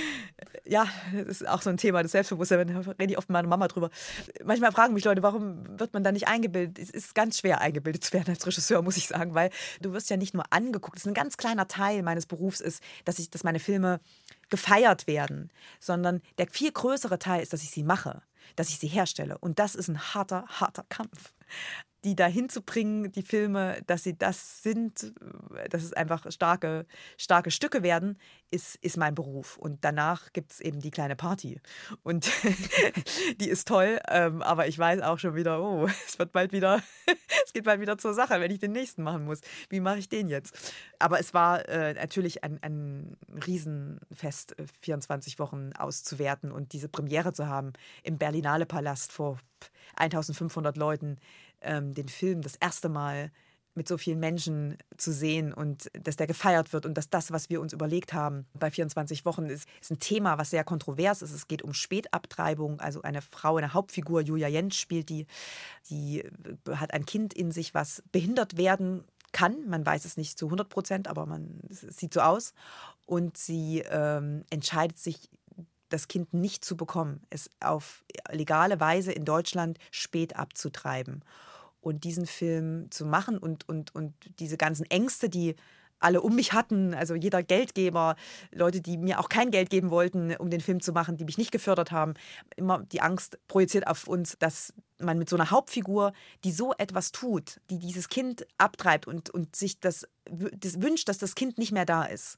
Ja, 0.65 0.88
das 1.13 1.41
ist 1.41 1.48
auch 1.48 1.62
so 1.62 1.69
ein 1.69 1.78
Thema, 1.78 2.04
das 2.04 2.12
Selbstbewusstsein, 2.12 2.67
da 2.67 2.91
rede 2.91 3.12
ich 3.12 3.17
oft 3.17 3.30
mit 3.30 3.34
meiner 3.34 3.48
Mama 3.48 3.67
drüber. 3.67 3.89
Manchmal 4.43 4.72
fragen 4.72 4.93
mich 4.93 5.04
Leute, 5.04 5.24
warum 5.24 5.80
wird 5.80 5.93
man 5.93 6.04
da 6.04 6.12
nicht 6.12 6.28
eingebildet? 6.28 6.80
Es 6.80 6.89
ist 6.89 7.15
ganz 7.15 7.39
schwer, 7.39 7.62
eingebildet 7.62 8.04
zu 8.04 8.13
werden 8.13 8.30
als 8.30 8.46
Regisseur, 8.46 8.82
muss 8.82 8.98
ich 8.98 9.08
sagen, 9.08 9.34
weil 9.34 9.50
du 9.82 9.93
wirst 9.93 10.10
ja 10.10 10.17
nicht 10.17 10.34
nur 10.34 10.46
angeguckt. 10.52 10.98
Das 10.98 11.04
ist 11.04 11.08
ein 11.08 11.13
ganz 11.13 11.38
kleiner 11.38 11.67
Teil 11.67 12.04
meines 12.04 12.26
Berufs 12.26 12.62
ist, 12.62 12.82
dass 13.06 13.19
ich, 13.19 13.30
dass 13.30 13.43
meine 13.43 13.60
Filme 13.60 14.00
gefeiert 14.50 15.08
werden, 15.08 15.52
sondern 15.80 16.22
der 16.38 16.48
viel 16.48 16.72
größere 16.72 17.17
Teil 17.19 17.41
ist, 17.41 17.54
dass 17.54 17.63
ich 17.63 17.72
sie 17.72 17.84
mache. 17.84 18.22
Dass 18.55 18.69
ich 18.69 18.79
sie 18.79 18.87
herstelle. 18.87 19.37
Und 19.37 19.59
das 19.59 19.75
ist 19.75 19.87
ein 19.87 19.99
harter, 20.13 20.45
harter 20.47 20.85
Kampf 20.89 21.33
die 22.03 22.15
dahin 22.15 22.49
zu 22.49 22.61
bringen, 22.61 23.11
die 23.11 23.21
Filme, 23.21 23.81
dass 23.87 24.03
sie 24.03 24.17
das 24.17 24.61
sind, 24.61 25.13
dass 25.69 25.83
es 25.83 25.93
einfach 25.93 26.29
starke, 26.31 26.85
starke 27.17 27.51
Stücke 27.51 27.83
werden, 27.83 28.17
ist, 28.51 28.75
ist 28.77 28.97
mein 28.97 29.15
Beruf. 29.15 29.57
Und 29.57 29.83
danach 29.85 30.33
gibt 30.33 30.51
es 30.51 30.59
eben 30.59 30.81
die 30.81 30.91
kleine 30.91 31.15
Party. 31.15 31.61
Und 32.03 32.29
die 33.39 33.49
ist 33.49 33.67
toll, 33.67 33.99
ähm, 34.09 34.41
aber 34.41 34.67
ich 34.67 34.77
weiß 34.77 35.01
auch 35.01 35.17
schon 35.17 35.35
wieder, 35.35 35.61
oh, 35.61 35.87
es 36.07 36.19
wird 36.19 36.31
bald 36.33 36.51
wieder, 36.51 36.81
es 37.45 37.53
geht 37.53 37.63
bald 37.63 37.79
wieder 37.79 37.97
zur 37.97 38.13
Sache, 38.13 38.39
wenn 38.41 38.51
ich 38.51 38.59
den 38.59 38.73
nächsten 38.73 39.03
machen 39.03 39.25
muss. 39.25 39.39
Wie 39.69 39.79
mache 39.79 39.99
ich 39.99 40.09
den 40.09 40.27
jetzt? 40.27 40.73
Aber 40.99 41.19
es 41.19 41.33
war 41.33 41.67
äh, 41.69 41.93
natürlich 41.93 42.43
ein, 42.43 42.59
ein 42.61 43.17
Riesenfest, 43.45 44.55
24 44.81 45.35
äh, 45.35 45.39
Wochen 45.39 45.71
auszuwerten 45.77 46.51
und 46.51 46.73
diese 46.73 46.89
Premiere 46.89 47.33
zu 47.33 47.47
haben 47.47 47.73
im 48.03 48.17
Berlinale 48.17 48.65
Palast 48.65 49.11
vor 49.11 49.39
1500 49.95 50.77
Leuten 50.77 51.17
ähm, 51.62 51.93
den 51.93 52.10
Film 52.10 52.41
das 52.41 52.56
erste 52.56 52.89
Mal 52.89 53.32
mit 53.75 53.88
so 53.88 53.97
vielen 53.97 54.19
Menschen 54.19 54.77
zu 54.97 55.12
sehen 55.12 55.51
und 55.53 55.89
dass 55.93 56.15
der 56.15 56.27
gefeiert 56.27 56.73
wird 56.73 56.86
und 56.86 56.95
dass 56.95 57.10
das, 57.10 57.32
was 57.32 57.49
wir 57.49 57.60
uns 57.60 57.73
überlegt 57.73 58.13
haben 58.13 58.45
bei 58.53 58.69
24 58.69 59.25
Wochen, 59.25 59.47
ist, 59.47 59.67
ist 59.82 59.91
ein 59.91 59.99
Thema, 59.99 60.38
was 60.38 60.51
sehr 60.51 60.63
kontrovers 60.63 61.21
ist. 61.21 61.32
Es 61.32 61.47
geht 61.47 61.63
um 61.63 61.73
Spätabtreibung. 61.73 62.79
Also 62.79 63.01
eine 63.01 63.21
Frau, 63.21 63.58
eine 63.58 63.73
Hauptfigur, 63.73 64.21
Julia 64.21 64.47
Jentz 64.47 64.75
spielt 64.75 65.10
die, 65.10 65.25
die 65.89 66.19
äh, 66.19 66.75
hat 66.75 66.93
ein 66.93 67.06
Kind 67.06 67.34
in 67.34 67.51
sich, 67.51 67.73
was 67.73 68.03
behindert 68.12 68.58
werden 68.58 69.03
kann. 69.32 69.67
Man 69.67 69.86
weiß 69.86 70.06
es 70.06 70.17
nicht 70.17 70.38
zu 70.38 70.45
100 70.45 70.69
Prozent, 70.69 71.08
aber 71.08 71.25
man, 71.25 71.60
sieht 71.69 72.13
so 72.13 72.21
aus. 72.21 72.53
Und 73.06 73.38
sie 73.38 73.84
ähm, 73.89 74.45
entscheidet 74.51 74.99
sich 74.99 75.29
das 75.93 76.08
Kind 76.08 76.34
nicht 76.34 76.65
zu 76.65 76.75
bekommen, 76.75 77.21
es 77.29 77.49
auf 77.60 78.03
legale 78.32 78.79
Weise 78.79 79.12
in 79.12 79.25
Deutschland 79.25 79.77
spät 79.91 80.36
abzutreiben. 80.36 81.23
Und 81.82 82.06
diesen 82.06 82.25
Film 82.25 82.89
zu 82.91 83.06
machen 83.06 83.38
und, 83.38 83.67
und, 83.67 83.93
und 83.93 84.13
diese 84.39 84.58
ganzen 84.58 84.86
Ängste, 84.89 85.29
die 85.29 85.56
alle 86.03 86.21
um 86.21 86.36
mich 86.36 86.53
hatten, 86.53 86.93
also 86.93 87.15
jeder 87.15 87.43
Geldgeber, 87.43 88.15
Leute, 88.51 88.82
die 88.82 88.97
mir 88.97 89.19
auch 89.19 89.29
kein 89.29 89.51
Geld 89.51 89.69
geben 89.69 89.89
wollten, 89.89 90.36
um 90.36 90.49
den 90.49 90.62
Film 90.62 90.82
zu 90.82 90.91
machen, 90.91 91.17
die 91.17 91.25
mich 91.25 91.38
nicht 91.38 91.51
gefördert 91.51 91.91
haben, 91.91 92.13
immer 92.56 92.84
die 92.91 93.01
Angst 93.01 93.39
projiziert 93.47 93.88
auf 93.88 94.08
uns, 94.08 94.38
dass 94.38 94.73
man 94.99 95.17
mit 95.17 95.29
so 95.29 95.36
einer 95.36 95.49
Hauptfigur, 95.49 96.13
die 96.43 96.51
so 96.51 96.73
etwas 96.77 97.12
tut, 97.12 97.60
die 97.69 97.79
dieses 97.79 98.10
Kind 98.10 98.45
abtreibt 98.58 99.08
und, 99.08 99.29
und 99.29 99.56
sich 99.56 99.79
das, 99.79 100.08
das 100.25 100.81
wünscht, 100.81 101.09
dass 101.09 101.17
das 101.17 101.36
Kind 101.36 101.57
nicht 101.57 101.71
mehr 101.71 101.86
da 101.86 102.05
ist, 102.05 102.38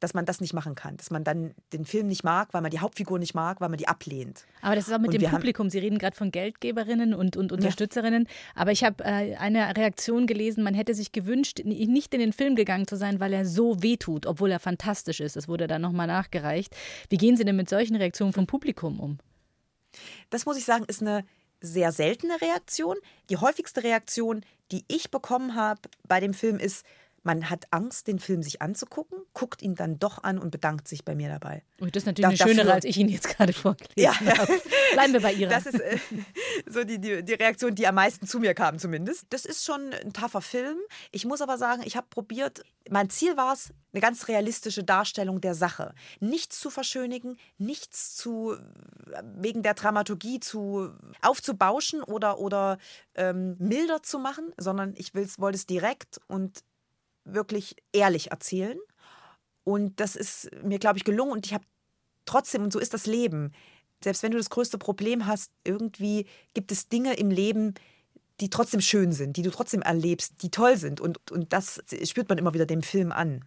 dass 0.00 0.14
man 0.14 0.24
das 0.24 0.40
nicht 0.40 0.54
machen 0.54 0.74
kann, 0.74 0.96
dass 0.96 1.10
man 1.10 1.22
dann 1.22 1.54
den 1.72 1.84
Film 1.84 2.06
nicht 2.06 2.24
mag, 2.24 2.54
weil 2.54 2.62
man 2.62 2.70
die 2.70 2.80
Hauptfigur 2.80 3.18
nicht 3.18 3.34
mag, 3.34 3.60
weil 3.60 3.68
man 3.68 3.78
die 3.78 3.88
ablehnt. 3.88 4.46
Aber 4.62 4.74
das 4.74 4.88
ist 4.88 4.94
auch 4.94 4.98
mit 4.98 5.12
und 5.12 5.20
dem 5.20 5.30
Publikum. 5.30 5.68
Sie 5.68 5.78
reden 5.78 5.98
gerade 5.98 6.16
von 6.16 6.30
Geldgeberinnen 6.30 7.14
und, 7.14 7.36
und 7.36 7.52
Unterstützerinnen. 7.52 8.24
Ja. 8.24 8.30
Aber 8.54 8.72
ich 8.72 8.84
habe 8.84 9.04
äh, 9.04 9.36
eine 9.36 9.76
Reaktion 9.76 10.26
gelesen, 10.26 10.64
man 10.64 10.74
hätte 10.74 10.94
sich 10.94 11.12
gewünscht, 11.12 11.60
nicht 11.64 12.14
in 12.14 12.20
den 12.20 12.32
Film 12.32 12.56
gegangen 12.56 12.86
zu 12.86 12.96
sein, 12.96 13.20
weil 13.20 13.32
er 13.32 13.44
so 13.44 13.82
wehtut, 13.82 14.26
obwohl 14.26 14.50
er 14.50 14.60
fantastisch 14.60 15.20
ist. 15.20 15.36
Das 15.36 15.48
wurde 15.48 15.66
dann 15.66 15.82
nochmal 15.82 16.06
nachgereicht. 16.06 16.74
Wie 17.10 17.18
gehen 17.18 17.36
Sie 17.36 17.44
denn 17.44 17.56
mit 17.56 17.68
solchen 17.68 17.96
Reaktionen 17.96 18.32
vom 18.32 18.46
Publikum 18.46 18.98
um? 18.98 19.18
Das 20.30 20.46
muss 20.46 20.56
ich 20.56 20.64
sagen, 20.64 20.84
ist 20.88 21.02
eine 21.02 21.24
sehr 21.60 21.92
seltene 21.92 22.40
Reaktion. 22.40 22.96
Die 23.30 23.36
häufigste 23.36 23.82
Reaktion, 23.82 24.42
die 24.72 24.84
ich 24.88 25.10
bekommen 25.10 25.54
habe 25.54 25.80
bei 26.06 26.20
dem 26.20 26.34
Film, 26.34 26.58
ist, 26.58 26.84
man 27.26 27.50
hat 27.50 27.66
Angst, 27.72 28.06
den 28.06 28.20
Film 28.20 28.42
sich 28.42 28.62
anzugucken, 28.62 29.18
guckt 29.34 29.60
ihn 29.60 29.74
dann 29.74 29.98
doch 29.98 30.22
an 30.22 30.38
und 30.38 30.50
bedankt 30.52 30.86
sich 30.86 31.04
bei 31.04 31.16
mir 31.16 31.28
dabei. 31.28 31.64
Und 31.80 31.94
das 31.94 32.04
ist 32.04 32.06
natürlich 32.06 32.38
da, 32.38 32.44
eine 32.44 32.54
schönere, 32.54 32.72
als 32.72 32.84
ich 32.84 32.96
ihn 32.96 33.08
jetzt 33.08 33.28
gerade 33.28 33.52
vorgelesen 33.52 33.92
ja, 33.96 34.14
habe. 34.14 34.60
Bleiben 34.92 35.12
wir 35.12 35.20
bei 35.20 35.32
Ihrer. 35.32 35.50
Das 35.50 35.66
ist 35.66 35.80
äh, 35.80 35.98
so 36.70 36.84
die, 36.84 37.00
die, 37.00 37.24
die, 37.24 37.34
Reaktion, 37.34 37.74
die 37.74 37.86
am 37.86 37.96
meisten 37.96 38.26
zu 38.26 38.38
mir 38.38 38.54
kam 38.54 38.78
zumindest. 38.78 39.26
Das 39.30 39.44
ist 39.44 39.64
schon 39.64 39.92
ein 39.92 40.12
taffer 40.12 40.40
Film. 40.40 40.78
Ich 41.10 41.26
muss 41.26 41.40
aber 41.40 41.58
sagen, 41.58 41.82
ich 41.84 41.96
habe 41.96 42.06
probiert, 42.08 42.62
mein 42.88 43.10
Ziel 43.10 43.36
war 43.36 43.52
es, 43.52 43.74
eine 43.92 44.00
ganz 44.00 44.28
realistische 44.28 44.84
Darstellung 44.84 45.40
der 45.40 45.54
Sache. 45.54 45.94
Nichts 46.20 46.60
zu 46.60 46.70
verschönigen, 46.70 47.38
nichts 47.58 48.14
zu 48.14 48.56
wegen 49.34 49.62
der 49.62 49.74
Dramaturgie 49.74 50.38
zu 50.38 50.90
aufzubauschen 51.22 52.02
oder, 52.02 52.38
oder 52.38 52.78
ähm, 53.14 53.56
milder 53.58 54.02
zu 54.02 54.18
machen, 54.18 54.52
sondern 54.58 54.94
ich 54.96 55.14
wollte 55.14 55.56
es 55.56 55.66
direkt 55.66 56.20
und 56.28 56.62
wirklich 57.26 57.76
ehrlich 57.92 58.30
erzählen. 58.30 58.78
Und 59.64 60.00
das 60.00 60.16
ist 60.16 60.48
mir, 60.62 60.78
glaube 60.78 60.98
ich, 60.98 61.04
gelungen. 61.04 61.32
Und 61.32 61.46
ich 61.46 61.52
habe 61.52 61.64
trotzdem, 62.24 62.62
und 62.62 62.72
so 62.72 62.78
ist 62.78 62.94
das 62.94 63.06
Leben, 63.06 63.52
selbst 64.02 64.22
wenn 64.22 64.32
du 64.32 64.38
das 64.38 64.50
größte 64.50 64.78
Problem 64.78 65.26
hast, 65.26 65.52
irgendwie 65.64 66.26
gibt 66.54 66.72
es 66.72 66.88
Dinge 66.88 67.14
im 67.14 67.30
Leben, 67.30 67.74
die 68.40 68.50
trotzdem 68.50 68.80
schön 68.80 69.12
sind, 69.12 69.36
die 69.36 69.42
du 69.42 69.50
trotzdem 69.50 69.82
erlebst, 69.82 70.42
die 70.42 70.50
toll 70.50 70.76
sind. 70.76 71.00
Und, 71.00 71.30
und 71.30 71.52
das 71.52 71.82
spürt 72.04 72.28
man 72.28 72.38
immer 72.38 72.54
wieder 72.54 72.66
dem 72.66 72.82
Film 72.82 73.12
an. 73.12 73.44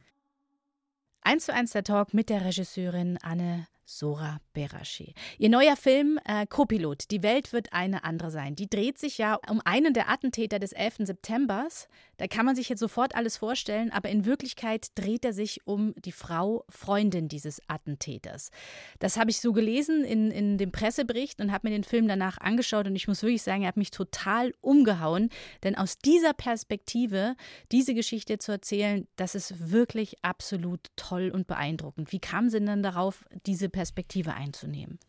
Eins 1.21 1.45
zu 1.45 1.53
eins 1.53 1.71
der 1.71 1.83
Talk 1.83 2.13
mit 2.13 2.29
der 2.29 2.43
Regisseurin 2.43 3.17
Anne 3.21 3.67
Sora 3.89 4.39
Berashi. 4.53 5.15
Ihr 5.39 5.49
neuer 5.49 5.75
Film 5.75 6.19
äh, 6.23 6.45
Copilot, 6.45 7.09
Die 7.09 7.23
Welt 7.23 7.53
wird 7.53 7.73
eine 7.73 8.03
andere 8.03 8.29
sein. 8.29 8.55
Die 8.55 8.69
dreht 8.69 8.99
sich 8.99 9.17
ja 9.17 9.39
um 9.49 9.61
einen 9.65 9.93
der 9.93 10.09
Attentäter 10.09 10.59
des 10.59 10.73
11. 10.73 10.97
Septembers. 11.07 11.87
Da 12.17 12.27
kann 12.27 12.45
man 12.45 12.55
sich 12.55 12.69
jetzt 12.69 12.81
sofort 12.81 13.15
alles 13.15 13.37
vorstellen, 13.37 13.91
aber 13.91 14.09
in 14.09 14.25
Wirklichkeit 14.25 14.89
dreht 14.93 15.25
er 15.25 15.33
sich 15.33 15.65
um 15.65 15.95
die 16.05 16.11
Frau, 16.11 16.65
Freundin 16.69 17.29
dieses 17.29 17.61
Attentäters. 17.67 18.51
Das 18.99 19.17
habe 19.17 19.31
ich 19.31 19.41
so 19.41 19.53
gelesen 19.53 20.03
in, 20.03 20.29
in 20.29 20.59
dem 20.59 20.71
Pressebericht 20.71 21.41
und 21.41 21.51
habe 21.51 21.67
mir 21.67 21.73
den 21.73 21.83
Film 21.83 22.07
danach 22.07 22.37
angeschaut 22.37 22.85
und 22.85 22.95
ich 22.95 23.07
muss 23.07 23.23
wirklich 23.23 23.41
sagen, 23.41 23.63
er 23.63 23.69
hat 23.69 23.77
mich 23.77 23.91
total 23.91 24.53
umgehauen, 24.61 25.29
denn 25.63 25.75
aus 25.75 25.97
dieser 25.97 26.33
Perspektive 26.33 27.35
diese 27.71 27.95
Geschichte 27.95 28.37
zu 28.37 28.51
erzählen, 28.51 29.07
das 29.15 29.33
ist 29.33 29.71
wirklich 29.71 30.17
absolut 30.21 30.87
toll 30.95 31.31
und 31.33 31.47
beeindruckend. 31.47 32.11
Wie 32.11 32.19
kam 32.19 32.49
sie 32.49 32.59
denn 32.59 32.83
darauf, 32.83 33.25
diese 33.45 33.69
Perspektive 33.69 33.78
Perspektive 33.79 34.33
einzunehmen. 34.33 34.99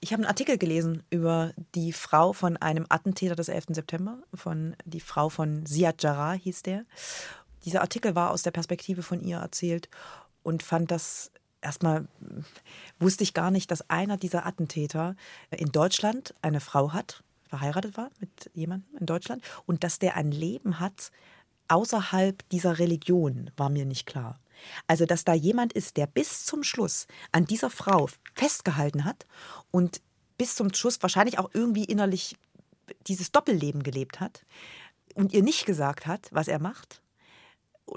Ich 0.00 0.12
habe 0.12 0.20
einen 0.20 0.28
Artikel 0.28 0.58
gelesen 0.58 1.02
über 1.08 1.54
die 1.74 1.94
Frau 1.94 2.34
von 2.34 2.58
einem 2.58 2.84
Attentäter 2.90 3.34
des 3.36 3.48
11. 3.48 3.68
September, 3.68 4.18
von 4.34 4.76
die 4.84 5.00
Frau 5.00 5.30
von 5.30 5.64
Ziad 5.64 6.02
Jarrah 6.02 6.34
hieß 6.34 6.60
der. 6.60 6.84
Dieser 7.64 7.80
Artikel 7.80 8.14
war 8.14 8.30
aus 8.30 8.42
der 8.42 8.50
Perspektive 8.50 9.02
von 9.02 9.22
ihr 9.22 9.38
erzählt 9.38 9.88
und 10.42 10.62
fand 10.62 10.90
das 10.90 11.32
erstmal 11.62 12.06
wusste 13.00 13.22
ich 13.22 13.32
gar 13.32 13.50
nicht, 13.50 13.70
dass 13.70 13.88
einer 13.88 14.18
dieser 14.18 14.44
Attentäter 14.44 15.16
in 15.50 15.72
Deutschland 15.72 16.34
eine 16.42 16.60
Frau 16.60 16.92
hat, 16.92 17.24
verheiratet 17.48 17.96
war 17.96 18.10
mit 18.20 18.50
jemandem 18.52 18.94
in 19.00 19.06
Deutschland 19.06 19.42
und 19.64 19.84
dass 19.84 19.98
der 19.98 20.16
ein 20.16 20.32
Leben 20.32 20.80
hat 20.80 21.12
außerhalb 21.68 22.46
dieser 22.50 22.78
Religion, 22.78 23.50
war 23.56 23.70
mir 23.70 23.86
nicht 23.86 24.04
klar. 24.04 24.38
Also, 24.86 25.06
dass 25.06 25.24
da 25.24 25.34
jemand 25.34 25.72
ist, 25.72 25.96
der 25.96 26.06
bis 26.06 26.44
zum 26.44 26.62
Schluss 26.62 27.06
an 27.32 27.44
dieser 27.44 27.70
Frau 27.70 28.08
festgehalten 28.34 29.04
hat 29.04 29.26
und 29.70 30.00
bis 30.38 30.54
zum 30.54 30.72
Schluss 30.74 31.02
wahrscheinlich 31.02 31.38
auch 31.38 31.50
irgendwie 31.52 31.84
innerlich 31.84 32.36
dieses 33.06 33.32
Doppelleben 33.32 33.82
gelebt 33.82 34.20
hat 34.20 34.44
und 35.14 35.32
ihr 35.32 35.42
nicht 35.42 35.66
gesagt 35.66 36.06
hat, 36.06 36.28
was 36.32 36.48
er 36.48 36.58
macht. 36.58 37.02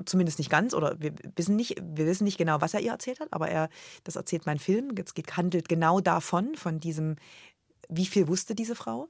Zumindest 0.05 0.39
nicht 0.39 0.49
ganz, 0.49 0.73
oder 0.73 0.99
wir 0.99 1.13
wissen 1.35 1.55
nicht, 1.55 1.77
wir 1.81 2.05
wissen 2.05 2.23
nicht 2.23 2.37
genau, 2.37 2.59
was 2.59 2.73
er 2.73 2.81
ihr 2.81 2.91
erzählt 2.91 3.19
hat, 3.19 3.31
aber 3.31 3.49
er, 3.49 3.69
das 4.03 4.15
erzählt 4.15 4.45
mein 4.45 4.59
Film, 4.59 4.93
es 4.97 5.13
handelt 5.37 5.69
genau 5.69 6.01
davon, 6.01 6.55
von 6.55 6.79
diesem, 6.79 7.15
wie 7.87 8.05
viel 8.05 8.27
wusste 8.27 8.55
diese 8.55 8.75
Frau. 8.75 9.09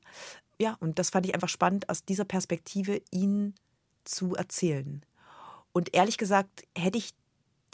Ja, 0.60 0.78
und 0.80 1.00
das 1.00 1.10
fand 1.10 1.26
ich 1.26 1.34
einfach 1.34 1.50
spannend, 1.50 1.90
aus 1.90 2.06
dieser 2.06 2.26
Perspektive 2.26 3.02
ihn 3.12 3.56
zu 4.04 4.36
erzählen. 4.36 5.04
Und 5.72 5.94
ehrlich 5.94 6.18
gesagt, 6.18 6.64
hätte 6.78 6.98
ich 6.98 7.14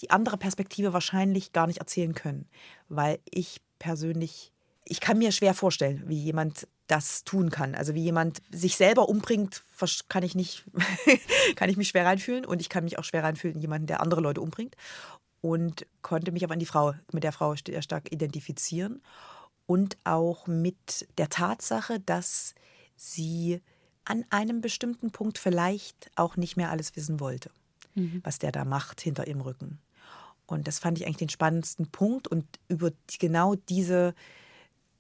die 0.01 0.09
andere 0.09 0.37
Perspektive 0.37 0.93
wahrscheinlich 0.93 1.53
gar 1.53 1.67
nicht 1.67 1.79
erzählen 1.79 2.13
können, 2.13 2.47
weil 2.89 3.19
ich 3.29 3.61
persönlich, 3.79 4.51
ich 4.85 4.99
kann 4.99 5.17
mir 5.17 5.31
schwer 5.31 5.53
vorstellen, 5.53 6.03
wie 6.07 6.19
jemand 6.19 6.67
das 6.87 7.23
tun 7.23 7.49
kann. 7.49 7.73
Also 7.73 7.93
wie 7.93 8.03
jemand 8.03 8.41
sich 8.51 8.75
selber 8.75 9.07
umbringt, 9.07 9.63
kann 10.09 10.23
ich 10.23 10.35
nicht, 10.35 10.65
kann 11.55 11.69
ich 11.69 11.77
mich 11.77 11.87
schwer 11.87 12.05
reinfühlen 12.05 12.45
und 12.45 12.59
ich 12.59 12.69
kann 12.69 12.83
mich 12.83 12.99
auch 12.99 13.03
schwer 13.03 13.23
reinfühlen 13.23 13.55
in 13.55 13.61
jemanden, 13.61 13.87
der 13.87 14.01
andere 14.01 14.21
Leute 14.21 14.41
umbringt 14.41 14.75
und 15.39 15.85
konnte 16.01 16.31
mich 16.31 16.43
aber 16.43 16.53
an 16.53 16.59
die 16.59 16.65
Frau, 16.65 16.93
mit 17.11 17.23
der 17.23 17.31
Frau 17.31 17.55
sehr 17.55 17.81
stark 17.81 18.11
identifizieren 18.11 19.01
und 19.65 19.97
auch 20.03 20.47
mit 20.47 21.07
der 21.17 21.29
Tatsache, 21.29 21.99
dass 21.99 22.55
sie 22.95 23.61
an 24.03 24.25
einem 24.29 24.61
bestimmten 24.61 25.11
Punkt 25.11 25.37
vielleicht 25.37 26.11
auch 26.15 26.35
nicht 26.35 26.57
mehr 26.57 26.71
alles 26.71 26.95
wissen 26.95 27.19
wollte, 27.19 27.51
mhm. 27.95 28.21
was 28.23 28.39
der 28.39 28.51
da 28.51 28.65
macht 28.65 29.01
hinter 29.01 29.27
ihrem 29.27 29.41
Rücken. 29.41 29.79
Und 30.51 30.67
das 30.67 30.79
fand 30.79 30.97
ich 30.97 31.05
eigentlich 31.05 31.17
den 31.17 31.29
spannendsten 31.29 31.87
Punkt. 31.87 32.27
Und 32.27 32.45
über 32.67 32.91
genau 33.19 33.55
diese 33.55 34.13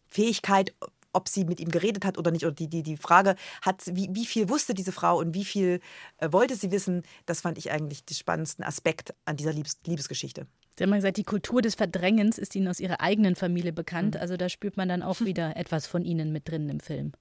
Fähigkeit, 0.07 0.73
ob 1.13 1.27
sie 1.27 1.45
mit 1.45 1.59
ihm 1.59 1.69
geredet 1.69 2.05
hat 2.05 2.17
oder 2.17 2.31
nicht, 2.31 2.45
oder 2.45 2.55
die, 2.55 2.67
die, 2.67 2.83
die 2.83 2.97
Frage 2.97 3.35
hat, 3.61 3.83
wie, 3.87 4.09
wie 4.11 4.25
viel 4.25 4.49
wusste 4.49 4.73
diese 4.73 4.91
Frau 4.91 5.19
und 5.19 5.33
wie 5.33 5.45
viel 5.45 5.79
äh, 6.17 6.31
wollte 6.31 6.55
sie 6.55 6.71
wissen, 6.71 7.03
das 7.25 7.41
fand 7.41 7.57
ich 7.57 7.71
eigentlich 7.71 8.05
den 8.05 8.15
spannendsten 8.15 8.63
Aspekt 8.63 9.13
an 9.25 9.37
dieser 9.37 9.53
Liebes 9.53 9.79
Liebesgeschichte. 9.85 10.47
Sie 10.77 10.83
haben 10.83 10.89
mal 10.89 10.97
gesagt, 10.97 11.17
die 11.17 11.23
Kultur 11.23 11.61
des 11.61 11.75
Verdrängens 11.75 12.37
ist 12.37 12.55
Ihnen 12.55 12.67
aus 12.67 12.79
Ihrer 12.79 13.01
eigenen 13.01 13.35
Familie 13.35 13.73
bekannt. 13.73 14.15
Mhm. 14.15 14.21
Also 14.21 14.37
da 14.37 14.47
spürt 14.47 14.77
man 14.77 14.87
dann 14.87 15.03
auch 15.03 15.19
wieder 15.21 15.57
etwas 15.57 15.85
von 15.85 16.05
Ihnen 16.05 16.31
mit 16.31 16.49
drin 16.49 16.69
im 16.69 16.79
Film. 16.79 17.11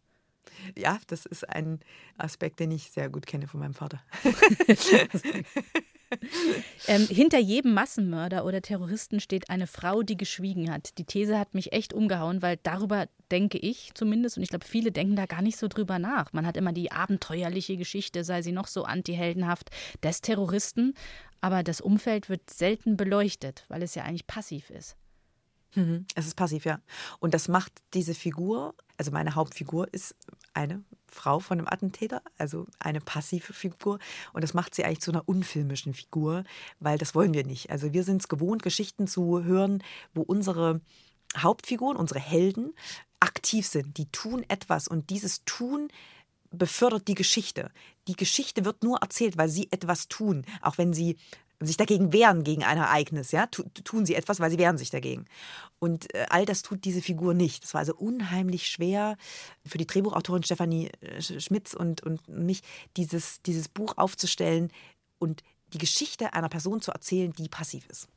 Ja, 0.76 0.98
das 1.06 1.26
ist 1.26 1.48
ein 1.48 1.80
Aspekt, 2.16 2.60
den 2.60 2.70
ich 2.70 2.90
sehr 2.90 3.08
gut 3.08 3.26
kenne 3.26 3.46
von 3.46 3.60
meinem 3.60 3.74
Vater. 3.74 4.00
Ähm, 6.86 7.06
hinter 7.06 7.38
jedem 7.38 7.74
Massenmörder 7.74 8.44
oder 8.44 8.62
Terroristen 8.62 9.20
steht 9.20 9.50
eine 9.50 9.66
Frau, 9.66 10.02
die 10.02 10.16
geschwiegen 10.16 10.70
hat. 10.70 10.98
Die 10.98 11.04
These 11.04 11.38
hat 11.38 11.54
mich 11.54 11.72
echt 11.72 11.92
umgehauen, 11.92 12.42
weil 12.42 12.58
darüber 12.62 13.06
denke 13.30 13.58
ich 13.58 13.92
zumindest, 13.94 14.36
und 14.36 14.42
ich 14.42 14.48
glaube, 14.48 14.64
viele 14.64 14.90
denken 14.90 15.16
da 15.16 15.26
gar 15.26 15.42
nicht 15.42 15.58
so 15.58 15.68
drüber 15.68 15.98
nach. 15.98 16.32
Man 16.32 16.46
hat 16.46 16.56
immer 16.56 16.72
die 16.72 16.90
abenteuerliche 16.90 17.76
Geschichte, 17.76 18.24
sei 18.24 18.42
sie 18.42 18.52
noch 18.52 18.66
so 18.66 18.84
antiheldenhaft, 18.84 19.70
des 20.02 20.20
Terroristen, 20.20 20.94
aber 21.40 21.62
das 21.62 21.80
Umfeld 21.80 22.28
wird 22.28 22.50
selten 22.50 22.96
beleuchtet, 22.96 23.64
weil 23.68 23.82
es 23.82 23.94
ja 23.94 24.04
eigentlich 24.04 24.26
passiv 24.26 24.70
ist. 24.70 24.96
Mhm. 25.74 26.06
Es 26.14 26.26
ist 26.26 26.34
passiv, 26.34 26.64
ja. 26.64 26.80
Und 27.20 27.34
das 27.34 27.48
macht 27.48 27.72
diese 27.94 28.14
Figur, 28.14 28.74
also 28.96 29.12
meine 29.12 29.34
Hauptfigur 29.34 29.92
ist 29.92 30.16
eine 30.52 30.82
Frau 31.10 31.40
von 31.40 31.58
einem 31.58 31.68
Attentäter, 31.68 32.22
also 32.38 32.66
eine 32.78 33.00
passive 33.00 33.52
Figur. 33.52 33.98
Und 34.32 34.42
das 34.42 34.54
macht 34.54 34.74
sie 34.74 34.84
eigentlich 34.84 35.00
zu 35.00 35.10
einer 35.10 35.28
unfilmischen 35.28 35.94
Figur, 35.94 36.44
weil 36.78 36.98
das 36.98 37.14
wollen 37.14 37.34
wir 37.34 37.44
nicht. 37.44 37.70
Also 37.70 37.92
wir 37.92 38.04
sind 38.04 38.22
es 38.22 38.28
gewohnt, 38.28 38.62
Geschichten 38.62 39.06
zu 39.06 39.44
hören, 39.44 39.82
wo 40.14 40.22
unsere 40.22 40.80
Hauptfiguren, 41.36 41.96
unsere 41.96 42.20
Helden 42.20 42.74
aktiv 43.20 43.66
sind. 43.66 43.98
Die 43.98 44.10
tun 44.10 44.44
etwas 44.48 44.88
und 44.88 45.10
dieses 45.10 45.44
Tun 45.44 45.88
befördert 46.50 47.06
die 47.08 47.14
Geschichte. 47.14 47.70
Die 48.08 48.16
Geschichte 48.16 48.64
wird 48.64 48.82
nur 48.82 48.98
erzählt, 48.98 49.36
weil 49.36 49.48
sie 49.48 49.70
etwas 49.70 50.08
tun, 50.08 50.44
auch 50.62 50.78
wenn 50.78 50.92
sie 50.92 51.16
sich 51.60 51.76
dagegen 51.76 52.12
wehren 52.12 52.42
gegen 52.42 52.64
ein 52.64 52.78
Ereignis, 52.78 53.32
ja, 53.32 53.46
tun 53.46 54.06
sie 54.06 54.14
etwas, 54.14 54.40
weil 54.40 54.50
sie 54.50 54.58
wehren 54.58 54.78
sich 54.78 54.90
dagegen. 54.90 55.26
Und 55.78 56.12
äh, 56.14 56.26
all 56.30 56.46
das 56.46 56.62
tut 56.62 56.84
diese 56.84 57.02
Figur 57.02 57.34
nicht. 57.34 57.64
Das 57.64 57.74
war 57.74 57.80
also 57.80 57.94
unheimlich 57.94 58.68
schwer 58.68 59.16
für 59.66 59.78
die 59.78 59.86
Drehbuchautorin 59.86 60.42
Stefanie 60.42 60.90
äh, 61.00 61.20
Schmitz 61.20 61.74
und, 61.74 62.02
und 62.02 62.26
mich, 62.28 62.62
dieses, 62.96 63.42
dieses 63.42 63.68
Buch 63.68 63.94
aufzustellen 63.96 64.72
und 65.18 65.42
die 65.72 65.78
Geschichte 65.78 66.32
einer 66.32 66.48
Person 66.48 66.80
zu 66.80 66.92
erzählen, 66.92 67.32
die 67.32 67.48
passiv 67.48 67.86
ist 67.88 68.08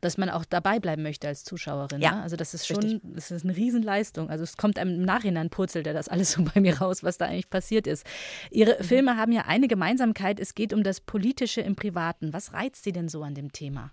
dass 0.00 0.18
man 0.18 0.30
auch 0.30 0.44
dabei 0.44 0.80
bleiben 0.80 1.02
möchte 1.02 1.28
als 1.28 1.44
Zuschauerin. 1.44 2.00
Ja, 2.00 2.16
ne? 2.16 2.22
Also 2.22 2.36
das 2.36 2.54
ist 2.54 2.66
schon, 2.66 3.00
das 3.02 3.30
ist 3.30 3.44
eine 3.44 3.56
Riesenleistung. 3.56 4.30
Also 4.30 4.44
es 4.44 4.56
kommt 4.56 4.78
einem 4.78 4.94
im 4.94 5.04
Nachhinein 5.04 5.50
purzelt 5.50 5.86
er 5.86 5.94
das 5.94 6.08
alles 6.08 6.32
so 6.32 6.42
bei 6.42 6.60
mir 6.60 6.78
raus, 6.78 7.02
was 7.02 7.18
da 7.18 7.26
eigentlich 7.26 7.50
passiert 7.50 7.86
ist. 7.86 8.06
Ihre 8.50 8.76
mhm. 8.78 8.84
Filme 8.84 9.16
haben 9.16 9.32
ja 9.32 9.42
eine 9.42 9.68
Gemeinsamkeit, 9.68 10.40
es 10.40 10.54
geht 10.54 10.72
um 10.72 10.82
das 10.82 11.00
Politische 11.00 11.60
im 11.60 11.76
Privaten. 11.76 12.32
Was 12.32 12.52
reizt 12.52 12.84
Sie 12.84 12.92
denn 12.92 13.08
so 13.08 13.22
an 13.22 13.34
dem 13.34 13.52
Thema? 13.52 13.92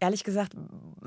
Ehrlich 0.00 0.24
gesagt 0.24 0.54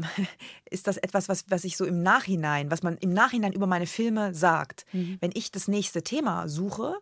ist 0.70 0.88
das 0.88 0.98
etwas, 0.98 1.28
was, 1.28 1.46
was 1.50 1.64
ich 1.64 1.78
so 1.78 1.86
im 1.86 2.02
Nachhinein, 2.02 2.72
was 2.72 2.84
man 2.84 2.98
im 2.98 3.12
Nachhinein 3.12 3.54
über 3.54 3.68
meine 3.68 3.88
Filme 3.88 4.34
sagt. 4.34 4.86
Mhm. 4.94 5.18
Wenn 5.20 5.32
ich 5.34 5.52
das 5.52 5.68
nächste 5.68 6.02
Thema 6.02 6.48
suche, 6.48 6.96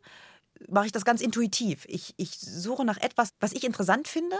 mache 0.70 0.88
ich 0.88 0.92
das 0.92 1.06
ganz 1.06 1.22
intuitiv. 1.22 1.86
Ich, 1.88 2.14
ich 2.18 2.40
suche 2.40 2.86
nach 2.86 2.98
etwas, 2.98 3.34
was 3.40 3.54
ich 3.54 3.64
interessant 3.64 4.08
finde, 4.08 4.38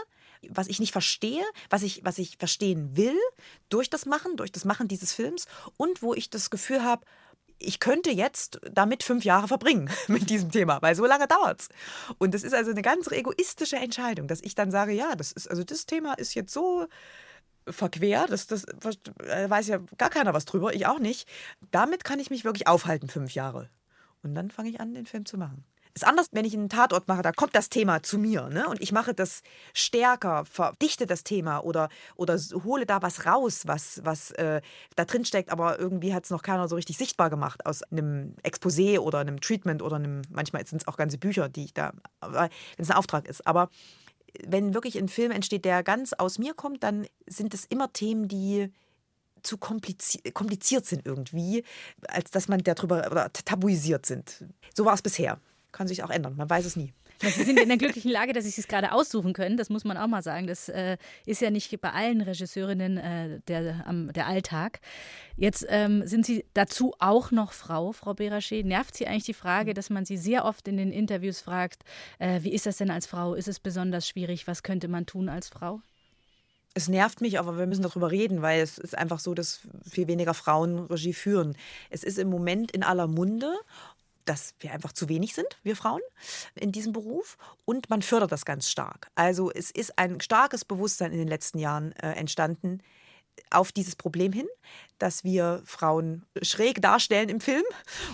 was 0.48 0.68
ich 0.68 0.80
nicht 0.80 0.92
verstehe, 0.92 1.44
was 1.70 1.82
ich, 1.82 2.04
was 2.04 2.18
ich 2.18 2.36
verstehen 2.38 2.96
will 2.96 3.18
durch 3.68 3.90
das 3.90 4.06
Machen, 4.06 4.36
durch 4.36 4.52
das 4.52 4.64
Machen 4.64 4.88
dieses 4.88 5.12
Films 5.12 5.46
und 5.76 6.02
wo 6.02 6.14
ich 6.14 6.30
das 6.30 6.50
Gefühl 6.50 6.82
habe, 6.82 7.04
ich 7.58 7.80
könnte 7.80 8.10
jetzt 8.10 8.60
damit 8.70 9.02
fünf 9.02 9.24
Jahre 9.24 9.48
verbringen 9.48 9.90
mit 10.08 10.30
diesem 10.30 10.50
Thema, 10.50 10.80
weil 10.82 10.94
so 10.94 11.06
lange 11.06 11.26
dauert 11.26 11.62
es. 11.62 11.68
Und 12.18 12.34
das 12.34 12.42
ist 12.42 12.54
also 12.54 12.70
eine 12.70 12.82
ganz 12.82 13.10
egoistische 13.10 13.76
Entscheidung, 13.76 14.28
dass 14.28 14.40
ich 14.42 14.54
dann 14.54 14.70
sage, 14.70 14.92
ja, 14.92 15.14
das 15.14 15.32
ist, 15.32 15.48
also 15.48 15.64
das 15.64 15.86
Thema 15.86 16.14
ist 16.14 16.34
jetzt 16.34 16.52
so 16.52 16.86
verquer, 17.66 18.26
das, 18.28 18.46
das 18.46 18.66
weiß 18.66 19.68
ja 19.68 19.78
gar 19.96 20.10
keiner 20.10 20.34
was 20.34 20.44
drüber, 20.44 20.74
ich 20.74 20.86
auch 20.86 20.98
nicht. 20.98 21.28
Damit 21.70 22.04
kann 22.04 22.20
ich 22.20 22.30
mich 22.30 22.44
wirklich 22.44 22.66
aufhalten, 22.66 23.08
fünf 23.08 23.32
Jahre. 23.32 23.70
Und 24.22 24.34
dann 24.34 24.50
fange 24.50 24.70
ich 24.70 24.80
an, 24.80 24.94
den 24.94 25.06
Film 25.06 25.24
zu 25.26 25.38
machen. 25.38 25.64
Ist 25.94 26.04
anders, 26.04 26.26
wenn 26.32 26.44
ich 26.44 26.54
einen 26.54 26.68
Tatort 26.68 27.06
mache, 27.06 27.22
da 27.22 27.30
kommt 27.30 27.54
das 27.54 27.68
Thema 27.68 28.02
zu 28.02 28.18
mir 28.18 28.48
ne? 28.48 28.68
und 28.68 28.80
ich 28.80 28.90
mache 28.90 29.14
das 29.14 29.42
stärker, 29.74 30.44
verdichte 30.44 31.06
das 31.06 31.22
Thema 31.22 31.60
oder, 31.60 31.88
oder 32.16 32.36
hole 32.64 32.84
da 32.84 33.00
was 33.00 33.26
raus, 33.26 33.62
was, 33.66 34.00
was 34.04 34.32
äh, 34.32 34.60
da 34.96 35.04
drin 35.04 35.24
steckt, 35.24 35.52
aber 35.52 35.78
irgendwie 35.78 36.12
hat 36.12 36.24
es 36.24 36.30
noch 36.30 36.42
keiner 36.42 36.66
so 36.66 36.74
richtig 36.74 36.98
sichtbar 36.98 37.30
gemacht 37.30 37.64
aus 37.64 37.84
einem 37.84 38.34
Exposé 38.42 38.98
oder 38.98 39.20
einem 39.20 39.40
Treatment 39.40 39.82
oder 39.82 39.96
einem, 39.96 40.22
manchmal 40.30 40.66
sind 40.66 40.82
es 40.82 40.88
auch 40.88 40.96
ganze 40.96 41.16
Bücher, 41.16 41.48
die 41.48 41.66
ich 41.66 41.74
da, 41.74 41.92
wenn 42.20 42.50
es 42.76 42.90
ein 42.90 42.96
Auftrag 42.96 43.28
ist. 43.28 43.46
Aber 43.46 43.68
wenn 44.44 44.74
wirklich 44.74 44.98
ein 44.98 45.08
Film 45.08 45.30
entsteht, 45.30 45.64
der 45.64 45.84
ganz 45.84 46.12
aus 46.12 46.40
mir 46.40 46.54
kommt, 46.54 46.82
dann 46.82 47.06
sind 47.26 47.54
es 47.54 47.66
immer 47.66 47.92
Themen, 47.92 48.26
die 48.26 48.72
zu 49.44 49.58
kompliziert, 49.58 50.34
kompliziert 50.34 50.86
sind 50.86 51.06
irgendwie, 51.06 51.62
als 52.08 52.32
dass 52.32 52.48
man 52.48 52.64
darüber 52.64 53.06
oder 53.12 53.32
tabuisiert 53.32 54.06
sind. 54.06 54.44
So 54.74 54.84
war 54.84 54.94
es 54.94 55.02
bisher 55.02 55.38
kann 55.74 55.88
sich 55.88 56.02
auch 56.02 56.10
ändern. 56.10 56.36
Man 56.36 56.48
weiß 56.48 56.64
es 56.64 56.76
nie. 56.76 56.94
Sie 57.20 57.44
sind 57.44 57.60
in 57.60 57.68
der 57.68 57.78
glücklichen 57.78 58.10
Lage, 58.10 58.32
dass 58.32 58.44
Sie 58.44 58.60
es 58.60 58.68
gerade 58.68 58.92
aussuchen 58.92 59.32
können. 59.32 59.56
Das 59.56 59.70
muss 59.70 59.84
man 59.84 59.96
auch 59.96 60.06
mal 60.06 60.22
sagen. 60.22 60.46
Das 60.46 60.68
äh, 60.68 60.96
ist 61.26 61.40
ja 61.40 61.50
nicht 61.50 61.80
bei 61.80 61.90
allen 61.90 62.20
Regisseurinnen 62.20 62.96
äh, 62.96 63.40
der, 63.48 63.84
ähm, 63.88 64.12
der 64.12 64.26
Alltag. 64.26 64.80
Jetzt 65.36 65.66
ähm, 65.68 66.06
sind 66.06 66.24
Sie 66.26 66.44
dazu 66.54 66.94
auch 66.98 67.30
noch 67.30 67.52
Frau, 67.52 67.92
Frau 67.92 68.14
Berachet. 68.14 68.64
Nervt 68.64 68.96
Sie 68.96 69.06
eigentlich 69.06 69.24
die 69.24 69.34
Frage, 69.34 69.74
dass 69.74 69.90
man 69.90 70.04
Sie 70.04 70.16
sehr 70.16 70.44
oft 70.44 70.66
in 70.68 70.76
den 70.76 70.92
Interviews 70.92 71.40
fragt, 71.40 71.84
äh, 72.18 72.42
wie 72.42 72.52
ist 72.52 72.66
das 72.66 72.76
denn 72.76 72.90
als 72.90 73.06
Frau? 73.06 73.34
Ist 73.34 73.48
es 73.48 73.60
besonders 73.60 74.08
schwierig? 74.08 74.46
Was 74.46 74.62
könnte 74.62 74.88
man 74.88 75.06
tun 75.06 75.28
als 75.28 75.48
Frau? 75.48 75.80
Es 76.76 76.88
nervt 76.88 77.20
mich, 77.20 77.38
aber 77.38 77.56
wir 77.56 77.66
müssen 77.66 77.82
darüber 77.82 78.10
reden, 78.10 78.42
weil 78.42 78.60
es 78.60 78.78
ist 78.78 78.98
einfach 78.98 79.20
so, 79.20 79.32
dass 79.32 79.60
viel 79.88 80.08
weniger 80.08 80.34
Frauen 80.34 80.86
Regie 80.86 81.12
führen. 81.12 81.56
Es 81.90 82.02
ist 82.02 82.18
im 82.18 82.28
Moment 82.28 82.72
in 82.72 82.82
aller 82.82 83.06
Munde 83.06 83.54
dass 84.24 84.54
wir 84.60 84.72
einfach 84.72 84.92
zu 84.92 85.08
wenig 85.08 85.34
sind, 85.34 85.58
wir 85.62 85.76
Frauen, 85.76 86.00
in 86.54 86.72
diesem 86.72 86.92
Beruf. 86.92 87.36
Und 87.64 87.90
man 87.90 88.02
fördert 88.02 88.32
das 88.32 88.44
ganz 88.44 88.70
stark. 88.70 89.10
Also 89.14 89.50
es 89.50 89.70
ist 89.70 89.98
ein 89.98 90.20
starkes 90.20 90.64
Bewusstsein 90.64 91.12
in 91.12 91.18
den 91.18 91.28
letzten 91.28 91.58
Jahren 91.58 91.92
äh, 91.92 92.12
entstanden 92.12 92.82
auf 93.50 93.72
dieses 93.72 93.96
Problem 93.96 94.32
hin, 94.32 94.46
dass 94.98 95.24
wir 95.24 95.62
Frauen 95.64 96.24
schräg 96.42 96.80
darstellen 96.80 97.28
im 97.28 97.40
Film 97.40 97.64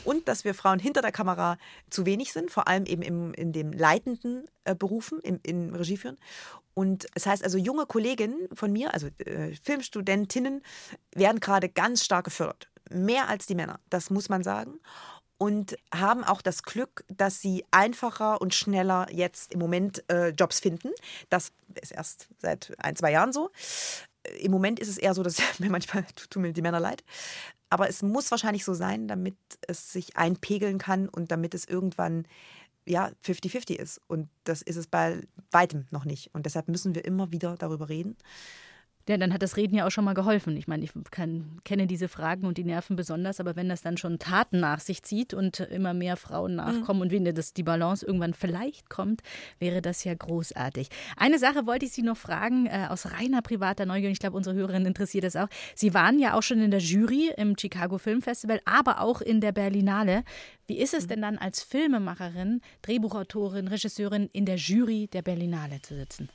und 0.04 0.28
dass 0.28 0.44
wir 0.44 0.54
Frauen 0.54 0.78
hinter 0.78 1.02
der 1.02 1.12
Kamera 1.12 1.58
zu 1.90 2.06
wenig 2.06 2.32
sind, 2.32 2.50
vor 2.50 2.68
allem 2.68 2.86
eben 2.86 3.02
im, 3.02 3.34
in 3.34 3.52
den 3.52 3.72
leitenden 3.72 4.46
äh, 4.64 4.74
Berufen, 4.74 5.20
im, 5.20 5.40
im 5.42 5.74
Regieführen. 5.74 6.18
Und 6.74 7.06
das 7.14 7.26
heißt 7.26 7.44
also, 7.44 7.58
junge 7.58 7.86
Kolleginnen 7.86 8.48
von 8.54 8.72
mir, 8.72 8.94
also 8.94 9.08
äh, 9.18 9.54
Filmstudentinnen, 9.62 10.62
werden 11.14 11.40
gerade 11.40 11.68
ganz 11.68 12.04
stark 12.04 12.24
gefördert. 12.24 12.70
Mehr 12.90 13.28
als 13.28 13.46
die 13.46 13.54
Männer, 13.54 13.80
das 13.90 14.10
muss 14.10 14.28
man 14.28 14.42
sagen 14.42 14.80
und 15.40 15.78
haben 15.90 16.22
auch 16.22 16.42
das 16.42 16.64
Glück, 16.64 17.02
dass 17.08 17.40
sie 17.40 17.64
einfacher 17.70 18.42
und 18.42 18.54
schneller 18.54 19.06
jetzt 19.10 19.54
im 19.54 19.58
Moment 19.58 20.04
äh, 20.12 20.28
Jobs 20.28 20.60
finden. 20.60 20.90
Das 21.30 21.50
ist 21.80 21.92
erst 21.92 22.28
seit 22.40 22.74
ein, 22.76 22.94
zwei 22.94 23.10
Jahren 23.10 23.32
so. 23.32 23.50
Äh, 24.22 24.44
Im 24.44 24.52
Moment 24.52 24.78
ist 24.78 24.88
es 24.88 24.98
eher 24.98 25.14
so, 25.14 25.22
dass 25.22 25.40
mir 25.58 25.70
manchmal 25.70 26.04
tun 26.28 26.42
mir 26.42 26.52
die 26.52 26.60
Männer 26.60 26.78
leid. 26.78 27.02
Aber 27.70 27.88
es 27.88 28.02
muss 28.02 28.30
wahrscheinlich 28.30 28.66
so 28.66 28.74
sein, 28.74 29.08
damit 29.08 29.38
es 29.66 29.90
sich 29.90 30.14
einpegeln 30.18 30.76
kann 30.76 31.08
und 31.08 31.30
damit 31.30 31.54
es 31.54 31.64
irgendwann 31.64 32.26
ja 32.84 33.10
50-50 33.24 33.76
ist. 33.76 33.98
Und 34.08 34.28
das 34.44 34.60
ist 34.60 34.76
es 34.76 34.88
bei 34.88 35.22
weitem 35.50 35.86
noch 35.90 36.04
nicht. 36.04 36.34
Und 36.34 36.44
deshalb 36.44 36.68
müssen 36.68 36.94
wir 36.94 37.06
immer 37.06 37.32
wieder 37.32 37.56
darüber 37.56 37.88
reden. 37.88 38.18
Ja, 39.08 39.16
dann 39.16 39.32
hat 39.32 39.42
das 39.42 39.56
Reden 39.56 39.74
ja 39.74 39.86
auch 39.86 39.90
schon 39.90 40.04
mal 40.04 40.14
geholfen. 40.14 40.56
Ich 40.56 40.68
meine, 40.68 40.84
ich 40.84 40.92
kann, 41.10 41.60
kenne 41.64 41.86
diese 41.86 42.06
Fragen 42.06 42.46
und 42.46 42.58
die 42.58 42.64
nerven 42.64 42.96
besonders, 42.96 43.40
aber 43.40 43.56
wenn 43.56 43.68
das 43.68 43.82
dann 43.82 43.96
schon 43.96 44.18
Taten 44.18 44.60
nach 44.60 44.80
sich 44.80 45.02
zieht 45.02 45.34
und 45.34 45.60
immer 45.60 45.94
mehr 45.94 46.16
Frauen 46.16 46.56
nachkommen 46.56 46.98
mhm. 46.98 47.02
und 47.02 47.12
wenn 47.12 47.34
das, 47.34 47.52
die 47.52 47.62
Balance 47.62 48.06
irgendwann 48.06 48.34
vielleicht 48.34 48.90
kommt, 48.90 49.22
wäre 49.58 49.82
das 49.82 50.04
ja 50.04 50.14
großartig. 50.14 50.88
Eine 51.16 51.38
Sache 51.38 51.66
wollte 51.66 51.86
ich 51.86 51.92
Sie 51.92 52.02
noch 52.02 52.16
fragen, 52.16 52.66
äh, 52.66 52.86
aus 52.88 53.12
reiner 53.12 53.42
privater 53.42 53.86
Neugier, 53.86 54.10
ich 54.10 54.18
glaube, 54.18 54.36
unsere 54.36 54.54
Hörerinnen 54.54 54.86
interessiert 54.86 55.24
das 55.24 55.36
auch. 55.36 55.48
Sie 55.74 55.94
waren 55.94 56.18
ja 56.18 56.34
auch 56.34 56.42
schon 56.42 56.60
in 56.60 56.70
der 56.70 56.80
Jury 56.80 57.32
im 57.36 57.56
Chicago 57.58 57.98
Film 57.98 58.22
Festival, 58.22 58.60
aber 58.64 59.00
auch 59.00 59.20
in 59.20 59.40
der 59.40 59.52
Berlinale. 59.52 60.24
Wie 60.66 60.78
ist 60.78 60.94
es 60.94 61.04
mhm. 61.04 61.08
denn 61.08 61.22
dann 61.22 61.38
als 61.38 61.62
Filmemacherin, 61.62 62.60
Drehbuchautorin, 62.82 63.68
Regisseurin 63.68 64.28
in 64.32 64.44
der 64.44 64.56
Jury 64.56 65.08
der 65.08 65.22
Berlinale 65.22 65.82
zu 65.82 65.94
sitzen? 65.96 66.28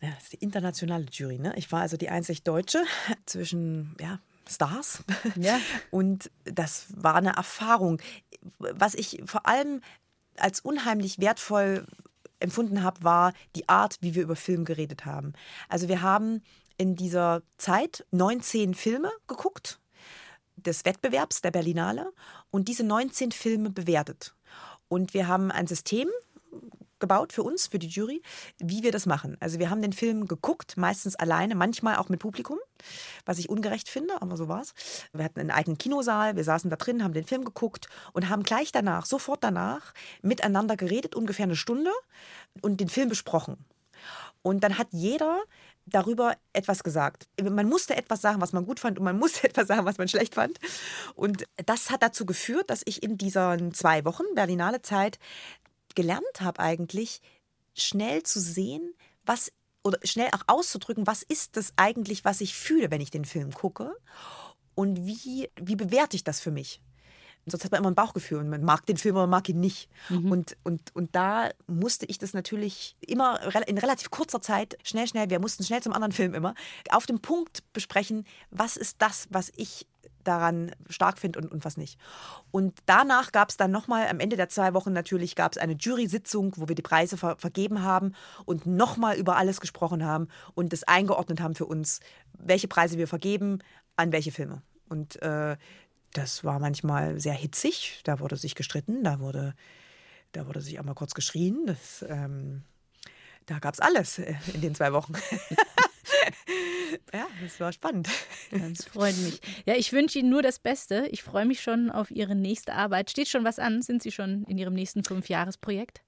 Ja, 0.00 0.10
das 0.10 0.24
ist 0.24 0.32
die 0.34 0.44
internationale 0.44 1.06
Jury. 1.10 1.38
Ne? 1.38 1.52
Ich 1.56 1.70
war 1.72 1.80
also 1.80 1.96
die 1.96 2.08
einzig 2.08 2.42
Deutsche 2.42 2.84
zwischen 3.26 3.96
ja, 4.00 4.20
Stars. 4.48 5.02
Ja. 5.36 5.58
Und 5.90 6.30
das 6.44 6.86
war 6.94 7.16
eine 7.16 7.36
Erfahrung. 7.36 8.00
Was 8.58 8.94
ich 8.94 9.22
vor 9.26 9.46
allem 9.46 9.80
als 10.36 10.60
unheimlich 10.60 11.18
wertvoll 11.18 11.86
empfunden 12.40 12.84
habe, 12.84 13.02
war 13.02 13.32
die 13.56 13.68
Art, 13.68 13.98
wie 14.00 14.14
wir 14.14 14.22
über 14.22 14.36
Film 14.36 14.64
geredet 14.64 15.04
haben. 15.04 15.32
Also 15.68 15.88
wir 15.88 16.02
haben 16.02 16.42
in 16.76 16.94
dieser 16.94 17.42
Zeit 17.56 18.06
19 18.12 18.74
Filme 18.74 19.10
geguckt 19.26 19.80
des 20.54 20.84
Wettbewerbs 20.84 21.40
der 21.40 21.50
Berlinale 21.50 22.12
und 22.50 22.68
diese 22.68 22.84
19 22.84 23.32
Filme 23.32 23.70
bewertet. 23.70 24.34
Und 24.88 25.12
wir 25.14 25.26
haben 25.26 25.50
ein 25.50 25.66
System 25.66 26.08
gebaut 27.00 27.32
für 27.32 27.42
uns, 27.42 27.66
für 27.66 27.78
die 27.78 27.88
Jury, 27.88 28.22
wie 28.58 28.82
wir 28.82 28.92
das 28.92 29.06
machen. 29.06 29.36
Also 29.40 29.58
wir 29.58 29.70
haben 29.70 29.82
den 29.82 29.92
Film 29.92 30.26
geguckt, 30.26 30.76
meistens 30.76 31.16
alleine, 31.16 31.54
manchmal 31.54 31.96
auch 31.96 32.08
mit 32.08 32.20
Publikum, 32.20 32.58
was 33.24 33.38
ich 33.38 33.48
ungerecht 33.48 33.88
finde, 33.88 34.20
aber 34.20 34.36
so 34.36 34.48
war 34.48 34.62
es. 34.62 34.74
Wir 35.12 35.24
hatten 35.24 35.40
einen 35.40 35.50
eigenen 35.50 35.78
Kinosaal, 35.78 36.36
wir 36.36 36.44
saßen 36.44 36.70
da 36.70 36.76
drin, 36.76 37.02
haben 37.02 37.14
den 37.14 37.24
Film 37.24 37.44
geguckt 37.44 37.88
und 38.12 38.28
haben 38.28 38.42
gleich 38.42 38.72
danach, 38.72 39.06
sofort 39.06 39.42
danach, 39.44 39.92
miteinander 40.22 40.76
geredet, 40.76 41.14
ungefähr 41.14 41.44
eine 41.44 41.56
Stunde 41.56 41.90
und 42.60 42.80
den 42.80 42.88
Film 42.88 43.08
besprochen. 43.08 43.64
Und 44.42 44.64
dann 44.64 44.78
hat 44.78 44.88
jeder 44.92 45.42
darüber 45.88 46.36
etwas 46.52 46.82
gesagt. 46.82 47.28
Man 47.42 47.68
musste 47.68 47.96
etwas 47.96 48.20
sagen, 48.20 48.40
was 48.40 48.52
man 48.52 48.66
gut 48.66 48.80
fand 48.80 48.98
und 48.98 49.04
man 49.04 49.18
musste 49.18 49.48
etwas 49.48 49.68
sagen, 49.68 49.84
was 49.84 49.98
man 49.98 50.08
schlecht 50.08 50.34
fand. 50.34 50.58
Und 51.14 51.44
das 51.66 51.90
hat 51.90 52.02
dazu 52.02 52.26
geführt, 52.26 52.70
dass 52.70 52.82
ich 52.84 53.02
in 53.02 53.18
dieser 53.18 53.56
zwei 53.72 54.04
Wochen 54.04 54.24
Berlinale 54.34 54.82
Zeit 54.82 55.18
gelernt 55.94 56.40
habe 56.40 56.60
eigentlich, 56.60 57.20
schnell 57.74 58.22
zu 58.22 58.40
sehen, 58.40 58.94
was 59.24 59.52
oder 59.84 59.98
schnell 60.04 60.28
auch 60.32 60.42
auszudrücken, 60.46 61.06
was 61.06 61.22
ist 61.22 61.56
das 61.56 61.72
eigentlich, 61.76 62.24
was 62.24 62.40
ich 62.40 62.54
fühle, 62.54 62.90
wenn 62.90 63.00
ich 63.00 63.10
den 63.10 63.24
Film 63.24 63.52
gucke 63.52 63.96
und 64.74 65.06
wie, 65.06 65.50
wie 65.60 65.76
bewerte 65.76 66.16
ich 66.16 66.24
das 66.24 66.40
für 66.40 66.50
mich. 66.50 66.80
Sonst 67.50 67.64
hat 67.64 67.72
man 67.72 67.80
immer 67.80 67.90
ein 67.90 67.94
Bauchgefühl 67.94 68.38
und 68.38 68.48
man 68.48 68.62
mag 68.62 68.84
den 68.86 68.96
Film, 68.96 69.16
aber 69.16 69.26
man 69.26 69.38
mag 69.38 69.48
ihn 69.48 69.60
nicht. 69.60 69.88
Mhm. 70.08 70.30
Und, 70.30 70.56
und, 70.64 70.94
und 70.94 71.14
da 71.14 71.50
musste 71.66 72.06
ich 72.06 72.18
das 72.18 72.34
natürlich 72.34 72.96
immer 73.00 73.40
in 73.66 73.78
relativ 73.78 74.10
kurzer 74.10 74.42
Zeit, 74.42 74.76
schnell, 74.82 75.06
schnell, 75.06 75.30
wir 75.30 75.40
mussten 75.40 75.64
schnell 75.64 75.82
zum 75.82 75.92
anderen 75.92 76.12
Film 76.12 76.34
immer, 76.34 76.54
auf 76.90 77.06
den 77.06 77.20
Punkt 77.20 77.62
besprechen, 77.72 78.26
was 78.50 78.76
ist 78.76 79.00
das, 79.00 79.28
was 79.30 79.50
ich 79.56 79.86
daran 80.28 80.70
stark 80.88 81.18
finde 81.18 81.40
und, 81.40 81.50
und 81.50 81.64
was 81.64 81.76
nicht. 81.76 81.98
Und 82.50 82.78
danach 82.86 83.32
gab 83.32 83.48
es 83.48 83.56
dann 83.56 83.70
nochmal, 83.70 84.06
am 84.08 84.20
Ende 84.20 84.36
der 84.36 84.48
zwei 84.48 84.74
Wochen 84.74 84.92
natürlich, 84.92 85.34
gab 85.34 85.52
es 85.52 85.58
eine 85.58 85.72
Jury-Sitzung, 85.72 86.52
wo 86.56 86.68
wir 86.68 86.74
die 86.74 86.82
Preise 86.82 87.16
ver 87.16 87.36
vergeben 87.38 87.82
haben 87.82 88.14
und 88.44 88.66
nochmal 88.66 89.16
über 89.16 89.36
alles 89.36 89.60
gesprochen 89.60 90.04
haben 90.04 90.28
und 90.54 90.72
das 90.72 90.84
eingeordnet 90.84 91.40
haben 91.40 91.54
für 91.54 91.66
uns, 91.66 92.00
welche 92.32 92.68
Preise 92.68 92.98
wir 92.98 93.08
vergeben, 93.08 93.58
an 93.96 94.12
welche 94.12 94.32
Filme. 94.32 94.62
Und 94.88 95.20
äh, 95.22 95.56
das 96.12 96.44
war 96.44 96.58
manchmal 96.58 97.20
sehr 97.20 97.34
hitzig, 97.34 98.00
da 98.04 98.20
wurde 98.20 98.36
sich 98.36 98.54
gestritten, 98.54 99.04
da 99.04 99.20
wurde, 99.20 99.54
da 100.32 100.46
wurde 100.46 100.60
sich 100.60 100.78
einmal 100.78 100.94
kurz 100.94 101.14
geschrien. 101.14 101.66
Das, 101.66 102.04
ähm, 102.08 102.62
da 103.46 103.58
gab 103.58 103.74
es 103.74 103.80
alles 103.80 104.18
in 104.18 104.60
den 104.60 104.74
zwei 104.74 104.92
Wochen. 104.92 105.14
ja, 107.12 107.26
das 107.42 107.60
war 107.60 107.72
spannend. 107.72 108.08
Das 108.50 108.86
freut 108.86 109.16
mich. 109.18 109.40
Ja, 109.66 109.74
ich 109.74 109.92
wünsche 109.92 110.18
Ihnen 110.18 110.30
nur 110.30 110.42
das 110.42 110.58
Beste. 110.58 111.08
Ich 111.10 111.22
freue 111.22 111.46
mich 111.46 111.60
schon 111.60 111.90
auf 111.90 112.10
Ihre 112.10 112.34
nächste 112.34 112.74
Arbeit. 112.74 113.10
Steht 113.10 113.28
schon 113.28 113.44
was 113.44 113.58
an? 113.58 113.82
Sind 113.82 114.02
Sie 114.02 114.12
schon 114.12 114.44
in 114.44 114.58
Ihrem 114.58 114.74
nächsten 114.74 115.04
Fünfjahresprojekt? 115.04 116.02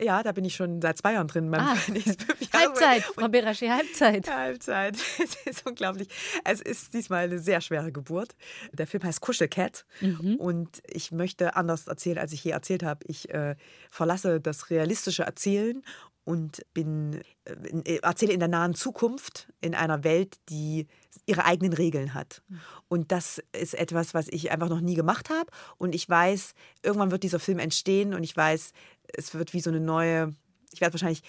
Ja, 0.00 0.22
da 0.24 0.32
bin 0.32 0.44
ich 0.44 0.56
schon 0.56 0.82
seit 0.82 0.98
zwei 0.98 1.12
Jahren 1.12 1.28
drin. 1.28 1.54
Ah, 1.54 1.76
Halbzeit, 2.52 3.02
Frau 3.02 3.28
Beraschee, 3.28 3.70
Halbzeit. 3.70 4.28
Halbzeit. 4.28 4.96
Es 5.24 5.58
ist 5.58 5.66
unglaublich. 5.66 6.08
Es 6.42 6.60
ist 6.60 6.94
diesmal 6.94 7.24
eine 7.24 7.38
sehr 7.38 7.60
schwere 7.60 7.92
Geburt. 7.92 8.34
Der 8.72 8.86
Film 8.86 9.04
heißt 9.04 9.20
Kuschelcat 9.20 9.84
mhm. 10.00 10.36
und 10.36 10.82
ich 10.88 11.12
möchte 11.12 11.54
anders 11.54 11.86
erzählen, 11.86 12.18
als 12.18 12.32
ich 12.32 12.42
je 12.42 12.50
erzählt 12.50 12.82
habe. 12.82 13.04
Ich 13.06 13.32
äh, 13.32 13.54
verlasse 13.90 14.40
das 14.40 14.70
realistische 14.70 15.22
Erzählen 15.22 15.82
und 16.24 16.64
bin, 16.72 17.20
äh, 17.44 17.98
erzähle 18.02 18.32
in 18.32 18.40
der 18.40 18.48
nahen 18.48 18.74
Zukunft 18.74 19.52
in 19.60 19.74
einer 19.74 20.04
Welt, 20.04 20.36
die 20.48 20.86
ihre 21.26 21.44
eigenen 21.44 21.72
Regeln 21.72 22.14
hat. 22.14 22.42
Mhm. 22.48 22.60
Und 22.88 23.12
das 23.12 23.42
ist 23.52 23.74
etwas, 23.74 24.14
was 24.14 24.28
ich 24.28 24.50
einfach 24.50 24.68
noch 24.68 24.80
nie 24.80 24.94
gemacht 24.94 25.30
habe. 25.30 25.50
Und 25.76 25.94
ich 25.94 26.08
weiß, 26.08 26.54
irgendwann 26.82 27.10
wird 27.10 27.22
dieser 27.22 27.40
Film 27.40 27.58
entstehen 27.58 28.14
und 28.14 28.22
ich 28.22 28.36
weiß, 28.36 28.72
es 29.12 29.34
wird 29.34 29.52
wie 29.52 29.60
so 29.60 29.70
eine 29.70 29.80
neue, 29.80 30.34
ich 30.72 30.80
werde 30.80 30.94
wahrscheinlich 30.94 31.22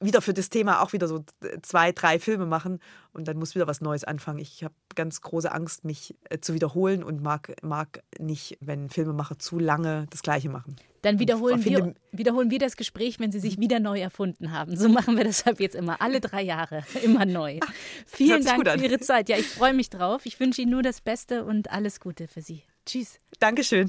wieder 0.00 0.20
für 0.20 0.34
das 0.34 0.50
Thema 0.50 0.82
auch 0.82 0.92
wieder 0.92 1.08
so 1.08 1.24
zwei, 1.62 1.92
drei 1.92 2.18
Filme 2.18 2.46
machen 2.46 2.80
und 3.12 3.28
dann 3.28 3.38
muss 3.38 3.54
wieder 3.54 3.66
was 3.66 3.80
Neues 3.80 4.04
anfangen. 4.04 4.38
Ich 4.38 4.62
habe 4.62 4.74
ganz 4.94 5.20
große 5.20 5.50
Angst, 5.50 5.84
mich 5.84 6.16
äh, 6.28 6.38
zu 6.38 6.54
wiederholen 6.54 7.02
und 7.02 7.22
mag, 7.22 7.54
mag 7.62 8.02
nicht, 8.18 8.58
wenn 8.60 8.90
Filmemacher 8.90 9.38
zu 9.38 9.58
lange 9.58 10.06
das 10.10 10.22
Gleiche 10.22 10.48
machen. 10.48 10.76
Dann 11.02 11.18
wiederholen 11.18 11.64
wir, 11.64 11.94
wiederholen 12.10 12.50
wir 12.50 12.58
das 12.58 12.76
Gespräch, 12.76 13.20
wenn 13.20 13.30
Sie 13.30 13.38
sich 13.38 13.60
wieder 13.60 13.78
neu 13.78 14.00
erfunden 14.00 14.50
haben. 14.50 14.76
So 14.76 14.88
machen 14.88 15.16
wir 15.16 15.24
das 15.24 15.46
ab 15.46 15.60
jetzt 15.60 15.76
immer, 15.76 16.00
alle 16.00 16.20
drei 16.20 16.42
Jahre, 16.42 16.82
immer 17.04 17.24
neu. 17.24 17.60
Vielen 18.06 18.44
Dank 18.44 18.68
für 18.68 18.84
Ihre 18.84 18.98
Zeit. 18.98 19.28
Ja, 19.28 19.38
ich 19.38 19.46
freue 19.46 19.72
mich 19.72 19.88
drauf. 19.88 20.26
Ich 20.26 20.40
wünsche 20.40 20.62
Ihnen 20.62 20.72
nur 20.72 20.82
das 20.82 21.00
Beste 21.00 21.44
und 21.44 21.70
alles 21.70 22.00
Gute 22.00 22.26
für 22.26 22.42
Sie. 22.42 22.64
Tschüss. 22.84 23.18
Dankeschön. 23.38 23.84